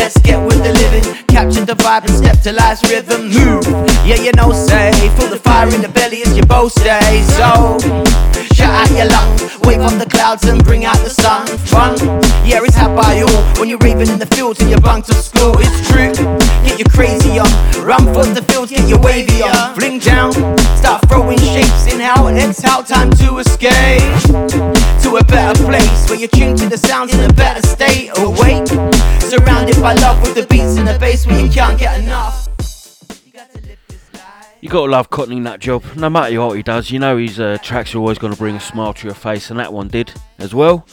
Let's 0.02 0.18
get 0.18 0.44
with 0.44 0.58
the 0.64 0.72
living, 0.72 1.14
capture 1.28 1.64
the 1.64 1.74
vibe 1.74 2.06
and 2.10 2.16
step 2.18 2.40
to 2.42 2.52
life's 2.52 2.82
rhythm. 2.90 3.30
Move, 3.30 3.64
yeah, 4.02 4.18
you 4.18 4.32
know, 4.32 4.50
say, 4.50 4.90
feel 5.14 5.28
the 5.28 5.38
fire 5.38 5.72
in 5.72 5.80
the 5.80 5.88
belly 5.88 6.22
as 6.22 6.36
you 6.36 6.42
both 6.42 6.72
stay. 6.72 7.22
So 7.38 7.78
shout 8.52 8.74
out 8.82 8.90
your 8.90 9.06
lungs. 9.06 9.42
Wave 9.62 9.80
off 9.80 9.96
the 10.00 10.10
clouds 10.10 10.42
and 10.42 10.58
bring 10.64 10.84
out 10.84 10.98
the 11.06 11.08
sun. 11.08 11.46
Fun, 11.70 11.94
yeah, 12.42 12.66
it's 12.66 12.74
had 12.74 12.96
by 12.96 13.22
all. 13.22 13.42
When 13.60 13.68
you're 13.68 13.78
raving 13.78 14.08
in 14.08 14.18
the 14.18 14.26
fields 14.26 14.60
and 14.60 14.68
you're 14.68 14.80
bunked 14.80 15.06
to 15.06 15.14
school, 15.14 15.54
it's 15.60 15.88
true. 15.88 16.10
Get 16.66 16.80
you 16.80 16.84
crazy 16.86 17.38
on. 17.38 17.46
Run 17.86 18.02
for 18.12 18.26
the 18.26 18.42
fields, 18.42 18.72
get 18.72 18.88
your 18.88 18.98
wavy 18.98 19.40
on. 19.44 19.76
Fling 19.76 20.00
down, 20.00 20.32
start 20.82 21.08
throwing 21.08 21.38
shapes. 21.38 21.86
Inhale 21.86 22.26
and 22.26 22.38
exhale, 22.38 22.82
time 22.82 23.12
to 23.22 23.38
escape 23.38 24.81
to 25.02 25.16
a 25.16 25.24
better 25.24 25.64
place 25.64 26.08
where 26.08 26.18
you're 26.18 26.28
tuned 26.28 26.58
to 26.58 26.68
the 26.68 26.78
sounds 26.78 27.14
in 27.14 27.28
a 27.28 27.32
better 27.34 27.66
state. 27.66 28.10
Awake, 28.18 28.66
surrounded 29.20 29.76
by 29.80 29.94
love 29.94 30.20
with 30.22 30.34
the 30.34 30.46
beats 30.48 30.76
and 30.76 30.86
the 30.86 30.96
bass 30.98 31.26
where 31.26 31.40
you 31.40 31.50
can't 31.50 31.78
get 31.78 32.00
enough. 32.00 32.48
You 34.60 34.68
gotta 34.68 34.92
love 34.92 35.10
Cockney 35.10 35.40
Nut 35.40 35.58
Job. 35.58 35.82
No 35.96 36.08
matter 36.08 36.40
what 36.40 36.56
he 36.56 36.62
does, 36.62 36.92
you 36.92 37.00
know 37.00 37.16
his 37.16 37.40
uh, 37.40 37.58
tracks 37.62 37.94
are 37.94 37.98
always 37.98 38.18
gonna 38.18 38.36
bring 38.36 38.54
a 38.54 38.60
smile 38.60 38.94
to 38.94 39.06
your 39.08 39.14
face, 39.14 39.50
and 39.50 39.58
that 39.58 39.72
one 39.72 39.88
did 39.88 40.12
as 40.38 40.54
well. 40.54 40.86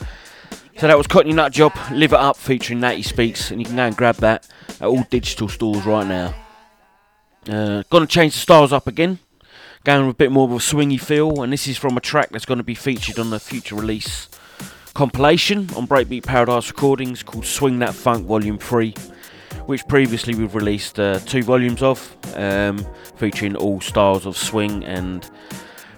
So 0.77 0.87
that 0.87 0.97
was 0.97 1.05
Cockney 1.05 1.33
Nut 1.33 1.51
Job, 1.51 1.73
Live 1.91 2.13
It 2.13 2.19
Up 2.19 2.35
featuring 2.35 2.79
Natty 2.79 3.03
Speaks, 3.03 3.51
and 3.51 3.61
you 3.61 3.65
can 3.65 3.75
go 3.75 3.83
and 3.83 3.95
grab 3.95 4.15
that 4.15 4.47
at 4.81 4.87
all 4.87 5.03
digital 5.11 5.47
stores 5.49 5.85
right 5.85 6.07
now. 6.07 6.33
Uh, 7.47 7.83
gonna 7.91 8.07
change 8.07 8.33
the 8.33 8.39
styles 8.39 8.73
up 8.73 8.87
again, 8.87 9.19
going 9.83 10.07
with 10.07 10.15
a 10.15 10.17
bit 10.17 10.31
more 10.31 10.45
of 10.45 10.51
a 10.51 10.55
swingy 10.55 10.99
feel, 10.99 11.41
and 11.41 11.51
this 11.53 11.67
is 11.67 11.77
from 11.77 11.97
a 11.97 12.01
track 12.01 12.29
that's 12.29 12.45
gonna 12.45 12.63
be 12.63 12.75
featured 12.75 13.19
on 13.19 13.29
the 13.29 13.39
future 13.39 13.75
release 13.75 14.29
compilation 14.93 15.69
on 15.75 15.87
Breakbeat 15.87 16.25
Paradise 16.25 16.67
Recordings 16.67 17.23
called 17.23 17.45
Swing 17.45 17.79
That 17.79 17.93
Funk 17.93 18.25
Volume 18.25 18.57
3 18.57 18.93
which 19.69 19.87
previously 19.87 20.33
we've 20.33 20.55
released 20.55 20.99
uh, 20.99 21.19
two 21.19 21.43
volumes 21.43 21.83
of, 21.83 22.17
um, 22.35 22.83
featuring 23.17 23.55
all 23.55 23.79
styles 23.79 24.25
of 24.25 24.35
swing 24.35 24.83
and 24.83 25.29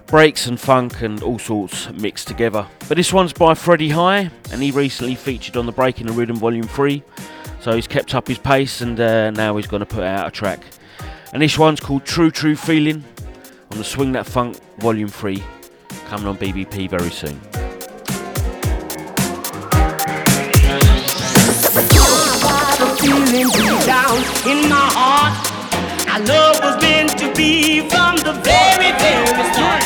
breaks 0.06 0.46
and 0.46 0.60
funk 0.60 1.00
and 1.00 1.22
all 1.22 1.38
sorts 1.38 1.90
mixed 1.92 2.28
together. 2.28 2.66
But 2.86 2.98
this 2.98 3.14
one's 3.14 3.32
by 3.32 3.54
Freddie 3.54 3.88
High, 3.88 4.30
and 4.50 4.62
he 4.62 4.72
recently 4.72 5.14
featured 5.14 5.56
on 5.56 5.64
the 5.64 5.72
Breaking 5.72 6.06
the 6.06 6.12
Rhythm 6.12 6.36
Volume 6.36 6.68
3, 6.68 7.02
so 7.62 7.74
he's 7.74 7.86
kept 7.86 8.14
up 8.14 8.28
his 8.28 8.36
pace 8.36 8.82
and 8.82 9.00
uh, 9.00 9.30
now 9.30 9.56
he's 9.56 9.66
going 9.66 9.80
to 9.80 9.86
put 9.86 10.04
out 10.04 10.28
a 10.28 10.30
track. 10.30 10.60
And 11.32 11.40
this 11.40 11.56
one's 11.56 11.80
called 11.80 12.04
True 12.04 12.30
True 12.30 12.56
Feeling 12.56 13.04
on 13.72 13.78
the 13.78 13.84
Swing 13.84 14.12
That 14.12 14.26
Funk 14.26 14.56
Volume 14.78 15.08
3, 15.08 15.42
coming 16.06 16.26
on 16.26 16.36
BBP 16.36 16.90
very 16.90 17.10
soon. 17.10 17.40
love 26.26 26.60
was 26.62 26.82
meant 26.82 27.18
to 27.18 27.32
be 27.34 27.80
from 27.88 28.16
the 28.16 28.32
very, 28.44 28.92
very 29.00 29.26
start. 29.52 29.82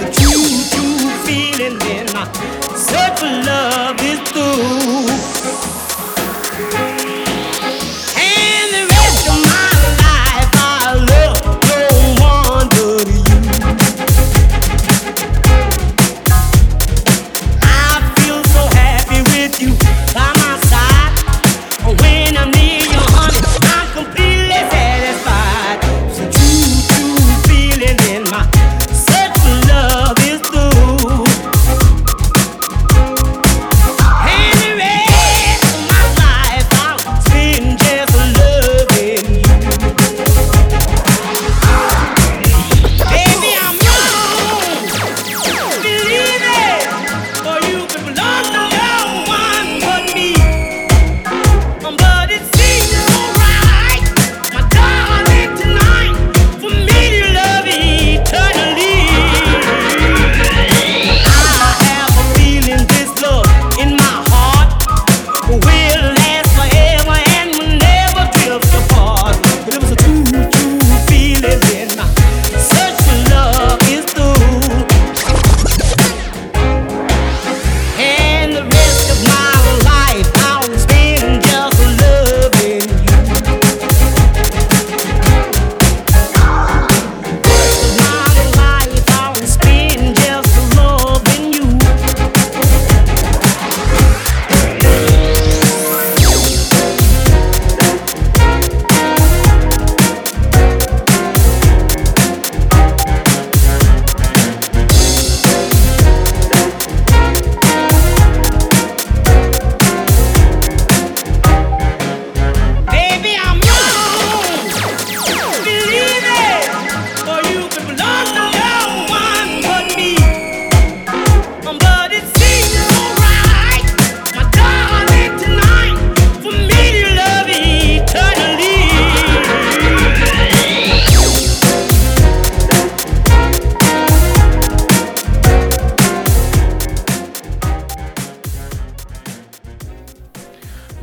The 0.00 0.08
true, 0.14 0.46
true 0.72 1.10
feeling 1.26 1.76
my 2.14 2.24
search 2.74 3.18
for 3.18 3.26
love 3.26 4.00
is 4.00 4.20
through. 4.30 5.85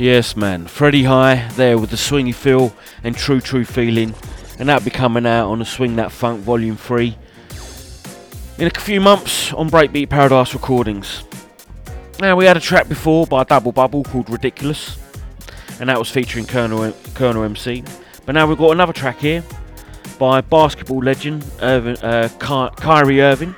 Yes, 0.03 0.35
man. 0.35 0.67
Freddie 0.67 1.03
High 1.05 1.47
there 1.55 1.77
with 1.77 1.89
the 1.89 1.95
swingy 1.95 2.35
feel 2.35 2.75
and 3.05 3.15
true, 3.15 3.39
true 3.39 3.63
feeling. 3.63 4.13
And 4.59 4.67
that'll 4.67 4.83
be 4.83 4.91
coming 4.91 5.25
out 5.25 5.49
on 5.49 5.59
the 5.59 5.65
Swing 5.65 5.95
That 5.95 6.11
Funk 6.11 6.41
Volume 6.41 6.75
3 6.75 7.17
in 8.57 8.67
a 8.67 8.79
few 8.81 8.99
months 8.99 9.53
on 9.53 9.69
Breakbeat 9.69 10.09
Paradise 10.09 10.53
Recordings. 10.53 11.23
Now, 12.19 12.35
we 12.35 12.43
had 12.43 12.57
a 12.57 12.59
track 12.59 12.89
before 12.89 13.25
by 13.25 13.45
Double 13.45 13.71
Bubble 13.71 14.03
called 14.03 14.29
Ridiculous, 14.29 14.97
and 15.79 15.87
that 15.87 15.97
was 15.97 16.09
featuring 16.09 16.47
Colonel, 16.47 16.83
M- 16.83 16.93
Colonel 17.13 17.43
MC. 17.43 17.85
But 18.25 18.35
now 18.35 18.45
we've 18.45 18.57
got 18.57 18.71
another 18.71 18.91
track 18.91 19.19
here 19.19 19.41
by 20.19 20.41
basketball 20.41 20.99
legend 20.99 21.45
Irvin, 21.61 21.95
uh, 22.03 22.27
Ky- 22.41 22.75
Kyrie 22.83 23.21
Irving, 23.21 23.55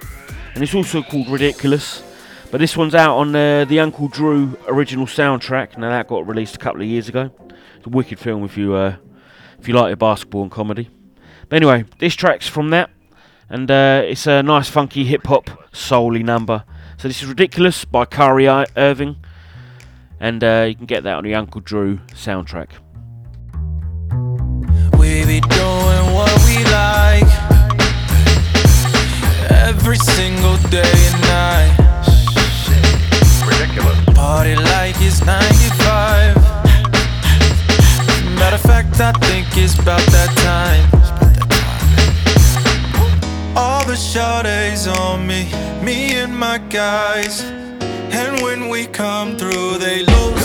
and 0.53 0.61
it's 0.63 0.75
also 0.75 1.01
called 1.01 1.27
Ridiculous. 1.27 2.03
But 2.51 2.59
this 2.59 2.77
one's 2.77 2.95
out 2.95 3.17
on 3.17 3.35
uh, 3.35 3.65
the 3.65 3.79
Uncle 3.81 4.07
Drew 4.07 4.57
original 4.67 5.07
soundtrack. 5.07 5.77
Now 5.77 5.89
that 5.89 6.07
got 6.07 6.27
released 6.27 6.55
a 6.55 6.59
couple 6.59 6.81
of 6.81 6.87
years 6.87 7.09
ago. 7.09 7.31
It's 7.77 7.85
a 7.85 7.89
wicked 7.89 8.19
film 8.19 8.43
if 8.45 8.57
you 8.57 8.75
uh, 8.75 8.95
if 9.59 9.67
you 9.67 9.73
like 9.73 9.87
your 9.87 9.97
basketball 9.97 10.43
and 10.43 10.51
comedy. 10.51 10.89
But 11.49 11.57
anyway, 11.57 11.85
this 11.99 12.15
track's 12.15 12.47
from 12.47 12.69
that, 12.69 12.89
and 13.49 13.69
uh, 13.69 14.03
it's 14.05 14.25
a 14.25 14.41
nice 14.41 14.69
funky 14.69 15.03
hip 15.03 15.27
hop 15.27 15.49
soul 15.75 16.11
number. 16.11 16.63
So 16.97 17.07
this 17.07 17.21
is 17.21 17.27
Ridiculous 17.27 17.83
by 17.83 18.05
Kyrie 18.05 18.47
Irving, 18.47 19.17
and 20.19 20.43
uh, 20.43 20.65
you 20.69 20.75
can 20.75 20.85
get 20.85 21.03
that 21.03 21.15
on 21.17 21.23
the 21.23 21.35
Uncle 21.35 21.61
Drew 21.61 21.97
soundtrack. 22.13 22.69
We 24.97 25.25
be 25.25 25.41
doing 25.41 26.13
what 26.13 26.33
we 26.45 26.63
like 26.71 27.27
every 29.51 29.97
single 29.97 30.57
day 30.69 30.83
and 30.85 31.21
night. 31.21 31.94
Party 34.25 34.55
like 34.55 34.95
it's 35.01 35.23
95. 35.23 36.35
Matter 38.39 38.55
of 38.55 38.61
fact, 38.61 38.99
I 38.99 39.11
think 39.21 39.45
it's 39.55 39.77
about 39.77 40.01
that 40.15 40.31
time. 40.49 40.85
All 43.55 43.85
the 43.85 43.93
shorties 43.93 44.87
on 44.91 45.27
me, 45.27 45.45
me 45.85 46.15
and 46.15 46.35
my 46.35 46.57
guys. 46.57 47.43
And 48.19 48.41
when 48.41 48.67
we 48.67 48.87
come 48.87 49.37
through, 49.37 49.77
they 49.77 50.03
lose. 50.03 50.44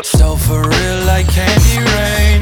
Ridiculous. 0.00 0.18
So 0.18 0.36
for 0.36 0.62
real, 0.62 1.04
like 1.06 1.26
candy 1.28 1.78
rain. 1.94 2.40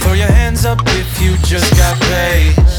Throw 0.00 0.12
your 0.12 0.30
hands 0.30 0.64
up 0.64 0.80
if 0.86 1.20
you 1.20 1.36
just 1.38 1.74
got 1.76 2.00
paid. 2.00 2.77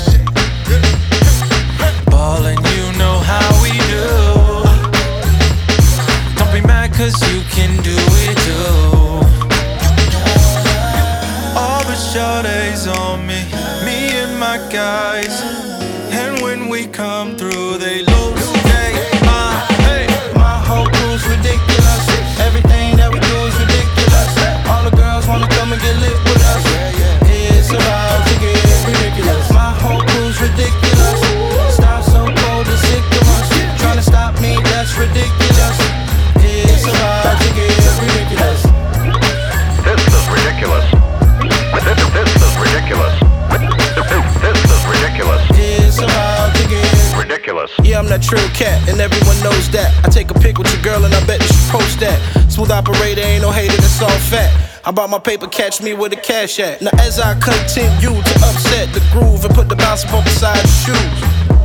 Yeah, 47.83 47.99
I'm 47.99 48.07
that 48.07 48.21
trill 48.21 48.47
cat, 48.49 48.87
and 48.89 48.99
everyone 48.99 49.39
knows 49.41 49.69
that. 49.71 49.93
I 50.05 50.09
take 50.09 50.31
a 50.31 50.33
pic 50.33 50.57
with 50.57 50.71
your 50.73 50.81
girl, 50.81 51.05
and 51.05 51.13
I 51.13 51.19
bet 51.25 51.39
that 51.39 51.49
she 51.49 51.61
post 51.71 51.99
that. 52.01 52.19
Smooth 52.51 52.71
operator, 52.71 53.21
ain't 53.21 53.41
no 53.41 53.51
hater, 53.51 53.75
that's 53.77 54.01
all 54.01 54.09
fat. 54.29 54.51
I 54.85 54.91
bought 54.91 55.09
my 55.09 55.19
paper, 55.19 55.47
catch 55.47 55.81
me 55.81 55.93
with 55.93 56.13
a 56.13 56.15
cash 56.15 56.59
at. 56.59 56.81
Now, 56.81 56.91
as 56.99 57.19
I 57.19 57.33
continue 57.39 58.21
to 58.21 58.33
upset 58.45 58.93
the 58.93 59.01
groove 59.11 59.45
and 59.45 59.53
put 59.53 59.69
the 59.69 59.75
bounce 59.75 60.05
up 60.05 60.23
beside 60.23 60.59
the 60.59 60.75
shoes, 60.83 61.19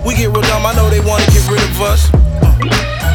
we 0.05 0.15
get 0.15 0.31
real 0.31 0.43
dumb, 0.43 0.67
I 0.67 0.75
know 0.75 0.91
they 0.91 1.01
wanna 1.01 1.27
get 1.33 1.49
rid 1.49 1.63
of 1.63 1.81
us. 1.81 2.11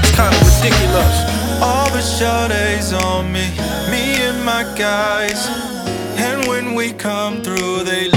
It's 0.01 0.15
kinda 0.17 0.37
ridiculous. 0.41 1.15
All 1.61 1.89
the 1.91 2.01
shorties 2.01 2.93
on 2.93 3.31
me, 3.31 3.45
me 3.91 4.21
and 4.27 4.43
my 4.43 4.63
guys. 4.75 5.47
And 6.17 6.47
when 6.47 6.75
we 6.75 6.91
come 6.93 7.41
through, 7.43 7.83
they 7.83 8.09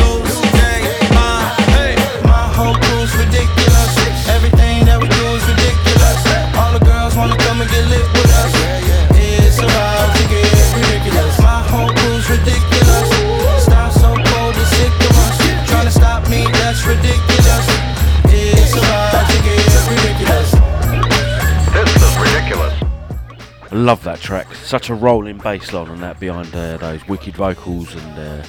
love 23.73 24.05
that 24.05 24.21
track. 24.21 24.55
Such 24.55 24.91
a 24.91 24.95
rolling 24.95 25.39
bass 25.39 25.73
line 25.73 25.89
on 25.89 26.01
that 26.01 26.21
behind 26.21 26.55
uh, 26.55 26.77
those 26.77 27.07
wicked 27.09 27.35
vocals 27.35 27.95
and 27.95 28.19
uh, 28.19 28.43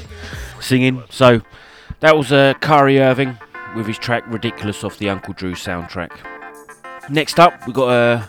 singing. 0.60 1.04
So 1.10 1.42
that 2.00 2.16
was 2.16 2.32
uh, 2.32 2.54
Kyrie 2.62 3.00
Irving 3.00 3.38
with 3.76 3.88
his 3.88 3.98
track 3.98 4.24
Ridiculous 4.28 4.84
off 4.84 4.98
the 4.98 5.10
Uncle 5.10 5.34
Drew 5.34 5.54
soundtrack. 5.54 6.12
Next 7.10 7.40
up, 7.40 7.68
we 7.68 7.74
got 7.74 7.90
uh, 7.90 8.24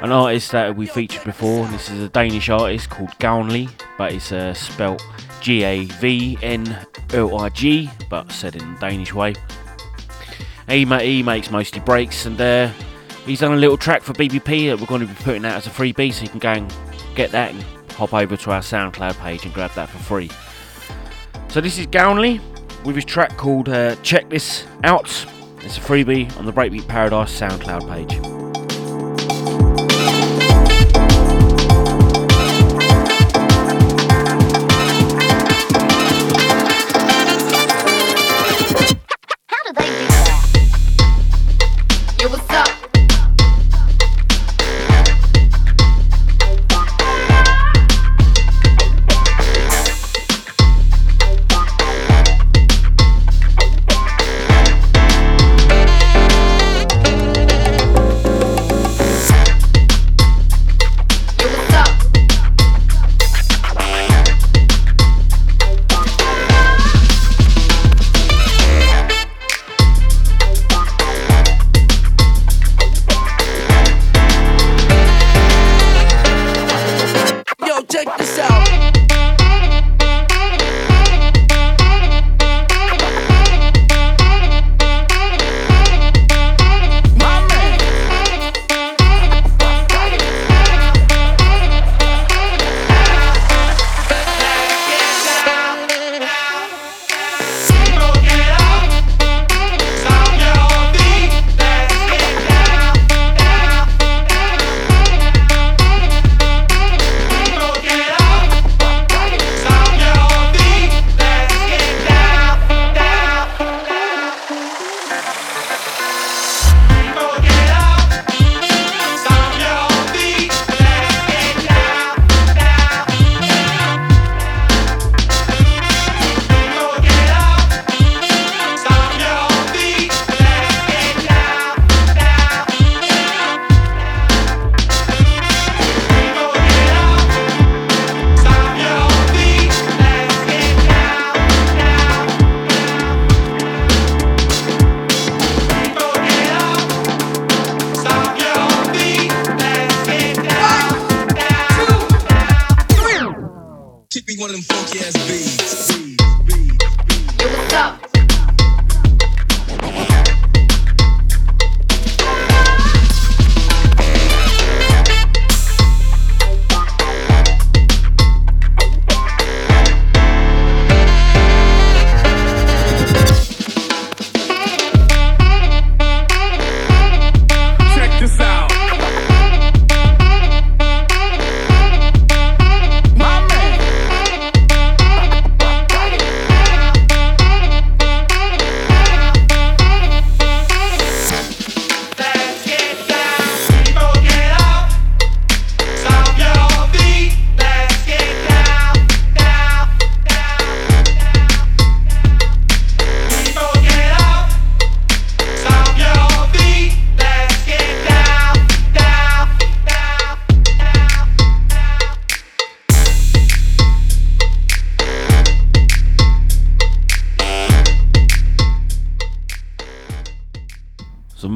an 0.00 0.12
artist 0.12 0.52
that 0.52 0.76
we 0.76 0.86
featured 0.86 1.24
before, 1.24 1.66
this 1.66 1.90
is 1.90 2.02
a 2.02 2.08
Danish 2.08 2.48
artist 2.48 2.88
called 2.88 3.10
Gawnly, 3.18 3.68
but 3.98 4.12
it's 4.12 4.30
uh, 4.32 4.54
spelt 4.54 5.02
G 5.40 5.64
A 5.64 5.84
V 5.84 6.38
N 6.40 6.86
L 7.12 7.38
I 7.40 7.48
G, 7.48 7.90
but 8.08 8.30
said 8.30 8.56
in 8.56 8.76
Danish 8.76 9.12
way. 9.12 9.34
He, 10.68 10.84
ma- 10.84 10.98
he 10.98 11.22
makes 11.22 11.50
mostly 11.50 11.80
breaks, 11.80 12.26
and 12.26 12.40
uh, 12.40 12.70
he's 13.28 13.40
done 13.40 13.52
a 13.52 13.56
little 13.56 13.76
track 13.76 14.02
for 14.02 14.12
BBP 14.14 14.70
that 14.70 14.80
we're 14.80 14.86
going 14.86 15.00
to 15.00 15.06
be 15.06 15.14
putting 15.22 15.44
out 15.44 15.56
as 15.56 15.66
a 15.66 15.70
freebie, 15.70 16.12
so 16.12 16.22
you 16.22 16.28
can 16.28 16.38
go 16.38 16.52
and 16.52 16.74
get 17.14 17.30
that 17.32 17.52
and 17.52 17.62
hop 17.92 18.14
over 18.14 18.36
to 18.36 18.50
our 18.50 18.60
SoundCloud 18.60 19.18
page 19.20 19.44
and 19.44 19.52
grab 19.52 19.70
that 19.72 19.88
for 19.88 19.98
free. 19.98 20.30
So 21.48 21.60
this 21.60 21.78
is 21.78 21.86
Gownley 21.86 22.40
with 22.84 22.96
his 22.96 23.04
track 23.04 23.36
called 23.36 23.68
uh, 23.68 23.96
Check 23.96 24.28
This 24.30 24.66
Out. 24.84 25.26
It's 25.60 25.76
a 25.76 25.80
freebie 25.80 26.34
on 26.38 26.46
the 26.46 26.52
Breakbeat 26.52 26.88
Paradise 26.88 27.38
SoundCloud 27.38 27.88
page. 27.88 28.37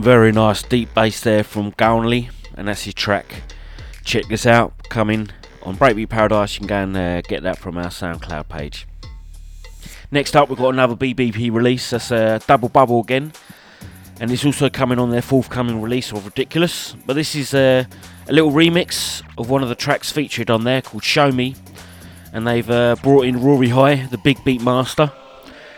Very 0.03 0.33
nice 0.33 0.65
deep 0.65 0.93
bass 0.95 1.21
there 1.21 1.45
from 1.45 1.71
Gownley, 1.73 2.29
and 2.57 2.67
that's 2.67 2.83
his 2.83 2.95
track. 2.95 3.43
Check 4.05 4.27
this 4.27 4.47
out, 4.47 4.89
coming 4.89 5.31
on 5.63 5.77
Breakbeat 5.77 6.09
Paradise. 6.09 6.55
You 6.55 6.59
can 6.59 6.67
go 6.67 6.77
and 6.77 6.97
uh, 6.97 7.21
get 7.21 7.45
that 7.45 7.57
from 7.57 7.79
our 7.79 7.87
SoundCloud 7.87 8.49
page. 8.49 8.89
Next 10.11 10.35
up, 10.35 10.49
we've 10.49 10.59
got 10.59 10.71
another 10.71 10.97
BBP 10.97 11.53
release. 11.53 11.91
That's 11.91 12.11
uh, 12.11 12.41
Double 12.49 12.69
Bubble 12.69 13.01
again, 13.01 13.33
and 14.19 14.33
it's 14.33 14.45
also 14.45 14.69
coming 14.69 14.99
on 14.99 15.11
their 15.11 15.23
forthcoming 15.23 15.81
release 15.81 16.11
of 16.11 16.25
Ridiculous. 16.25 16.97
But 17.07 17.15
this 17.15 17.37
is 17.37 17.55
uh, 17.55 17.85
a 18.27 18.33
little 18.33 18.51
remix 18.51 19.23
of 19.39 19.51
one 19.51 19.63
of 19.63 19.69
the 19.69 19.77
tracks 19.77 20.11
featured 20.11 20.51
on 20.51 20.65
there 20.65 20.83
called 20.83 21.05
Show 21.05 21.31
Me, 21.31 21.55
and 22.33 22.45
they've 22.45 22.69
uh, 22.69 22.97
brought 23.05 23.25
in 23.25 23.41
Rory 23.41 23.69
High, 23.69 24.07
the 24.07 24.19
big 24.19 24.43
beat 24.43 24.63
master, 24.63 25.13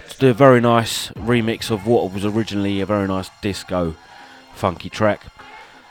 to 0.09 0.19
do 0.19 0.31
a 0.31 0.35
very 0.35 0.63
nice 0.63 1.11
remix 1.11 1.71
of 1.71 1.87
what 1.87 2.11
was 2.11 2.25
originally 2.25 2.81
a 2.81 2.87
very 2.87 3.07
nice 3.07 3.29
disco 3.43 3.95
funky 4.55 4.89
track. 4.89 5.23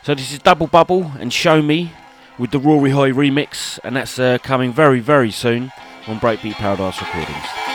So 0.03 0.15
this 0.15 0.31
is 0.33 0.39
Double 0.39 0.67
Bubble 0.67 1.11
and 1.19 1.31
Show 1.31 1.61
Me 1.61 1.91
with 2.37 2.51
the 2.51 2.59
Rory 2.59 2.91
High 2.91 3.11
remix, 3.11 3.79
and 3.83 3.95
that's 3.95 4.19
uh, 4.19 4.37
coming 4.43 4.73
very, 4.73 4.99
very 4.99 5.31
soon 5.31 5.71
on 6.07 6.19
Breakbeat 6.19 6.53
Paradise 6.53 6.99
Recordings. 6.99 7.72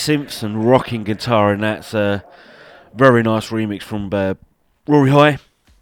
Simpson 0.00 0.56
rocking 0.56 1.04
guitar, 1.04 1.52
and 1.52 1.62
that's 1.62 1.92
a 1.92 2.24
very 2.94 3.22
nice 3.22 3.50
remix 3.50 3.82
from 3.82 4.08
uh, 4.12 4.34
Rory 4.86 5.10
High. 5.10 5.38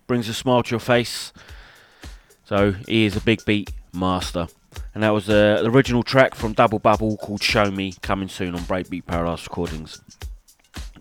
Brings 0.09 0.29
a 0.29 0.35
smile 0.35 0.65
to 0.65 0.71
your 0.71 0.81
face. 0.81 1.33
So 2.45 2.73
he 2.73 3.05
is 3.05 3.15
a 3.15 3.21
big 3.21 3.45
beat 3.45 3.71
master. 3.93 4.49
And 4.93 5.05
that 5.05 5.11
was 5.11 5.29
uh, 5.29 5.63
the 5.63 5.71
original 5.71 6.03
track 6.03 6.35
from 6.35 6.53
Double 6.53 6.81
Bubble 6.81 7.17
called 7.17 7.43
Show 7.43 7.71
Me, 7.71 7.95
coming 8.03 8.29
soon 8.29 8.55
on 8.55 8.63
Breakbeat 8.63 9.07
Paradise 9.07 9.45
Recordings. 9.45 10.01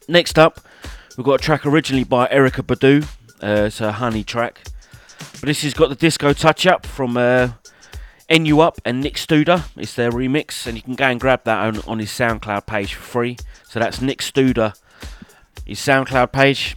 Next 0.07 0.37
up, 0.37 0.59
we've 1.17 1.25
got 1.25 1.41
a 1.41 1.43
track 1.43 1.65
originally 1.65 2.03
by 2.03 2.27
Erykah 2.27 2.67
Badu. 2.67 3.03
Uh, 3.41 3.65
it's 3.65 3.81
a 3.81 3.93
honey 3.93 4.23
track. 4.23 4.61
But 5.17 5.41
this 5.41 5.63
has 5.63 5.73
got 5.73 5.89
the 5.89 5.95
disco 5.95 6.33
touch 6.33 6.67
up 6.67 6.85
from 6.85 7.17
uh, 7.17 7.49
NU 8.29 8.59
Up 8.59 8.79
and 8.83 9.01
Nick 9.01 9.15
Studer 9.15 9.65
It's 9.77 9.93
their 9.93 10.11
remix, 10.11 10.67
and 10.67 10.75
you 10.75 10.81
can 10.81 10.95
go 10.95 11.05
and 11.05 11.19
grab 11.19 11.43
that 11.45 11.59
on, 11.59 11.81
on 11.87 11.99
his 11.99 12.09
SoundCloud 12.09 12.65
page 12.65 12.93
for 12.93 13.03
free. 13.03 13.37
So 13.63 13.79
that's 13.79 14.01
Nick 14.01 14.19
Studer, 14.19 14.75
his 15.65 15.79
SoundCloud 15.79 16.31
page, 16.31 16.75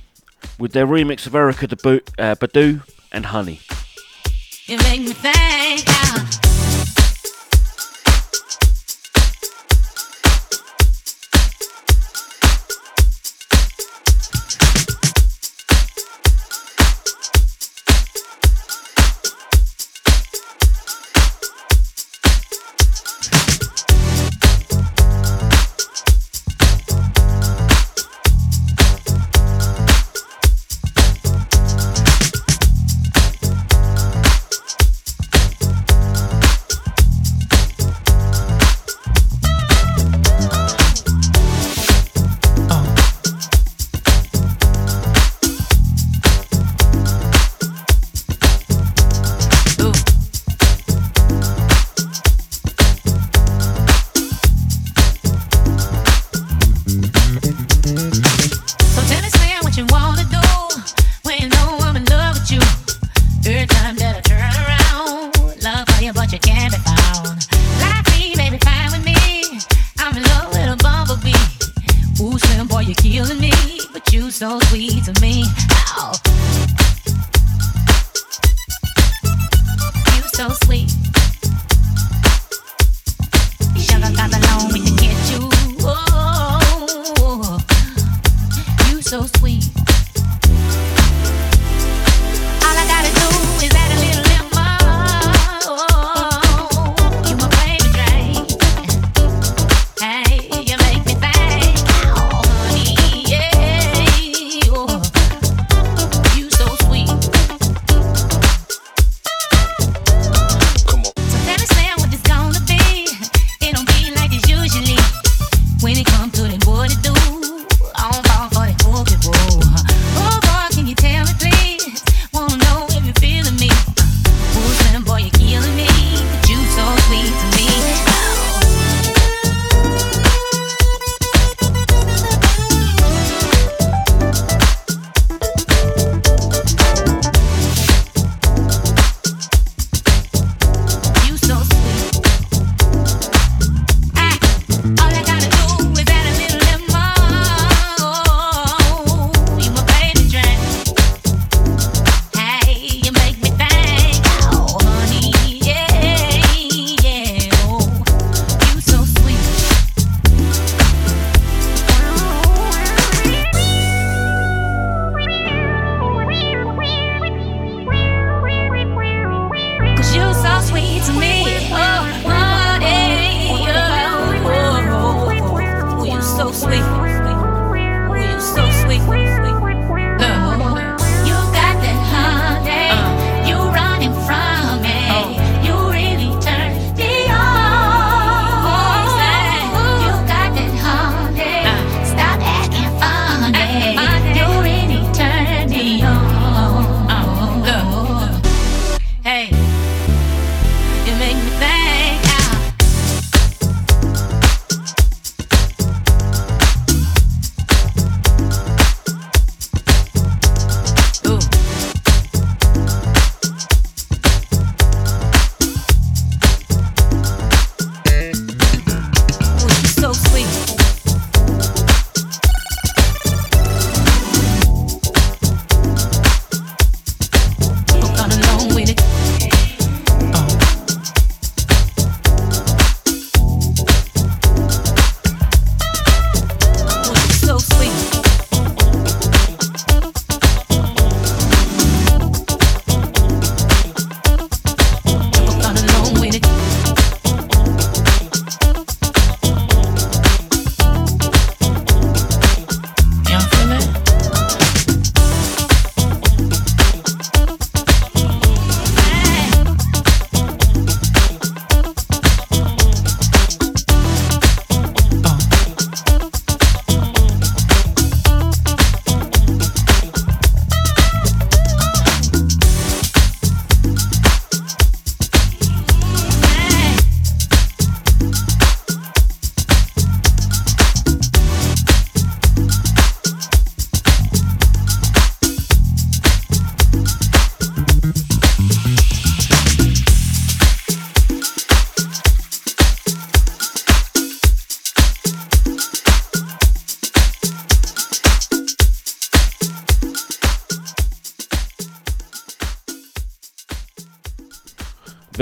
with 0.59 0.73
their 0.73 0.87
remix 0.87 1.27
of 1.27 1.33
Erykah 1.33 1.69
the 1.69 2.03
uh, 2.19 2.35
Badu 2.37 2.83
and 3.13 3.27
Honey. 3.27 3.61
You 4.67 4.79
make 4.79 5.01
me 5.01 5.13
think. 5.13 5.85
Uh, 5.89 6.50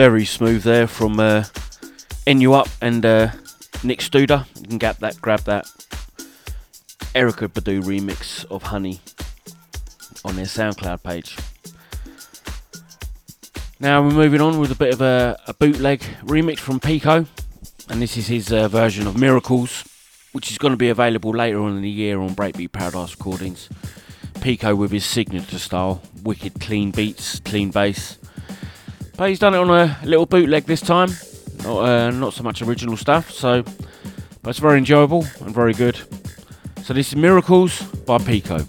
Very 0.08 0.24
smooth 0.24 0.62
there 0.62 0.86
from 0.86 1.20
uh, 1.20 1.44
Up 2.26 2.68
and 2.80 3.04
uh, 3.04 3.30
Nick 3.84 3.98
Studer. 3.98 4.46
You 4.56 4.66
can 4.66 4.78
get 4.78 4.98
that, 5.00 5.20
grab 5.20 5.40
that 5.40 5.66
Erykah 7.14 7.48
Badu 7.48 7.82
remix 7.82 8.46
of 8.46 8.62
Honey 8.62 9.02
on 10.24 10.34
their 10.36 10.46
SoundCloud 10.46 11.02
page. 11.02 11.36
Now 13.80 14.02
we're 14.02 14.12
moving 14.12 14.40
on 14.40 14.58
with 14.58 14.72
a 14.72 14.74
bit 14.74 14.94
of 14.94 15.02
a, 15.02 15.38
a 15.46 15.52
bootleg 15.52 16.00
remix 16.22 16.58
from 16.58 16.80
Pico, 16.80 17.26
and 17.90 18.00
this 18.00 18.16
is 18.16 18.28
his 18.28 18.50
uh, 18.50 18.66
version 18.66 19.06
of 19.06 19.14
Miracles, 19.18 19.84
which 20.32 20.50
is 20.50 20.56
going 20.56 20.72
to 20.72 20.78
be 20.78 20.88
available 20.88 21.32
later 21.32 21.60
on 21.60 21.76
in 21.76 21.82
the 21.82 21.90
year 21.90 22.18
on 22.18 22.30
Breakbeat 22.34 22.72
Paradise 22.72 23.10
Recordings. 23.10 23.68
Pico 24.40 24.74
with 24.74 24.90
his 24.90 25.04
signature 25.04 25.58
style, 25.58 26.00
wicked 26.22 26.58
clean 26.60 26.92
beats, 26.92 27.40
clean 27.40 27.70
bass. 27.70 28.17
But 29.18 29.30
he's 29.30 29.40
done 29.40 29.52
it 29.52 29.58
on 29.58 29.68
a 29.68 29.98
little 30.04 30.26
bootleg 30.26 30.66
this 30.66 30.80
time, 30.80 31.10
not, 31.64 31.78
uh, 31.82 32.10
not 32.12 32.34
so 32.34 32.44
much 32.44 32.62
original 32.62 32.96
stuff. 32.96 33.32
So, 33.32 33.64
but 34.42 34.50
it's 34.50 34.60
very 34.60 34.78
enjoyable 34.78 35.26
and 35.40 35.52
very 35.52 35.74
good. 35.74 36.00
So 36.84 36.94
this 36.94 37.08
is 37.08 37.16
Miracles 37.16 37.82
by 38.06 38.18
Pico. 38.18 38.64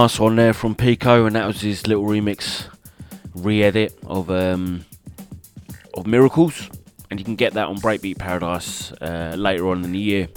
Nice 0.00 0.18
one 0.18 0.36
there 0.36 0.54
from 0.54 0.74
Pico, 0.74 1.26
and 1.26 1.36
that 1.36 1.46
was 1.46 1.60
his 1.60 1.86
little 1.86 2.04
remix 2.04 2.64
re-edit 3.34 3.98
of 4.06 4.30
um, 4.30 4.86
of 5.92 6.06
Miracles, 6.06 6.70
and 7.10 7.20
you 7.20 7.24
can 7.24 7.36
get 7.36 7.52
that 7.52 7.66
on 7.66 7.76
Breakbeat 7.76 8.16
Paradise 8.16 8.92
uh, 8.92 9.34
later 9.36 9.68
on 9.68 9.84
in 9.84 9.92
the 9.92 9.98
year. 9.98 10.28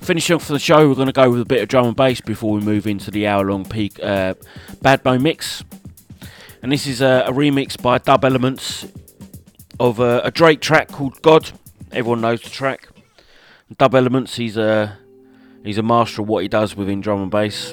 Finishing 0.00 0.36
off 0.36 0.46
the 0.46 0.58
show, 0.58 0.86
we're 0.86 0.94
going 0.94 1.06
to 1.06 1.12
go 1.12 1.30
with 1.30 1.40
a 1.40 1.46
bit 1.46 1.62
of 1.62 1.68
drum 1.68 1.86
and 1.86 1.96
bass 1.96 2.20
before 2.20 2.52
we 2.52 2.60
move 2.60 2.86
into 2.86 3.10
the 3.10 3.26
hour-long 3.26 3.64
peak 3.64 3.98
uh, 4.02 4.34
Bad 4.82 5.02
Bo 5.02 5.18
mix, 5.18 5.64
and 6.62 6.70
this 6.70 6.86
is 6.86 7.00
a, 7.00 7.24
a 7.26 7.32
remix 7.32 7.80
by 7.80 7.96
Dub 7.96 8.26
Elements 8.26 8.86
of 9.80 10.00
a, 10.00 10.20
a 10.22 10.30
Drake 10.30 10.60
track 10.60 10.88
called 10.88 11.22
God. 11.22 11.50
Everyone 11.92 12.20
knows 12.20 12.42
the 12.42 12.50
track. 12.50 12.88
Dub 13.78 13.94
Elements, 13.94 14.36
he's 14.36 14.58
a 14.58 14.98
he's 15.64 15.78
a 15.78 15.82
master 15.82 16.20
of 16.20 16.28
what 16.28 16.42
he 16.42 16.48
does 16.48 16.76
within 16.76 17.00
drum 17.00 17.22
and 17.22 17.30
bass 17.30 17.72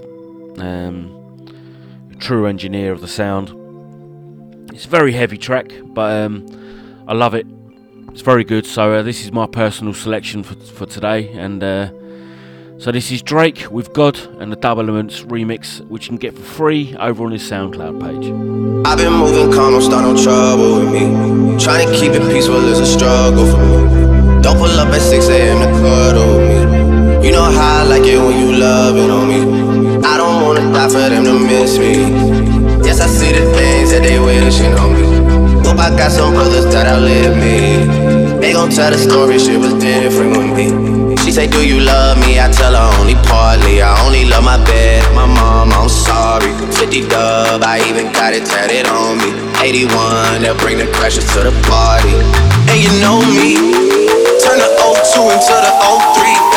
um, 0.62 2.18
true 2.20 2.46
engineer 2.46 2.92
of 2.92 3.02
the 3.02 3.08
sound. 3.08 3.50
It's 4.74 4.86
a 4.86 4.90
very 4.90 5.14
heavy 5.14 5.38
track, 5.38 5.72
but 5.84 6.26
um, 6.26 7.06
I 7.08 7.14
love 7.14 7.34
it. 7.34 7.48
It's 8.12 8.22
very 8.22 8.44
good. 8.44 8.66
So 8.66 8.94
uh, 8.94 9.04
this 9.04 9.24
is 9.24 9.32
my 9.32 9.48
personal 9.48 9.94
selection 9.94 10.44
for 10.44 10.56
for 10.56 10.86
today, 10.86 11.30
and 11.34 11.64
uh, 11.64 11.90
so 12.80 12.94
this 12.94 13.12
is 13.12 13.22
Drake 13.22 13.70
with 13.70 13.92
God 13.92 14.18
and 14.40 14.54
the 14.54 14.56
Double 14.56 14.84
Elements 14.84 15.24
remix, 15.24 15.86
which 15.90 16.06
you 16.06 16.10
can 16.12 16.18
get 16.18 16.34
for 16.34 16.44
free 16.44 16.96
over 16.96 17.26
on 17.26 17.32
his 17.32 17.44
SoundCloud 17.44 18.00
page. 18.00 18.88
I've 18.88 18.98
been 18.98 19.12
moving 19.12 19.52
calm, 19.52 19.74
don't 19.74 19.82
start 19.82 20.04
no 20.06 20.24
trouble 20.24 20.80
with 20.80 20.94
me. 20.94 21.62
Trying 21.62 21.90
to 21.90 21.94
keep 21.94 22.14
it 22.14 22.22
peaceful 22.32 22.64
is 22.70 22.80
a 22.80 22.86
struggle 22.86 23.46
for 23.52 23.58
me. 23.58 24.42
Don't 24.42 24.58
pull 24.58 24.72
up 24.80 24.88
at 24.94 25.02
6 25.02 25.28
a.m. 25.28 25.60
to 25.60 25.80
cuddle 25.82 26.40
me. 26.40 27.28
You 27.28 27.34
know 27.34 27.44
how 27.44 27.82
I 27.82 27.84
like 27.84 28.04
it 28.04 28.18
when 28.18 28.40
you 28.40 28.58
loving 28.58 29.10
on 29.10 29.28
me. 29.28 29.69
Die 30.80 30.88
for 30.88 31.10
them 31.12 31.26
to 31.26 31.36
miss 31.36 31.78
me. 31.78 32.08
Yes, 32.88 33.04
I 33.04 33.08
see 33.12 33.36
the 33.36 33.44
things 33.52 33.92
that 33.92 34.00
they 34.00 34.16
wishing 34.16 34.72
on 34.80 34.96
me. 34.96 35.04
Hope 35.68 35.76
I 35.76 35.92
got 35.92 36.08
some 36.08 36.32
brothers 36.32 36.72
that 36.72 36.88
outlive 36.88 37.36
me. 37.36 37.84
They 38.40 38.54
gon' 38.56 38.72
tell 38.72 38.88
the 38.88 38.96
story, 38.96 39.40
shit 39.40 39.60
was 39.60 39.76
different 39.76 40.40
with 40.40 40.56
me. 40.56 41.20
She 41.20 41.36
say, 41.36 41.52
Do 41.52 41.68
you 41.68 41.84
love 41.84 42.16
me? 42.24 42.40
I 42.40 42.48
tell 42.48 42.72
her 42.72 42.88
only 42.96 43.20
partly. 43.28 43.84
I 43.84 43.92
only 44.08 44.24
love 44.24 44.48
my 44.48 44.56
bed, 44.64 45.04
my 45.12 45.28
mom, 45.28 45.76
I'm 45.76 45.92
sorry. 45.92 46.48
50 46.72 47.12
dub, 47.12 47.60
I 47.60 47.84
even 47.92 48.08
got 48.16 48.32
it 48.32 48.48
tatted 48.48 48.88
on 48.88 49.20
me. 49.20 49.36
81, 49.60 50.48
they'll 50.48 50.56
bring 50.64 50.80
the 50.80 50.88
crashers 50.96 51.28
to 51.36 51.44
the 51.44 51.52
party. 51.68 52.16
And 52.72 52.80
you 52.80 52.88
know 53.04 53.20
me, 53.36 53.60
turn 54.40 54.64
the 54.64 54.72
02 54.80 55.28
into 55.28 55.56
the 55.60 55.74
03, 56.16 56.49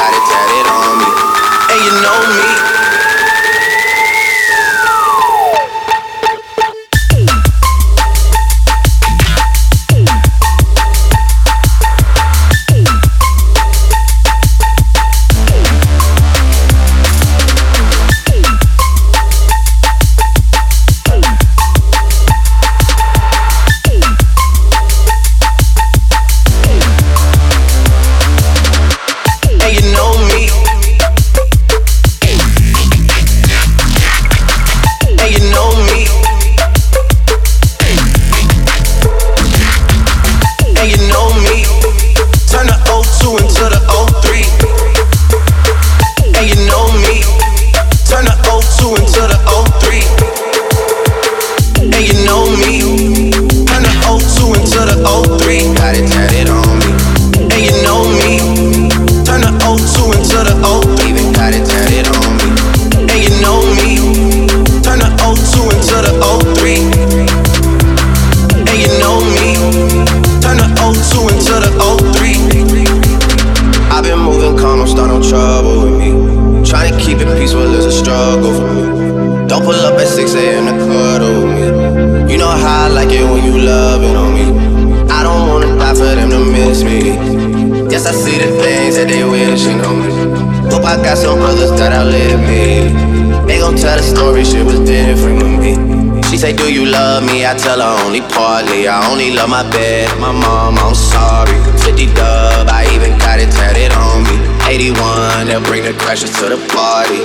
my 99.53 99.68
bed, 99.68 100.09
my 100.18 100.32
mom, 100.32 100.80
I'm 100.80 100.94
sorry. 100.94 101.53
50 101.84 102.07
dub, 102.16 102.72
I 102.72 102.88
even 102.96 103.18
got 103.20 103.36
it 103.36 103.53
tatted 103.53 103.92
on 103.92 104.24
me. 104.24 104.40
81, 104.64 105.44
they'll 105.44 105.61
bring 105.68 105.84
the 105.84 105.92
crashers 105.92 106.32
to 106.40 106.48
the 106.48 106.57
party. 106.72 107.20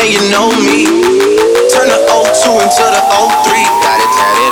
And 0.00 0.08
you 0.08 0.24
know 0.32 0.48
me, 0.64 0.88
turn 1.68 1.92
the 1.92 2.00
02 2.08 2.64
into 2.64 2.84
the 2.88 3.02
03. 3.12 3.60
Got 3.84 3.98
it 4.00 4.12
tatted 4.16 4.45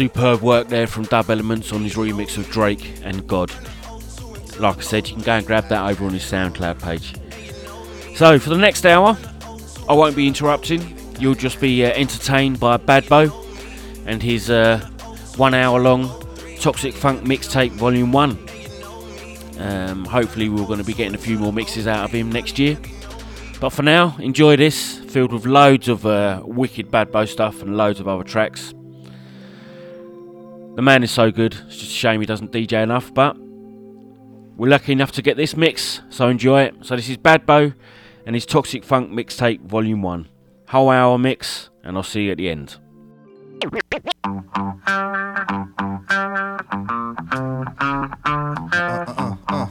Superb 0.00 0.40
work 0.40 0.68
there 0.68 0.86
from 0.86 1.04
Dub 1.04 1.28
Elements 1.28 1.74
on 1.74 1.82
his 1.84 1.92
remix 1.92 2.38
of 2.38 2.48
Drake 2.48 2.90
and 3.02 3.26
God. 3.28 3.52
Like 4.58 4.78
I 4.78 4.80
said, 4.80 5.06
you 5.06 5.12
can 5.12 5.22
go 5.22 5.32
and 5.32 5.46
grab 5.46 5.68
that 5.68 5.90
over 5.90 6.06
on 6.06 6.14
his 6.14 6.22
SoundCloud 6.22 6.80
page. 6.80 7.16
So, 8.16 8.38
for 8.38 8.48
the 8.48 8.56
next 8.56 8.86
hour, 8.86 9.14
I 9.90 9.92
won't 9.92 10.16
be 10.16 10.26
interrupting. 10.26 10.96
You'll 11.18 11.34
just 11.34 11.60
be 11.60 11.84
uh, 11.84 11.90
entertained 11.90 12.58
by 12.58 12.78
Bad 12.78 13.10
Bo 13.10 13.30
and 14.06 14.22
his 14.22 14.48
uh, 14.48 14.78
one 15.36 15.52
hour 15.52 15.78
long 15.78 16.08
Toxic 16.60 16.94
Funk 16.94 17.24
mixtape 17.24 17.72
volume 17.72 18.10
1. 18.10 18.38
Um, 19.58 20.06
hopefully, 20.06 20.48
we're 20.48 20.64
going 20.64 20.78
to 20.78 20.84
be 20.84 20.94
getting 20.94 21.14
a 21.14 21.18
few 21.18 21.38
more 21.38 21.52
mixes 21.52 21.86
out 21.86 22.06
of 22.06 22.12
him 22.12 22.32
next 22.32 22.58
year. 22.58 22.78
But 23.60 23.68
for 23.68 23.82
now, 23.82 24.16
enjoy 24.18 24.56
this, 24.56 24.96
filled 24.96 25.34
with 25.34 25.44
loads 25.44 25.88
of 25.88 26.06
uh, 26.06 26.40
wicked 26.42 26.90
Bad 26.90 27.12
Bo 27.12 27.26
stuff 27.26 27.60
and 27.60 27.76
loads 27.76 28.00
of 28.00 28.08
other 28.08 28.24
tracks. 28.24 28.72
The 30.80 30.84
man 30.84 31.02
is 31.02 31.10
so 31.10 31.30
good, 31.30 31.52
it's 31.66 31.76
just 31.76 31.90
a 31.90 31.94
shame 31.94 32.20
he 32.20 32.26
doesn't 32.26 32.52
DJ 32.52 32.82
enough, 32.82 33.12
but 33.12 33.36
we're 34.56 34.70
lucky 34.70 34.92
enough 34.92 35.12
to 35.12 35.20
get 35.20 35.36
this 35.36 35.54
mix, 35.54 36.00
so 36.08 36.28
enjoy 36.28 36.62
it. 36.62 36.74
So, 36.80 36.96
this 36.96 37.10
is 37.10 37.18
Bad 37.18 37.46
Badbo 37.46 37.74
and 38.24 38.34
his 38.34 38.46
Toxic 38.46 38.82
Funk 38.82 39.10
mixtape 39.10 39.60
volume 39.60 40.00
1. 40.00 40.26
Whole 40.68 40.88
hour 40.88 41.18
mix, 41.18 41.68
and 41.84 41.98
I'll 41.98 42.02
see 42.02 42.22
you 42.22 42.30
at 42.30 42.38
the 42.38 42.48
end. 42.48 42.78
Uh, 43.62 43.68
uh, 49.18 49.36
uh. 49.50 49.66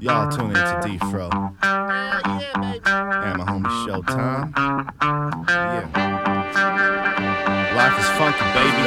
Y'all 0.00 0.28
tune 0.28 0.48
in 0.48 0.54
to 0.54 0.80
D 0.82 0.98
Fro. 0.98 1.30
And 1.62 3.38
my 3.38 3.44
homie 3.46 3.70
Showtime. 3.86 4.50
Yeah. 5.94 7.19
Life 7.74 7.98
is 8.00 8.08
funky, 8.18 8.44
baby. 8.52 8.82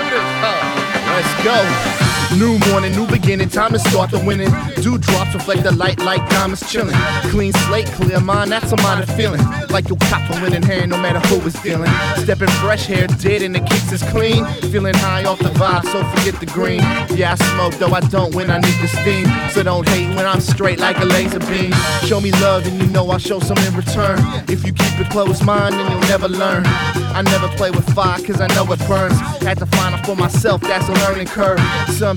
Let's 1.08 1.44
go. 1.44 2.13
New 2.38 2.58
morning, 2.70 2.92
new 2.96 3.06
beginning, 3.06 3.48
time 3.48 3.74
to 3.74 3.80
start 3.80 4.10
the 4.10 4.18
winning. 4.26 4.50
Dew 4.82 4.98
drops 4.98 5.36
reflect 5.36 5.64
the 5.64 5.72
light 5.72 6.00
like 6.00 6.28
diamonds 6.30 6.68
chilling. 6.72 6.96
Clean 7.30 7.54
slate, 7.54 7.86
clear 7.86 8.20
mind, 8.20 8.52
that's 8.52 8.72
a 8.72 8.78
modern 8.78 9.06
feeling. 9.16 9.42
Like 9.70 9.88
you 9.88 9.96
cop 9.96 10.28
a 10.32 10.42
winning 10.42 10.64
hand, 10.64 10.90
no 10.90 10.98
matter 10.98 11.20
who 11.28 11.46
is 11.46 11.54
dealing. 11.62 11.92
Stepping 12.18 12.50
fresh, 12.62 12.88
hair 12.88 13.06
dead, 13.08 13.44
and 13.44 13.54
the 13.54 13.60
kicks 13.60 13.92
is 13.92 14.02
clean. 14.10 14.46
Feeling 14.72 14.96
high 14.96 15.24
off 15.26 15.40
the 15.40 15.50
vibe, 15.50 15.84
so 15.86 16.04
forget 16.16 16.40
the 16.40 16.48
green. 16.48 16.82
Yeah, 17.16 17.34
I 17.34 17.36
smoke, 17.36 17.76
though 17.76 17.94
I 17.94 18.00
don't 18.00 18.34
when 18.34 18.50
I 18.50 18.58
need 18.58 18.80
the 18.82 18.88
steam. 18.88 19.28
So 19.52 19.62
don't 19.62 19.88
hate 19.90 20.16
when 20.16 20.26
I'm 20.26 20.42
straight 20.42 20.80
like 20.80 20.98
a 21.00 21.06
laser 21.06 21.40
beam. 21.40 21.72
Show 22.06 22.20
me 22.20 22.32
love, 22.34 22.66
and 22.66 22.82
you 22.82 22.88
know 22.88 23.08
I'll 23.12 23.20
show 23.20 23.40
some 23.40 23.58
in 23.60 23.76
return. 23.76 24.18
If 24.50 24.66
you 24.66 24.74
keep 24.74 25.00
it 25.00 25.10
closed 25.12 25.46
mind, 25.46 25.76
then 25.76 25.92
you'll 25.92 26.10
never 26.10 26.28
learn. 26.28 26.64
I 26.66 27.22
never 27.22 27.48
play 27.50 27.70
with 27.70 27.88
fire, 27.94 28.20
cause 28.26 28.42
I 28.42 28.48
know 28.56 28.66
it 28.74 28.80
burns. 28.88 29.20
Had 29.44 29.60
to 29.60 29.68
find 29.68 29.94
out 29.94 30.04
for 30.04 30.16
myself, 30.16 30.62
that's 30.62 30.90
a 30.90 30.94
learning 31.06 31.28
curve. 31.28 31.60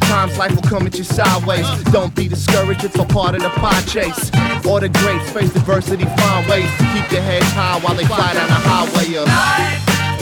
Sometimes 0.07 0.39
life 0.39 0.55
will 0.55 0.63
come 0.63 0.87
at 0.87 0.97
you 0.97 1.03
sideways. 1.03 1.67
Don't 1.91 2.15
be 2.15 2.29
discouraged, 2.29 2.85
it's 2.85 2.97
all 2.97 3.07
part 3.07 3.35
of 3.35 3.43
the 3.43 3.49
pie 3.49 3.83
chase. 3.83 4.31
All 4.65 4.79
the 4.79 4.89
greats 4.89 5.29
face 5.33 5.55
adversity, 5.57 6.05
find 6.05 6.49
ways 6.49 6.71
to 6.79 6.85
keep 6.95 7.09
their 7.09 7.23
heads 7.23 7.47
high 7.47 7.81
while 7.81 7.97
they 7.97 8.05
fly 8.05 8.33
down 8.35 8.47
the 8.47 8.55
highway 8.55 9.17
of. 9.17 9.27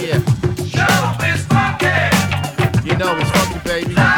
Yeah. 0.00 0.22
You 2.82 2.96
know 2.96 3.14
it's 3.18 3.30
funky, 3.30 3.58
baby. 3.68 4.13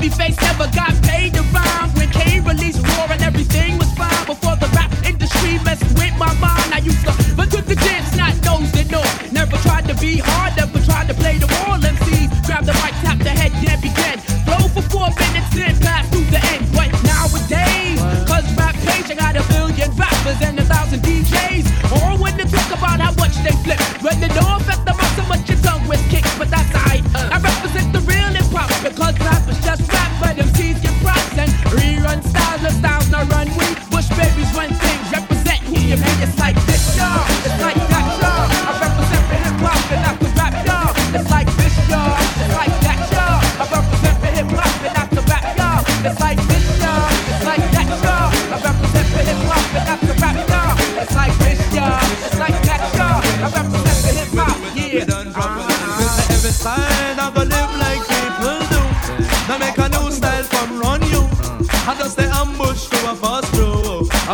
Babyface 0.00 0.40
never 0.40 0.64
got 0.72 0.96
paid 1.02 1.34
to 1.34 1.42
rhyme. 1.52 1.92
When 1.92 2.08
Kane 2.08 2.42
released 2.44 2.80
War 2.80 3.04
and 3.12 3.20
everything 3.20 3.76
was 3.76 3.92
fine. 3.92 4.24
Before 4.24 4.56
the 4.56 4.66
rap 4.72 4.90
industry 5.04 5.60
messed 5.62 5.84
with 6.00 6.16
my 6.16 6.32
mind, 6.40 6.72
I 6.72 6.80
used 6.82 7.04
to 7.04 7.12
but 7.36 7.50
to 7.50 7.60
the 7.60 7.76
dance, 7.76 8.16
not 8.16 8.32
nose 8.40 8.72
to 8.72 8.84
nose. 8.88 9.12
Never 9.30 9.58
tried 9.58 9.84
to 9.88 9.94
be 10.00 10.16
hard, 10.16 10.56
never 10.56 10.80
tried 10.88 11.08
to 11.08 11.14
play 11.14 11.36
the 11.36 11.48
wall. 11.52 11.76
MCs 11.76 12.32
grab 12.46 12.64
the 12.64 12.72
mic, 12.80 12.96
tap 13.04 13.18
the 13.18 13.28
head, 13.28 13.52
can't 13.60 13.82
begin. 13.84 14.16
Flow 14.48 14.72
for 14.72 14.80
four 14.88 15.12
minutes, 15.20 15.52
then 15.52 15.76
pass 15.84 16.08
through 16.08 16.24
the 16.32 16.40
end. 16.48 16.64
But 16.72 16.88
nowadays, 17.04 18.00
cause 18.24 18.48
rap 18.56 18.72
page, 18.88 19.12
I 19.12 19.20
got 19.20 19.36
a 19.36 19.44
billion 19.52 19.92
rappers 20.00 20.40
and 20.40 20.56
a 20.60 20.64
thousand 20.64 21.00
DJs. 21.04 21.68
All 21.92 22.16
when 22.16 22.38
they 22.38 22.48
talk 22.48 22.72
about 22.72 23.04
how 23.04 23.12
much 23.20 23.36
they 23.44 23.52
flip. 23.68 23.80
When 24.00 24.16
they 24.16 24.32
don't 24.32 24.64
affect 24.64 24.80
them 24.88 24.96
out 24.96 25.12
so 25.12 25.28
much 25.28 25.44
your 25.44 25.60
tongue 25.60 25.84
with 25.84 26.00
kicks, 26.08 26.29
the 33.20 33.26
run 33.34 33.48
we. 33.56 33.66
Bush 33.92 34.08
babies 34.16 34.50
run 34.56 34.72
things, 34.72 35.06
represent 35.12 35.60
who 35.68 35.76
you 35.76 35.96
mean. 35.96 36.18
It's 36.24 36.38
like 36.38 36.56
this, 36.64 36.96
y'all. 36.96 37.24
It's 37.44 37.60
like 37.60 37.80
that, 37.92 38.06
y'all. 38.20 38.48
I 38.48 38.72
represent 38.80 39.24
for 39.28 39.38
hip 39.44 39.56
hop 39.60 39.92
and 39.92 40.02
not 40.04 40.16
the 40.20 40.28
rap, 40.38 40.54
y'all. 40.64 40.90
It's 41.16 41.30
like 41.30 41.50
this, 41.60 41.76
y'all. 41.90 42.16
It's 42.40 42.54
like 42.56 42.74
that, 42.86 43.00
y'all. 43.12 43.38
I 43.60 43.64
represent 43.68 44.16
for 44.20 44.30
hip 44.36 44.50
hop 44.56 44.72
and 44.86 44.94
not 44.96 45.08
the 45.10 45.22
rap, 45.28 45.44
y'all. 45.58 45.80
It's 46.06 46.20
like 46.20 46.40
this, 46.48 46.66
y'all. 46.80 47.08
It's 47.30 47.44
like 47.44 47.64
that, 47.76 47.88
y'all. 48.04 48.28
I 48.30 48.56
represent 48.64 49.06
for 49.12 49.22
hip 49.28 49.40
hop 49.48 49.64
and 49.76 49.84
not 49.88 50.00
the 50.00 50.14
rap, 50.22 50.36
y'all. 50.48 50.74
It's 51.02 51.14
like 51.14 51.36
this, 51.44 51.60
y'all. 51.76 52.00
It's 52.24 52.38
like 52.40 52.58
that, 52.68 52.82
y'all. 52.96 53.20
I 53.20 53.48
represent 53.52 53.98
for 54.00 54.12
hip 54.16 54.32
hop, 54.40 54.56
yeah. 54.76 55.29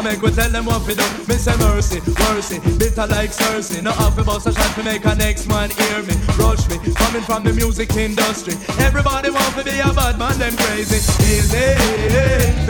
Make 0.06 0.22
we 0.22 0.30
tell 0.30 0.50
them 0.50 0.66
what 0.66 0.86
we 0.86 0.94
do. 0.94 1.02
Me 1.26 1.34
say 1.34 1.56
mercy, 1.58 1.98
mercy, 2.30 2.58
bitter 2.78 3.06
like 3.10 3.30
Cersei. 3.34 3.82
No 3.82 3.90
off 3.98 4.16
about 4.16 4.46
a 4.46 4.52
shot 4.52 4.72
to 4.76 4.82
make 4.84 5.04
a 5.04 5.14
next 5.16 5.48
man 5.48 5.70
hear 5.70 5.98
me. 6.06 6.14
Rush 6.38 6.62
me, 6.70 6.78
coming 6.94 7.22
from 7.26 7.42
the 7.42 7.52
music 7.52 7.90
industry. 7.96 8.54
Everybody 8.78 9.30
want 9.30 9.52
to 9.58 9.64
be 9.64 9.74
a 9.82 9.90
bad 9.90 10.18
man, 10.18 10.38
them 10.38 10.54
crazy. 10.56 11.02
Easy, 11.26 11.74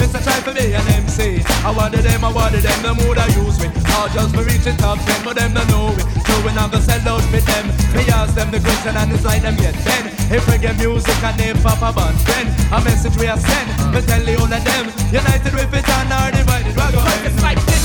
Mr. 0.01 0.21
try 0.25 0.41
to 0.49 0.53
be 0.57 0.73
an 0.73 0.87
MC. 1.05 1.45
I 1.61 1.71
wanted 1.77 2.05
them, 2.09 2.25
I 2.25 2.33
wanted 2.33 2.63
them, 2.65 2.81
the 2.83 2.93
mood 3.05 3.19
I 3.19 3.29
use 3.45 3.61
me. 3.61 3.69
I'll 3.97 4.09
just 4.09 4.33
me 4.35 4.43
reach 4.45 4.65
the 4.65 4.73
top 4.81 4.99
ten, 5.05 5.21
but 5.25 5.37
them 5.37 5.53
don't 5.53 5.69
know 5.69 5.93
it. 5.93 6.07
So 6.25 6.35
when 6.45 6.57
I 6.57 6.69
go 6.73 6.81
sell 6.81 7.05
out 7.09 7.25
with 7.33 7.45
them, 7.45 7.67
me 7.93 8.03
ask 8.17 8.35
them 8.35 8.51
the 8.51 8.61
question 8.61 8.97
and 8.97 9.13
it's 9.13 9.25
like 9.25 9.43
them 9.43 9.57
yet. 9.61 9.77
Then, 9.85 10.09
if 10.33 10.43
we 10.49 10.59
get 10.59 10.77
music 10.79 11.21
and 11.23 11.37
name 11.37 11.59
Papa 11.61 11.93
Band, 11.93 12.17
then 12.25 12.47
a 12.73 12.81
message 12.83 13.17
we 13.21 13.27
are 13.29 13.39
send. 13.39 13.69
Me 13.93 14.01
tell 14.09 14.25
the 14.25 14.35
whole 14.41 14.49
of 14.49 14.65
them, 14.65 14.87
united 15.13 15.53
with 15.53 15.75
it 15.75 15.89
and 15.89 16.13
are 16.13 16.31
divided. 16.33 16.75
We 16.77 16.93
go 16.93 17.26
It's 17.27 17.43
like 17.43 17.59
this, 17.67 17.76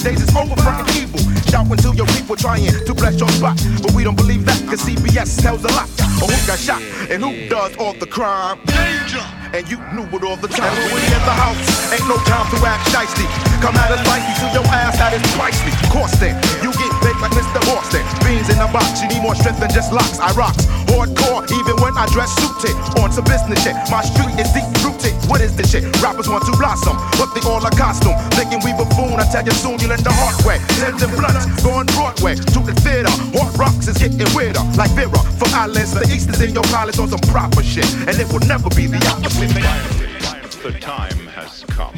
Your 0.00 0.16
days 0.16 0.22
is 0.24 0.34
over, 0.34 0.56
fucking 0.56 0.96
evil. 0.96 1.20
Shout 1.52 1.68
until 1.68 1.94
your 1.94 2.06
people 2.16 2.32
trying 2.34 2.64
to 2.64 2.94
bless 2.94 3.20
your 3.20 3.28
spot, 3.36 3.60
but 3.84 3.92
we 3.92 4.02
don't 4.02 4.16
believe 4.16 4.46
that, 4.46 4.56
cause 4.64 4.80
CBS 4.80 5.36
tells 5.42 5.60
a 5.60 5.68
lot. 5.76 5.92
Or 6.24 6.28
who 6.32 6.40
got 6.48 6.56
shot 6.56 6.80
and 7.12 7.20
who 7.20 7.36
does 7.52 7.76
all 7.76 7.92
the 7.92 8.06
crime. 8.06 8.56
Danger. 8.64 9.20
And 9.52 9.68
you 9.68 9.76
knew 9.92 10.08
it 10.08 10.24
all 10.24 10.40
the 10.40 10.48
time. 10.48 10.72
When 10.72 10.88
we 10.94 11.04
in 11.04 11.20
the 11.28 11.36
house, 11.36 11.92
ain't 11.92 12.08
no 12.08 12.16
time 12.24 12.48
to 12.48 12.56
act 12.64 12.88
shicey. 12.88 13.28
Come 13.60 13.76
at 13.76 13.92
us 13.92 14.00
spicy 14.00 14.32
to 14.40 14.46
your 14.56 14.64
ass, 14.72 14.96
that 14.96 15.12
is 15.12 15.20
pricey. 15.36 15.68
Then, 16.16 16.32
you 16.64 16.72
get 16.72 16.92
baked 17.04 17.20
like 17.20 17.32
Mr. 17.36 17.60
Boston. 17.68 18.00
Beans 18.24 18.48
in 18.48 18.56
a 18.56 18.72
box, 18.72 19.02
you 19.02 19.08
need 19.08 19.20
more 19.20 19.34
strength 19.34 19.60
than 19.60 19.68
just 19.68 19.92
locks. 19.92 20.16
I 20.16 20.32
rocks 20.32 20.64
hardcore, 20.88 21.44
even 21.52 21.76
when 21.80 21.96
I 21.96 22.06
dress 22.08 22.32
suited. 22.40 22.76
On 23.00 23.12
some 23.12 23.24
business 23.24 23.62
shit, 23.64 23.76
my 23.90 24.00
street 24.00 24.32
is 24.40 24.48
deep 24.52 24.64
rooted. 24.80 25.16
What 25.30 25.40
is 25.40 25.54
this 25.54 25.70
shit? 25.70 25.84
Rappers 26.02 26.28
want 26.28 26.44
to 26.46 26.56
blossom, 26.58 26.98
but 27.14 27.30
they 27.32 27.40
all 27.48 27.64
a 27.64 27.70
costume. 27.70 28.18
Thinking 28.34 28.58
we 28.66 28.74
buffoon, 28.74 29.14
I 29.14 29.30
tell 29.30 29.44
you 29.46 29.52
soon 29.52 29.78
you'll 29.78 29.92
end 29.92 30.02
the 30.02 30.10
hard 30.10 30.34
way. 30.44 30.58
Sends 30.74 31.04
and 31.04 31.14
blunts, 31.14 31.46
going 31.62 31.86
Broadway 31.94 32.34
to 32.34 32.60
the 32.66 32.74
theater. 32.82 33.14
Hard 33.38 33.56
rocks 33.56 33.86
is 33.86 33.96
getting 33.96 34.18
weirder, 34.34 34.58
like 34.74 34.90
Vera. 34.98 35.22
From 35.38 35.54
islands, 35.54 35.94
the 35.94 36.02
east 36.10 36.30
is 36.30 36.40
in 36.42 36.52
your 36.52 36.64
palace 36.74 36.98
on 36.98 37.08
some 37.08 37.22
proper 37.30 37.62
shit, 37.62 37.86
and 38.10 38.18
it 38.18 38.26
will 38.32 38.44
never 38.50 38.68
be 38.70 38.90
the 38.90 38.98
opposite. 39.06 39.54
The 40.64 40.72
time 40.80 41.28
has 41.28 41.64
come. 41.68 41.94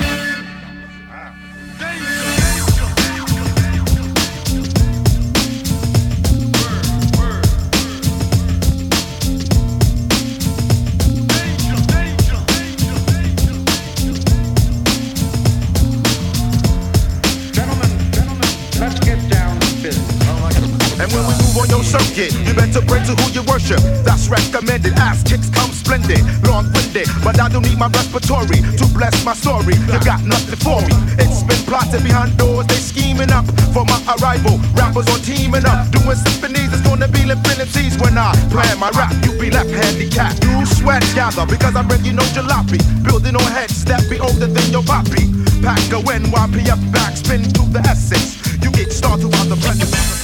Circuit, 21.92 22.32
you 22.48 22.54
better 22.56 22.80
pray 22.88 23.04
to 23.04 23.12
who 23.12 23.26
you 23.36 23.42
worship. 23.44 23.80
That's 24.00 24.28
recommended. 24.32 24.96
Ass 24.96 25.22
kicks 25.22 25.52
come 25.52 25.70
splendid, 25.70 26.24
long 26.48 26.64
winded. 26.72 27.08
But 27.20 27.36
I 27.36 27.52
don't 27.52 27.68
need 27.68 27.78
my 27.78 27.92
respiratory 27.92 28.64
to 28.80 28.84
bless 28.96 29.12
my 29.24 29.34
story. 29.36 29.76
You 29.92 30.00
got 30.00 30.24
nothing 30.24 30.56
for 30.56 30.80
me. 30.80 30.96
It's 31.20 31.44
been 31.44 31.60
plotted 31.68 32.02
behind 32.02 32.38
doors, 32.40 32.66
they 32.66 32.80
scheming 32.80 33.30
up 33.30 33.44
for 33.76 33.84
my 33.84 34.00
arrival. 34.16 34.56
Rappers 34.72 35.08
on 35.12 35.20
teaming 35.20 35.68
up, 35.68 35.92
doing 35.92 36.16
symphonies. 36.16 36.72
It's 36.72 36.80
gonna 36.80 37.08
be 37.08 37.28
infinities 37.28 38.00
when 38.00 38.16
I 38.16 38.32
plan 38.48 38.80
my 38.80 38.88
rap. 38.96 39.12
You 39.24 39.36
be 39.36 39.50
left 39.50 39.70
handicapped. 39.70 40.44
You 40.44 40.64
sweat 40.64 41.04
gather 41.14 41.44
because 41.44 41.76
I 41.76 41.82
bring 41.82 42.04
you 42.04 42.14
no 42.16 42.24
jalopy. 42.32 42.80
Building 43.04 43.36
on 43.36 43.48
heads 43.52 43.84
that 43.84 44.08
be 44.08 44.18
older 44.18 44.48
than 44.48 44.68
your 44.72 44.82
poppy. 44.82 45.28
Pack 45.60 45.92
a 45.92 46.00
NYPF 46.00 46.80
backspin 46.88 47.52
to 47.52 47.62
the 47.68 47.80
essence. 47.84 48.40
You 48.64 48.70
get 48.72 48.92
started 48.92 49.34
on 49.36 49.48
the 49.48 49.56
present. 49.56 50.21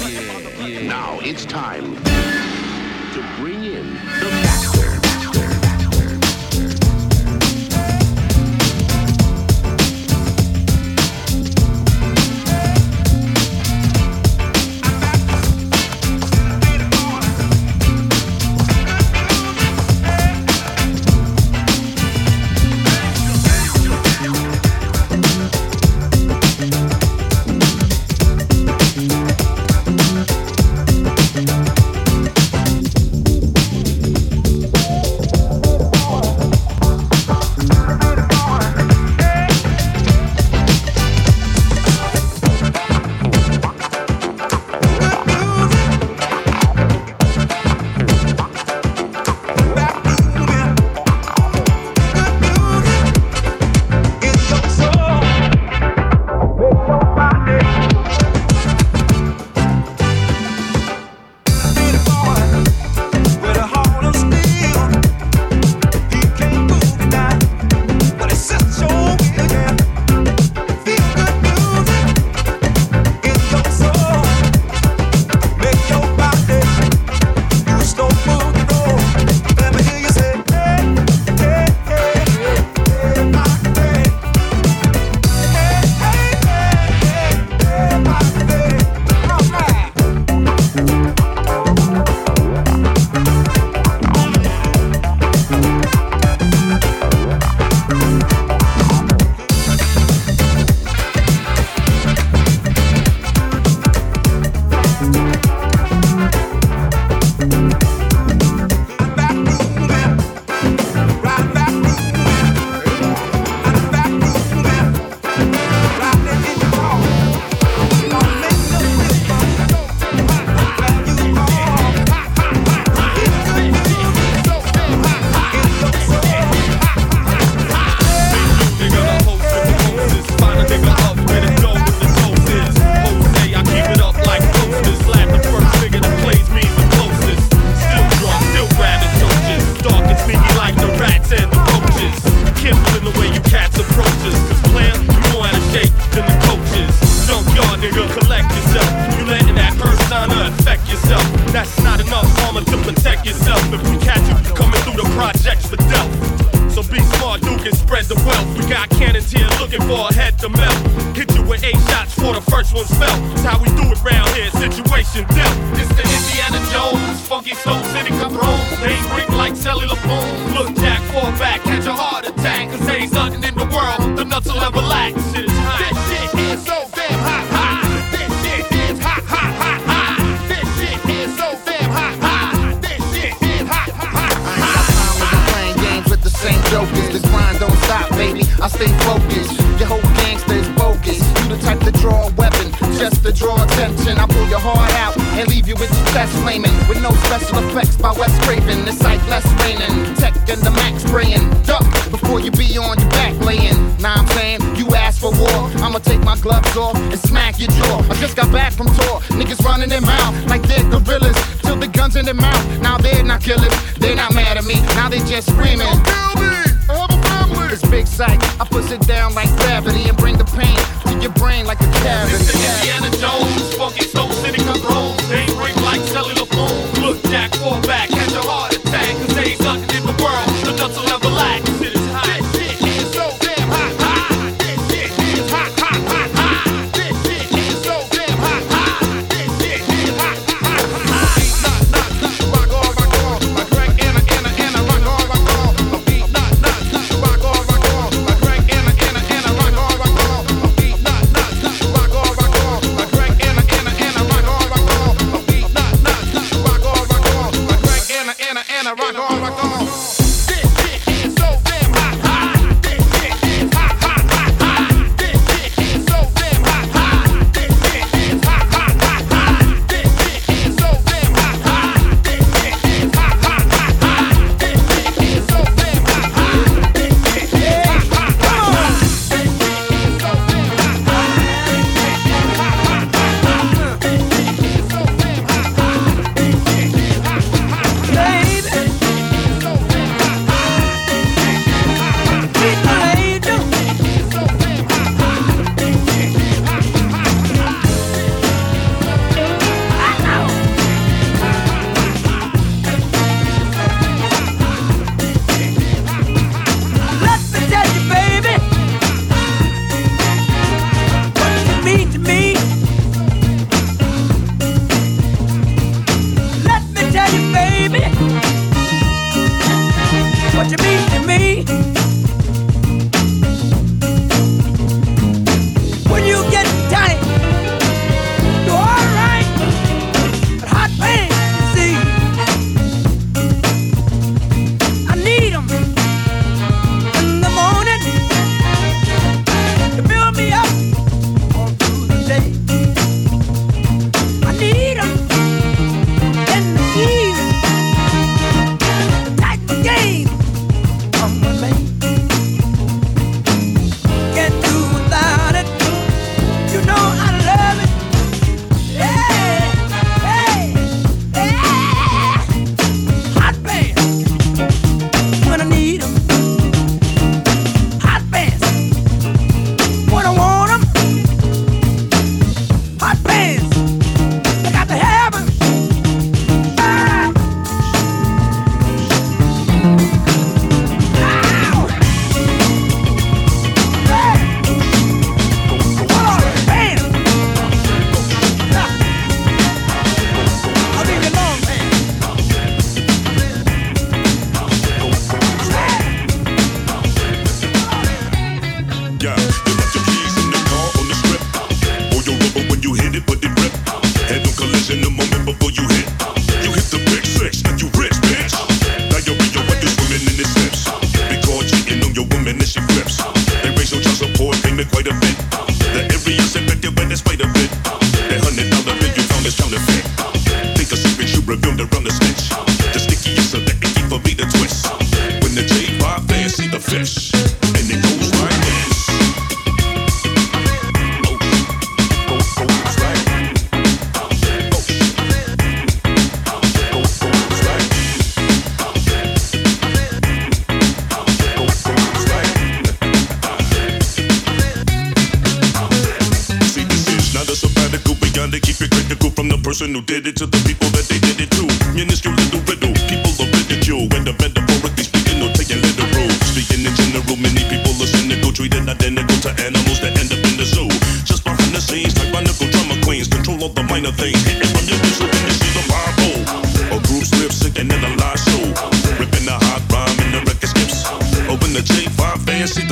Now 0.88 1.18
it's 1.20 1.44
time 1.44 1.96
to 1.96 3.22
bring 3.36 3.62
in 3.62 3.92
the. 4.20 4.77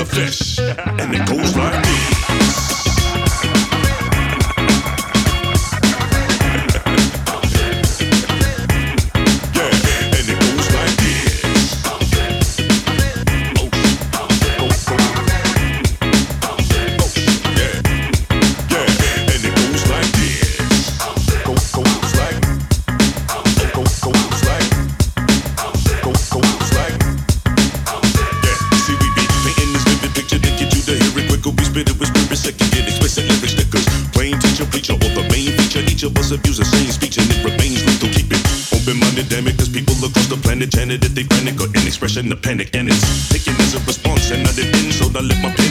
fish. 0.07 0.59
And 0.59 1.13
the 1.13 1.36
expression 41.87 42.33
of 42.33 42.43
panic 42.43 42.75
and 42.75 42.89
it's 42.89 43.29
taking 43.29 43.55
as 43.61 43.75
a 43.75 43.81
response 43.87 44.31
and 44.31 44.47
I 44.47 44.53
didn't 44.53 44.93
so 44.93 45.07
I 45.07 45.21
let 45.21 45.43
my 45.43 45.66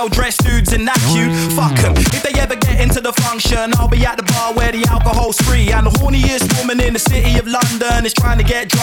some 0.00 0.08
well-dressed 0.08 0.42
dudes 0.44 0.72
in 0.72 0.84
that 0.86 0.96
cute. 1.12 1.30
Fuck 1.52 1.76
'em. 1.84 1.92
If 1.96 2.22
they 2.22 2.32
ever 2.40 2.56
get 2.56 2.80
into 2.80 3.00
the 3.00 3.12
function, 3.12 3.72
I'll 3.78 3.88
be 3.88 4.04
at 4.06 4.16
the 4.16 4.22
bar 4.32 4.54
where 4.54 4.72
the 4.72 4.84
alcohol's 4.88 5.36
free. 5.42 5.72
And 5.72 5.86
the 5.86 5.90
horniest 6.00 6.56
woman 6.58 6.80
in 6.80 6.92
the 6.94 6.98
city 6.98 7.38
of 7.38 7.46
London 7.46 8.06
is 8.06 8.14
trying 8.14 8.38
to 8.38 8.44
get 8.44 8.68
drunk 8.68 8.79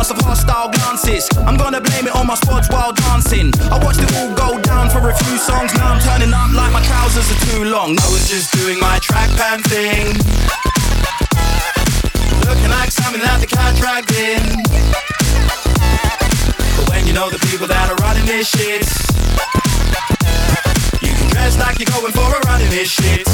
Lots 0.00 0.12
of 0.12 0.24
hostile 0.24 0.70
glances. 0.70 1.28
I'm 1.44 1.58
gonna 1.58 1.78
blame 1.78 2.06
it 2.06 2.16
on 2.16 2.26
my 2.26 2.34
squads 2.34 2.70
while 2.70 2.90
dancing. 2.90 3.52
I 3.68 3.76
watched 3.84 4.00
it 4.00 4.08
all 4.16 4.32
go 4.32 4.58
down 4.62 4.88
for 4.88 5.10
a 5.10 5.12
few 5.12 5.36
songs. 5.36 5.74
Now 5.74 5.92
I'm 5.92 6.00
turning 6.00 6.32
up 6.32 6.56
like 6.56 6.72
my 6.72 6.80
trousers 6.80 7.28
are 7.28 7.40
too 7.52 7.64
long. 7.64 8.00
I 8.00 8.08
was 8.08 8.24
just 8.26 8.50
doing 8.56 8.80
my 8.80 8.98
track 9.00 9.28
pan 9.36 9.60
thing. 9.68 10.16
Looking 12.48 12.72
like 12.72 12.88
something 12.90 13.20
that 13.20 13.44
the 13.44 13.46
cat 13.46 13.76
dragged 13.76 14.16
in. 14.16 14.40
But 16.80 16.88
when 16.88 17.06
you 17.06 17.12
know 17.12 17.28
the 17.28 17.38
people 17.52 17.68
that 17.68 17.92
are 17.92 18.00
running 18.00 18.24
this 18.24 18.48
shit, 18.48 18.88
you 21.04 21.12
can 21.12 21.28
dress 21.28 21.60
like 21.60 21.76
you're 21.76 21.92
going 21.92 22.16
for 22.16 22.24
a 22.24 22.40
run 22.48 22.62
in 22.64 22.70
this 22.72 22.88
shit. 22.88 23.28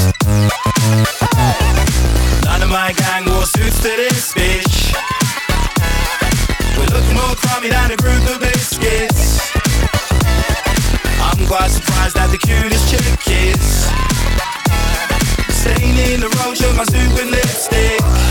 None 2.43 2.61
of 2.61 2.67
my 2.67 2.91
gang 2.91 3.23
wore 3.23 3.47
suits 3.47 3.79
to 3.87 3.95
this 3.95 4.33
bitch. 4.33 5.16
Than 7.37 7.91
a 7.91 7.97
group 7.97 8.23
of 8.29 8.39
biscuits. 8.39 9.51
I'm 11.19 11.45
quite 11.47 11.69
surprised 11.69 12.15
that 12.15 12.29
the 12.31 12.37
cutest 12.37 12.89
chick 12.89 13.01
is 13.27 13.87
staying 15.53 15.97
in 16.13 16.21
the 16.21 16.29
road, 16.37 16.55
show 16.55 16.71
my 16.73 16.85
with 17.15 17.29
lipstick. 17.31 18.26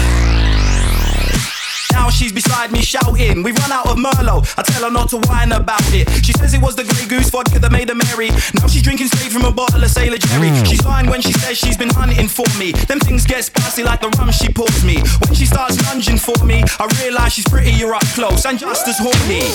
Now 2.07 2.15
she's 2.15 2.31
beside 2.31 2.71
me 2.71 2.83
shouting, 2.83 3.43
we 3.43 3.51
run 3.51 3.73
out 3.73 3.91
of 3.91 3.99
Merlot. 3.99 4.47
I 4.57 4.63
tell 4.63 4.85
her 4.85 4.93
not 4.93 5.11
to 5.11 5.19
whine 5.27 5.51
about 5.51 5.83
it. 5.91 6.07
She 6.25 6.31
says 6.31 6.55
it 6.55 6.63
was 6.63 6.77
the 6.77 6.85
Grey 6.85 7.03
Goose 7.11 7.31
vodka 7.31 7.59
that 7.59 7.73
made 7.73 7.89
her 7.89 7.99
merry. 7.99 8.31
Now 8.55 8.71
she's 8.71 8.87
drinking 8.87 9.09
straight 9.09 9.33
from 9.35 9.43
a 9.43 9.51
bottle 9.51 9.83
of 9.83 9.91
Sailor 9.91 10.19
Jerry. 10.19 10.55
She's 10.63 10.87
lying 10.87 11.11
when 11.11 11.21
she 11.21 11.33
says 11.33 11.59
she's 11.59 11.77
been 11.77 11.91
hunting 11.91 12.29
for 12.29 12.47
me. 12.63 12.71
Them 12.87 13.01
things 13.01 13.27
get 13.27 13.43
spicy 13.43 13.83
like 13.83 14.07
the 14.07 14.15
rum 14.23 14.31
she 14.31 14.47
pours 14.55 14.87
me. 14.87 15.03
When 15.27 15.35
she 15.35 15.47
starts 15.51 15.83
lunging 15.91 16.17
for 16.17 16.39
me, 16.47 16.63
I 16.79 16.87
realise 17.03 17.33
she's 17.35 17.49
prettier 17.51 17.91
up 17.93 18.07
close 18.15 18.47
and 18.47 18.57
just 18.57 18.87
as 18.87 19.03
horny. 19.03 19.51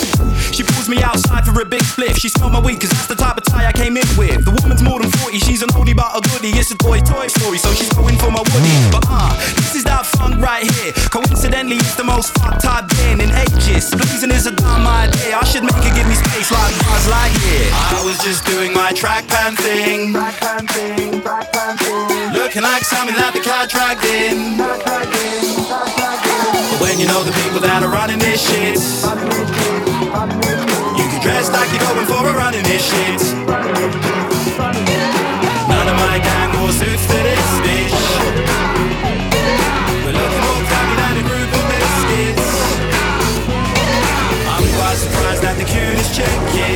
She 0.52 0.68
pulls 0.68 0.92
me 0.92 1.00
outside 1.00 1.48
for 1.48 1.56
a 1.56 1.66
big 1.66 1.88
spliff. 1.88 2.20
She 2.20 2.28
smelled 2.28 2.52
my 2.52 2.60
weed 2.60 2.84
cause 2.84 2.92
that's 2.92 3.08
the 3.08 3.16
type 3.16 3.38
of 3.38 3.46
tie 3.48 3.64
I 3.64 3.72
came 3.72 3.96
in 3.96 4.04
with. 4.20 4.44
The 4.44 4.52
woman's 4.60 4.84
more 4.84 5.00
than 5.00 5.10
40, 5.24 5.40
she's 5.40 5.64
an 5.64 5.72
oldie 5.72 5.96
but 5.96 6.12
a 6.12 6.20
goodie. 6.20 6.52
It's 6.60 6.68
a 6.72 6.76
toy 6.76 7.00
toy 7.00 7.32
story, 7.32 7.64
so 7.64 7.72
she's 7.72 7.96
going 7.96 8.20
for 8.20 8.28
my 8.28 8.44
woody. 8.44 8.76
But 8.92 9.08
uh, 9.08 9.40
this 9.56 9.72
is 9.76 9.86
that 9.86 10.06
funk 10.06 10.36
right 10.44 10.68
here. 10.68 10.92
Coincidentally, 11.08 11.80
it's 11.80 11.96
the 11.96 12.04
most 12.04 12.36
fucked 12.60 12.66
I've 12.66 13.20
in 13.20 13.32
ages. 13.32 13.92
Blazing 13.92 14.32
is 14.32 14.48
a 14.48 14.52
dumb 14.52 14.88
idea. 14.88 15.38
I 15.38 15.46
should 15.46 15.64
make 15.64 15.76
her 15.76 15.94
give 15.96 16.08
me 16.08 16.16
space 16.16 16.52
like 16.52 16.76
Buzz 16.88 17.08
Lightyear. 17.08 17.72
I 17.96 18.02
was 18.04 18.18
just 18.20 18.46
doing 18.46 18.74
my 18.74 18.92
track 18.92 19.28
pan 19.28 19.56
thing. 19.56 20.14
Track 20.14 20.40
pan 20.40 20.68
thing, 20.68 21.22
track 21.22 21.52
pan 21.54 21.78
thing. 21.78 22.34
Looking 22.34 22.64
like 22.64 22.84
something 22.84 23.16
that 23.16 23.32
the 23.34 23.42
cat 23.42 23.70
dragged 23.70 24.04
in. 24.04 24.58
When 26.82 27.00
you 27.00 27.08
know 27.08 27.24
the 27.24 27.32
people 27.44 27.60
that 27.62 27.84
are 27.84 27.92
running 27.92 28.20
this 28.20 28.42
shit, 28.42 28.80
you 30.98 31.06
can 31.08 31.22
dress 31.22 31.52
like 31.52 31.70
you're 31.72 31.86
going 31.88 32.08
for 32.08 32.28
a 32.28 32.34
run 32.34 32.54
in 32.56 32.64
this 32.64 32.82
shit. 32.82 33.22
None 35.70 35.88
of 35.88 35.96
my 35.96 36.20
gang 36.20 36.50
wore 36.60 36.72
suits 36.72 37.11
cutest 46.22 46.71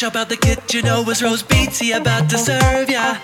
Fresh 0.00 0.14
up 0.14 0.16
out 0.16 0.28
the 0.30 0.36
kitchen, 0.38 0.86
it's 0.86 1.22
Rose 1.22 1.42
Beats, 1.42 1.78
he 1.78 1.92
about 1.92 2.30
to 2.30 2.38
serve, 2.38 2.88
yeah. 2.88 3.20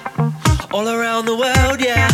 All 0.71 0.87
around 0.87 1.25
the 1.25 1.35
world, 1.35 1.81
yeah. 1.81 2.11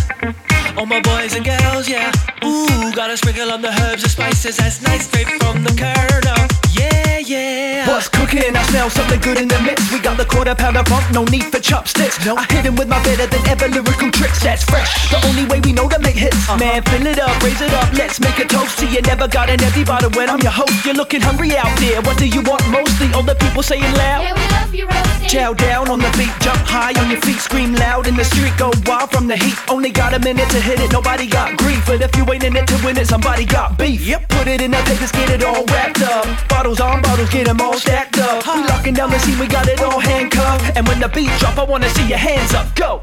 All 0.79 0.87
my 0.87 1.01
boys 1.01 1.35
and 1.35 1.45
girls, 1.45 1.89
yeah. 1.89 2.13
Ooh, 2.45 2.95
got 2.95 3.11
a 3.11 3.17
sprinkle 3.17 3.51
on 3.51 3.61
the 3.61 3.71
herbs 3.83 4.05
and 4.05 4.13
spices, 4.13 4.59
that's 4.59 4.81
nice, 4.81 5.09
straight 5.09 5.27
from 5.27 5.65
the 5.65 5.75
kernel. 5.75 6.47
Yeah, 6.79 7.19
yeah. 7.19 7.89
What's 7.89 8.09
cooking? 8.33 8.57
I 8.57 8.63
smell 8.65 8.91
something 8.91 9.21
good 9.21 9.39
in 9.39 9.49
the 9.49 9.61
mix. 9.61 9.93
We 9.93 10.01
got 10.01 10.17
the 10.17 10.25
quarter 10.25 10.55
pound 10.55 10.77
of 10.77 10.87
funk, 10.89 11.05
no 11.13 11.25
need 11.25 11.45
for 11.45 11.61
chopsticks. 11.61 12.25
No, 12.25 12.37
I 12.37 12.45
hit 12.45 12.65
him 12.65 12.77
with 12.77 12.89
my 12.89 13.03
better 13.05 13.27
than 13.27 13.47
ever 13.49 13.69
lyrical 13.69 14.11
tricks. 14.11 14.43
That's 14.43 14.65
fresh. 14.65 15.11
The 15.11 15.21
only 15.29 15.45
way 15.45 15.61
we 15.61 15.73
know 15.73 15.89
to 15.89 15.99
make 15.99 16.17
hits. 16.17 16.37
Uh-huh. 16.49 16.57
Man, 16.59 16.83
fill 16.83 17.07
it 17.07 17.19
up, 17.21 17.43
raise 17.43 17.61
it 17.61 17.73
up. 17.73 17.93
Let's 17.93 18.21
make 18.21 18.39
a 18.39 18.47
toast 18.47 18.79
to 18.79 18.87
you. 18.87 19.03
Never 19.03 19.29
got 19.29 19.51
an 19.51 19.63
empty 19.63 19.85
bottle 19.85 20.11
when 20.11 20.31
I'm 20.31 20.41
your 20.41 20.53
host. 20.53 20.85
You're 20.85 20.95
looking 20.95 21.21
hungry 21.21 21.57
out 21.57 21.73
there. 21.79 22.01
What 22.03 22.19
do 22.19 22.27
you 22.27 22.43
want 22.43 22.67
mostly? 22.69 23.13
All 23.13 23.23
the 23.23 23.35
people 23.35 23.63
saying 23.63 23.93
loud. 23.95 24.23
Yeah, 24.23 24.35
we 24.35 24.45
love 24.57 24.75
you, 24.75 24.87
Rosie. 24.87 25.29
Chow 25.29 25.53
down 25.55 25.89
on 25.89 26.01
the 26.01 26.11
beat, 26.19 26.33
jump 26.41 26.61
high 26.67 26.93
on 27.01 27.11
your 27.11 27.21
feet, 27.21 27.39
scream 27.39 27.75
loud 27.75 28.07
in 28.07 28.17
the 28.17 28.25
street, 28.25 28.53
go 28.59 28.71
wild 28.85 29.11
from 29.11 29.29
the 29.29 29.37
heat. 29.37 29.57
Only 29.69 29.91
got 29.91 30.13
a 30.15 30.19
minute 30.19 30.51
to 30.51 30.61
hit 30.61 30.81
it, 30.81 30.93
nobody 30.93 31.27
got 31.27 31.57
grief. 31.57 31.85
But 31.87 32.03
if 32.03 32.15
you 32.17 32.25
ain't 32.33 32.45
in 32.45 32.57
it 32.57 32.67
to 32.67 32.77
win 32.85 32.97
it, 32.99 33.07
somebody 33.07 33.45
got 33.45 33.79
beef. 33.79 34.05
Yep, 34.05 34.29
put 34.29 34.49
it 34.49 34.61
in 34.61 34.73
the 34.73 34.83
papers, 34.85 35.13
get 35.13 35.31
it 35.31 35.43
all 35.45 35.65
wrapped 35.67 36.03
up. 36.03 36.27
Bottles 36.49 36.81
on 36.81 37.03
bottles, 37.03 37.31
get 37.31 37.47
them 37.47 37.61
all 37.61 37.75
stacked 37.75 38.19
up. 38.19 38.22
We 38.23 38.69
locking 38.69 38.95
down 38.95 39.11
the 39.11 39.19
scene, 39.19 39.37
we 39.39 39.49
got 39.49 39.67
it 39.67 39.81
all 39.81 39.99
handcuffed. 39.99 40.77
And 40.77 40.87
when 40.87 41.01
the 41.01 41.09
beat 41.09 41.31
drop, 41.41 41.59
I 41.59 41.65
wanna 41.65 41.89
see 41.91 42.07
your 42.07 42.19
hands 42.19 42.55
up, 42.55 42.73
go. 42.77 43.01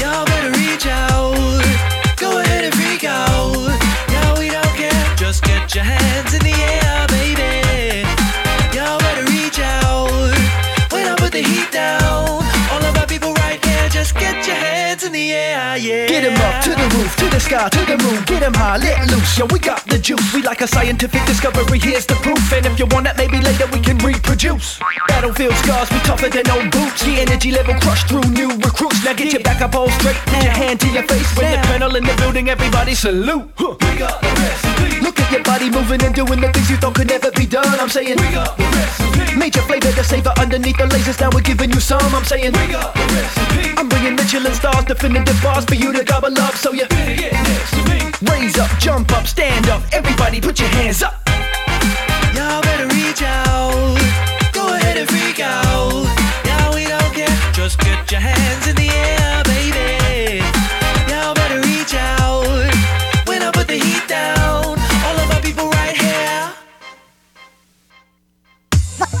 Y'all 0.00 0.24
better 0.24 0.50
reach 0.52 0.86
out, 0.86 1.36
go 2.16 2.38
ahead 2.38 2.64
and 2.64 2.74
freak 2.74 3.04
out. 3.04 3.52
No, 4.14 4.34
we 4.38 4.48
don't 4.48 4.74
care, 4.80 5.16
just 5.16 5.44
get 5.44 5.74
your 5.74 5.84
hands 5.84 6.32
in 6.32 6.40
the 6.40 6.54
air, 6.54 6.87
in 15.08 15.12
the 15.12 15.32
air, 15.32 15.76
yeah. 15.76 16.06
Get 16.06 16.24
'em 16.24 16.36
up 16.46 16.62
to 16.64 16.70
the 16.70 16.86
roof, 16.94 17.16
to 17.16 17.26
the 17.34 17.40
sky, 17.40 17.68
to 17.76 17.82
the 17.90 17.96
moon. 18.04 18.20
Get 18.26 18.42
'em 18.42 18.54
high, 18.54 18.76
let 18.76 19.10
loose. 19.10 19.38
Yo, 19.38 19.46
we 19.46 19.58
got 19.58 19.80
the 19.86 19.98
juice. 19.98 20.28
We 20.34 20.42
like 20.42 20.60
a 20.60 20.68
scientific 20.68 21.24
discovery. 21.24 21.78
Here's 21.78 22.06
the 22.06 22.16
proof. 22.26 22.44
And 22.52 22.66
if 22.66 22.78
you 22.78 22.86
want 22.94 23.06
it, 23.06 23.16
maybe 23.16 23.38
later 23.40 23.66
we 23.72 23.80
can 23.80 23.98
reproduce. 23.98 24.78
Battlefield 25.08 25.56
scars, 25.62 25.88
we 25.90 25.98
tougher 26.00 26.28
than 26.28 26.50
old 26.50 26.70
boots. 26.70 27.00
The 27.02 27.20
energy 27.24 27.50
level 27.50 27.74
crushed 27.84 28.06
through 28.08 28.28
new 28.40 28.50
recruits. 28.66 29.02
Now 29.04 29.14
get 29.14 29.32
your 29.32 29.42
back 29.42 29.60
up 29.62 29.74
all 29.74 29.90
straight. 29.98 30.18
Put 30.26 30.42
your 30.44 30.56
hand 30.62 30.80
to 30.80 30.88
your 30.88 31.06
face. 31.10 31.28
When 31.36 31.50
the 31.52 31.60
colonel 31.68 31.96
in 31.96 32.04
the 32.04 32.14
building, 32.20 32.48
everybody 32.50 32.94
salute. 32.94 33.46
Huh. 33.56 33.74
We 33.80 33.96
got 34.04 34.20
the 34.20 34.30
recipe. 34.42 35.00
Look 35.00 35.16
at 35.20 35.30
your 35.32 35.42
body 35.42 35.70
moving 35.70 36.02
and 36.04 36.14
doing 36.14 36.40
the 36.40 36.50
things 36.52 36.68
you 36.68 36.76
thought 36.76 36.94
could 36.94 37.08
never 37.08 37.30
be 37.30 37.46
done. 37.46 37.80
I'm 37.80 37.88
saying 37.88 38.16
we 38.22 38.28
got 38.38 38.56
the 38.58 38.64
recipe. 38.76 39.36
Major 39.36 39.62
flavor 39.62 39.92
to 39.92 40.04
savor 40.04 40.32
underneath 40.38 40.76
the 40.76 40.86
lasers. 40.92 41.18
Now 41.20 41.30
we're 41.32 41.48
giving 41.52 41.70
you 41.70 41.80
some. 41.80 42.14
I'm 42.14 42.24
saying 42.24 42.52
we 42.52 42.66
got 42.76 42.92
the 42.94 43.04
recipe. 43.14 43.72
I'm 43.78 43.88
bringing 43.88 44.16
Michelin 44.16 44.54
stars, 44.54 44.84
definitive 44.98 45.40
bars 45.40 45.64
for 45.64 45.76
you 45.76 45.92
to 45.92 46.02
gobble 46.02 46.36
up. 46.40 46.54
So 46.54 46.72
you 46.72 46.86
better 46.88 47.14
get 47.14 47.32
next 47.32 47.70
to 47.70 47.82
me. 47.88 48.00
Raise 48.32 48.58
up, 48.58 48.70
jump 48.78 49.12
up, 49.12 49.26
stand 49.26 49.68
up. 49.68 49.82
Everybody 49.92 50.40
put 50.40 50.58
your 50.58 50.68
hands 50.70 51.02
up. 51.02 51.14
Y'all 52.34 52.60
better 52.62 52.88
reach 52.88 53.22
out. 53.22 53.96
Go 54.52 54.74
ahead 54.74 54.96
and 54.96 55.08
freak 55.08 55.38
out. 55.38 56.04
Yeah, 56.44 56.74
we 56.74 56.86
don't 56.86 57.14
care. 57.14 57.52
Just 57.52 57.78
get 57.78 58.10
your 58.10 58.20
hands 58.20 58.66
in 58.66 58.77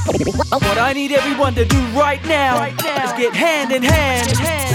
What 0.08 0.78
I 0.78 0.94
need 0.94 1.12
everyone 1.12 1.54
to 1.56 1.66
do 1.66 1.78
right 1.88 2.24
now, 2.24 2.64
is 2.64 3.12
get 3.12 3.34
hand 3.34 3.72
in 3.72 3.82
hand, 3.82 4.26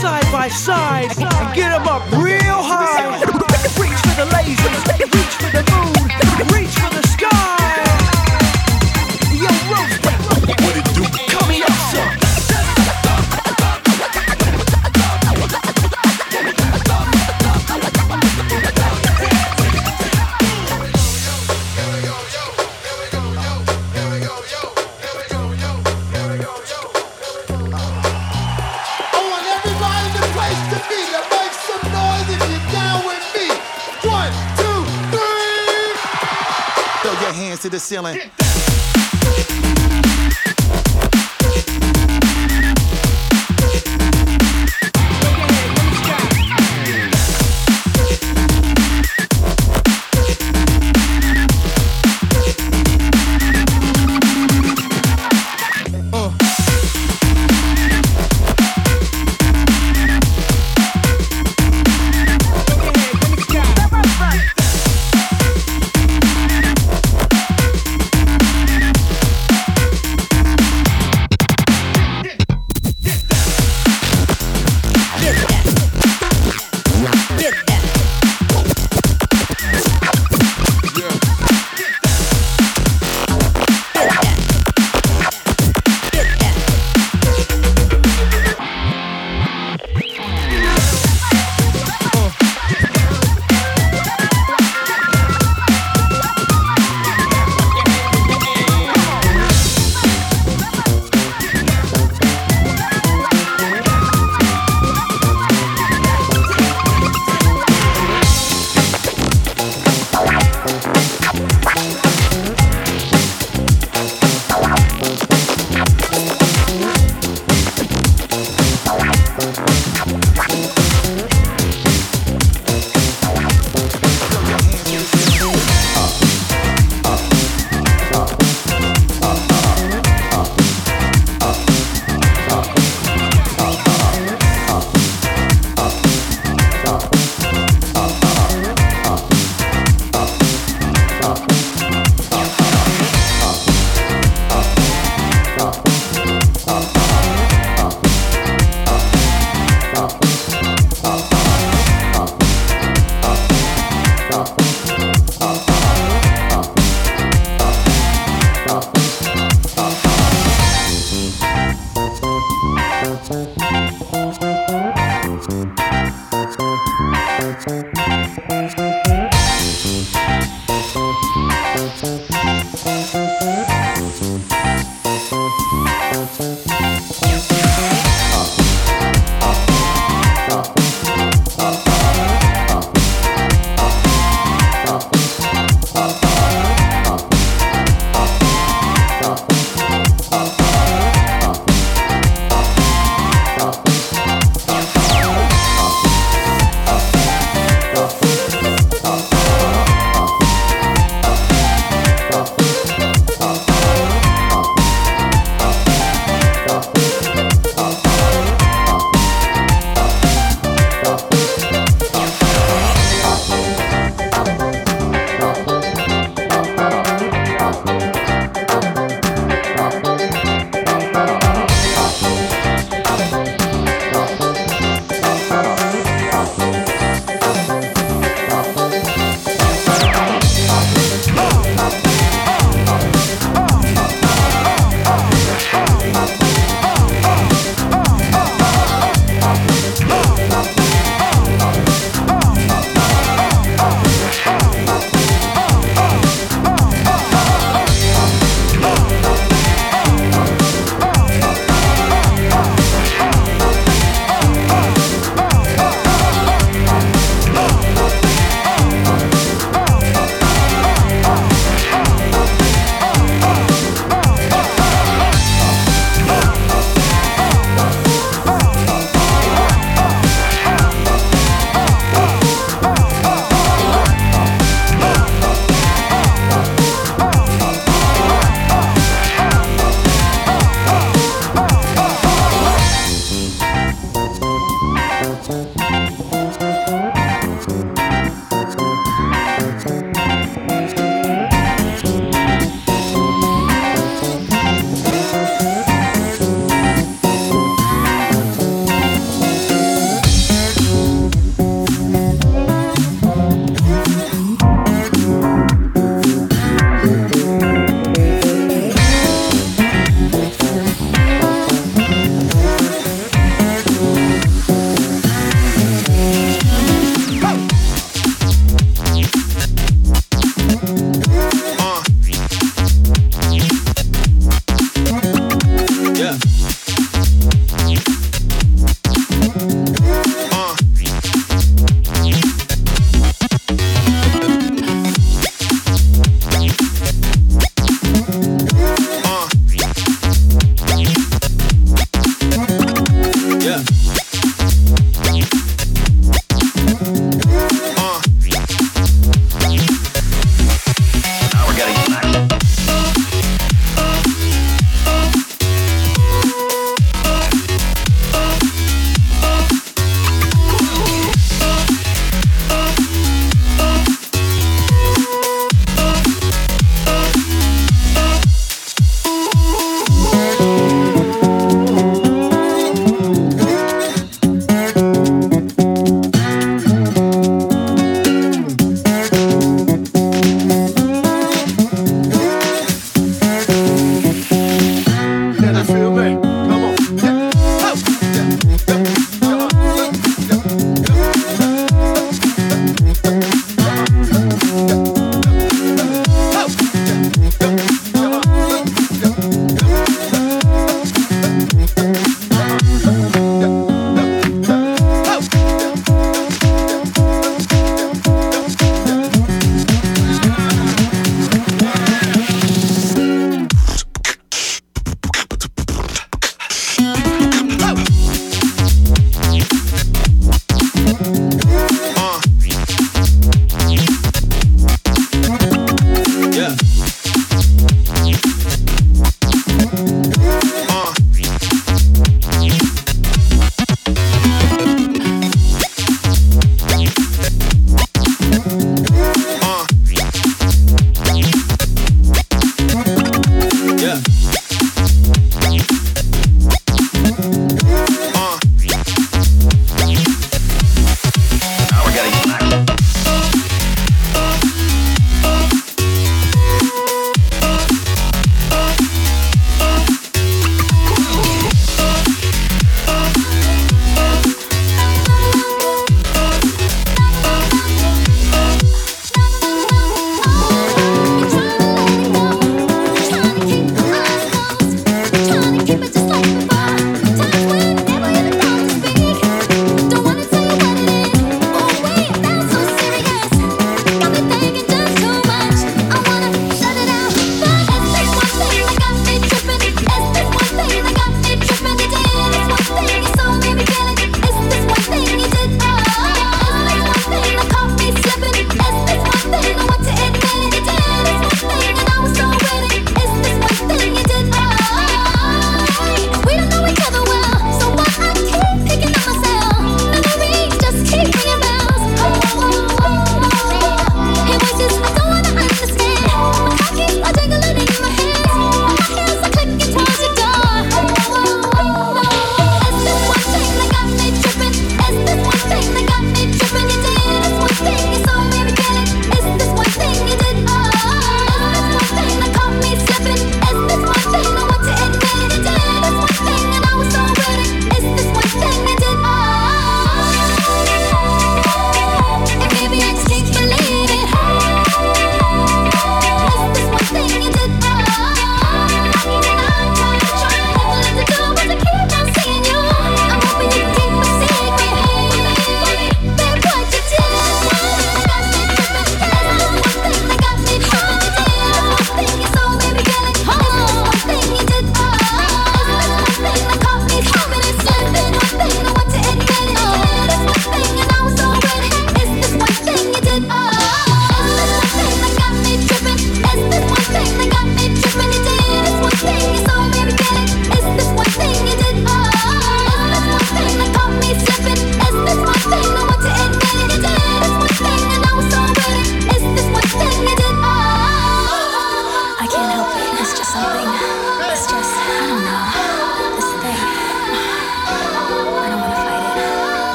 side 0.00 0.30
by 0.30 0.48
side, 0.48 1.10
and 1.16 1.54
get 1.54 1.72
'em 1.72 1.88
up 1.88 2.02
real 2.12 2.60
high. 2.62 3.16
Reach 3.80 3.98
for 4.04 4.14
the 4.20 4.28
lasers, 4.28 4.84
reach 5.00 5.34
for 5.40 5.50
the 5.56 5.64
moon, 5.72 6.04
reach 6.52 6.74
for 6.76 6.90
the 6.94 7.11
hands 37.52 37.62
to 37.62 37.68
the 37.68 37.78
ceiling. 37.78 38.18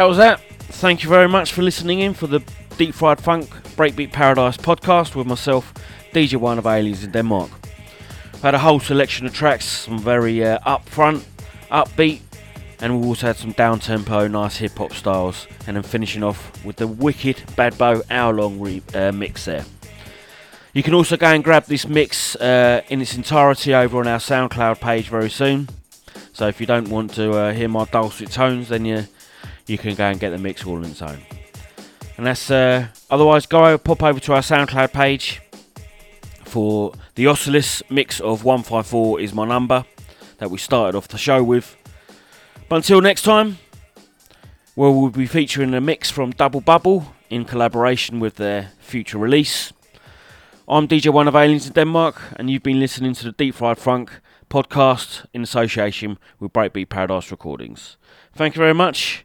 That 0.00 0.08
was 0.08 0.16
that. 0.16 0.40
Thank 0.80 1.02
you 1.02 1.10
very 1.10 1.28
much 1.28 1.52
for 1.52 1.60
listening 1.60 2.00
in 2.00 2.14
for 2.14 2.26
the 2.26 2.42
Deep 2.78 2.94
Fried 2.94 3.20
Funk 3.20 3.50
Breakbeat 3.76 4.12
Paradise 4.12 4.56
podcast 4.56 5.14
with 5.14 5.26
myself, 5.26 5.74
DJ 6.14 6.36
One 6.38 6.58
of 6.58 6.64
Aliens 6.64 7.04
in 7.04 7.10
Denmark. 7.10 7.50
I 8.36 8.38
had 8.38 8.54
a 8.54 8.60
whole 8.60 8.80
selection 8.80 9.26
of 9.26 9.34
tracks, 9.34 9.66
some 9.66 9.98
very 9.98 10.42
uh, 10.42 10.58
upfront, 10.60 11.24
upbeat, 11.70 12.20
and 12.80 12.98
we 12.98 13.08
also 13.08 13.26
had 13.26 13.36
some 13.36 13.52
down 13.52 13.78
tempo, 13.78 14.26
nice 14.26 14.56
hip 14.56 14.78
hop 14.78 14.94
styles, 14.94 15.46
and 15.66 15.76
then 15.76 15.82
finishing 15.82 16.22
off 16.22 16.64
with 16.64 16.76
the 16.76 16.86
wicked 16.86 17.42
Bad 17.54 17.76
Bo 17.76 18.00
hour 18.08 18.32
long 18.32 18.58
re- 18.58 18.82
uh, 18.94 19.12
mix 19.12 19.44
there. 19.44 19.66
You 20.72 20.82
can 20.82 20.94
also 20.94 21.18
go 21.18 21.26
and 21.26 21.44
grab 21.44 21.66
this 21.66 21.86
mix 21.86 22.36
uh, 22.36 22.80
in 22.88 23.02
its 23.02 23.16
entirety 23.16 23.74
over 23.74 23.98
on 23.98 24.06
our 24.06 24.18
SoundCloud 24.18 24.80
page 24.80 25.10
very 25.10 25.28
soon. 25.28 25.68
So 26.32 26.48
if 26.48 26.58
you 26.58 26.66
don't 26.66 26.88
want 26.88 27.12
to 27.16 27.32
uh, 27.32 27.52
hear 27.52 27.68
my 27.68 27.84
dulcet 27.84 28.30
tones, 28.30 28.70
then 28.70 28.86
you 28.86 29.04
you 29.70 29.78
can 29.78 29.94
go 29.94 30.04
and 30.04 30.18
get 30.18 30.30
the 30.30 30.38
mix 30.38 30.66
all 30.66 30.76
on 30.76 30.84
its 30.84 31.00
own. 31.00 31.20
And 32.16 32.26
that's 32.26 32.50
uh, 32.50 32.88
otherwise 33.08 33.46
go 33.46 33.64
over, 33.64 33.78
pop 33.78 34.02
over 34.02 34.18
to 34.20 34.34
our 34.34 34.40
SoundCloud 34.40 34.92
page 34.92 35.40
for 36.44 36.92
the 37.14 37.28
Oculus 37.28 37.82
mix 37.88 38.20
of 38.20 38.44
154 38.44 39.20
is 39.20 39.32
my 39.32 39.46
number 39.46 39.84
that 40.38 40.50
we 40.50 40.58
started 40.58 40.98
off 40.98 41.06
the 41.08 41.16
show 41.16 41.42
with. 41.42 41.76
But 42.68 42.76
until 42.76 43.00
next 43.00 43.22
time, 43.22 43.58
well, 44.74 44.92
we'll 44.92 45.10
be 45.10 45.26
featuring 45.26 45.72
a 45.72 45.80
mix 45.80 46.10
from 46.10 46.32
Double 46.32 46.60
Bubble 46.60 47.14
in 47.30 47.44
collaboration 47.44 48.18
with 48.18 48.36
their 48.36 48.72
future 48.80 49.18
release. 49.18 49.72
I'm 50.68 50.88
DJ 50.88 51.12
One 51.12 51.28
of 51.28 51.36
Aliens 51.36 51.68
in 51.68 51.72
Denmark, 51.72 52.20
and 52.36 52.50
you've 52.50 52.62
been 52.62 52.80
listening 52.80 53.14
to 53.14 53.24
the 53.24 53.32
Deep 53.32 53.54
Fried 53.54 53.78
Funk 53.78 54.20
podcast 54.48 55.26
in 55.32 55.42
association 55.42 56.18
with 56.40 56.52
Breakbeat 56.52 56.88
Paradise 56.88 57.30
Recordings. 57.30 57.96
Thank 58.34 58.56
you 58.56 58.60
very 58.60 58.74
much, 58.74 59.24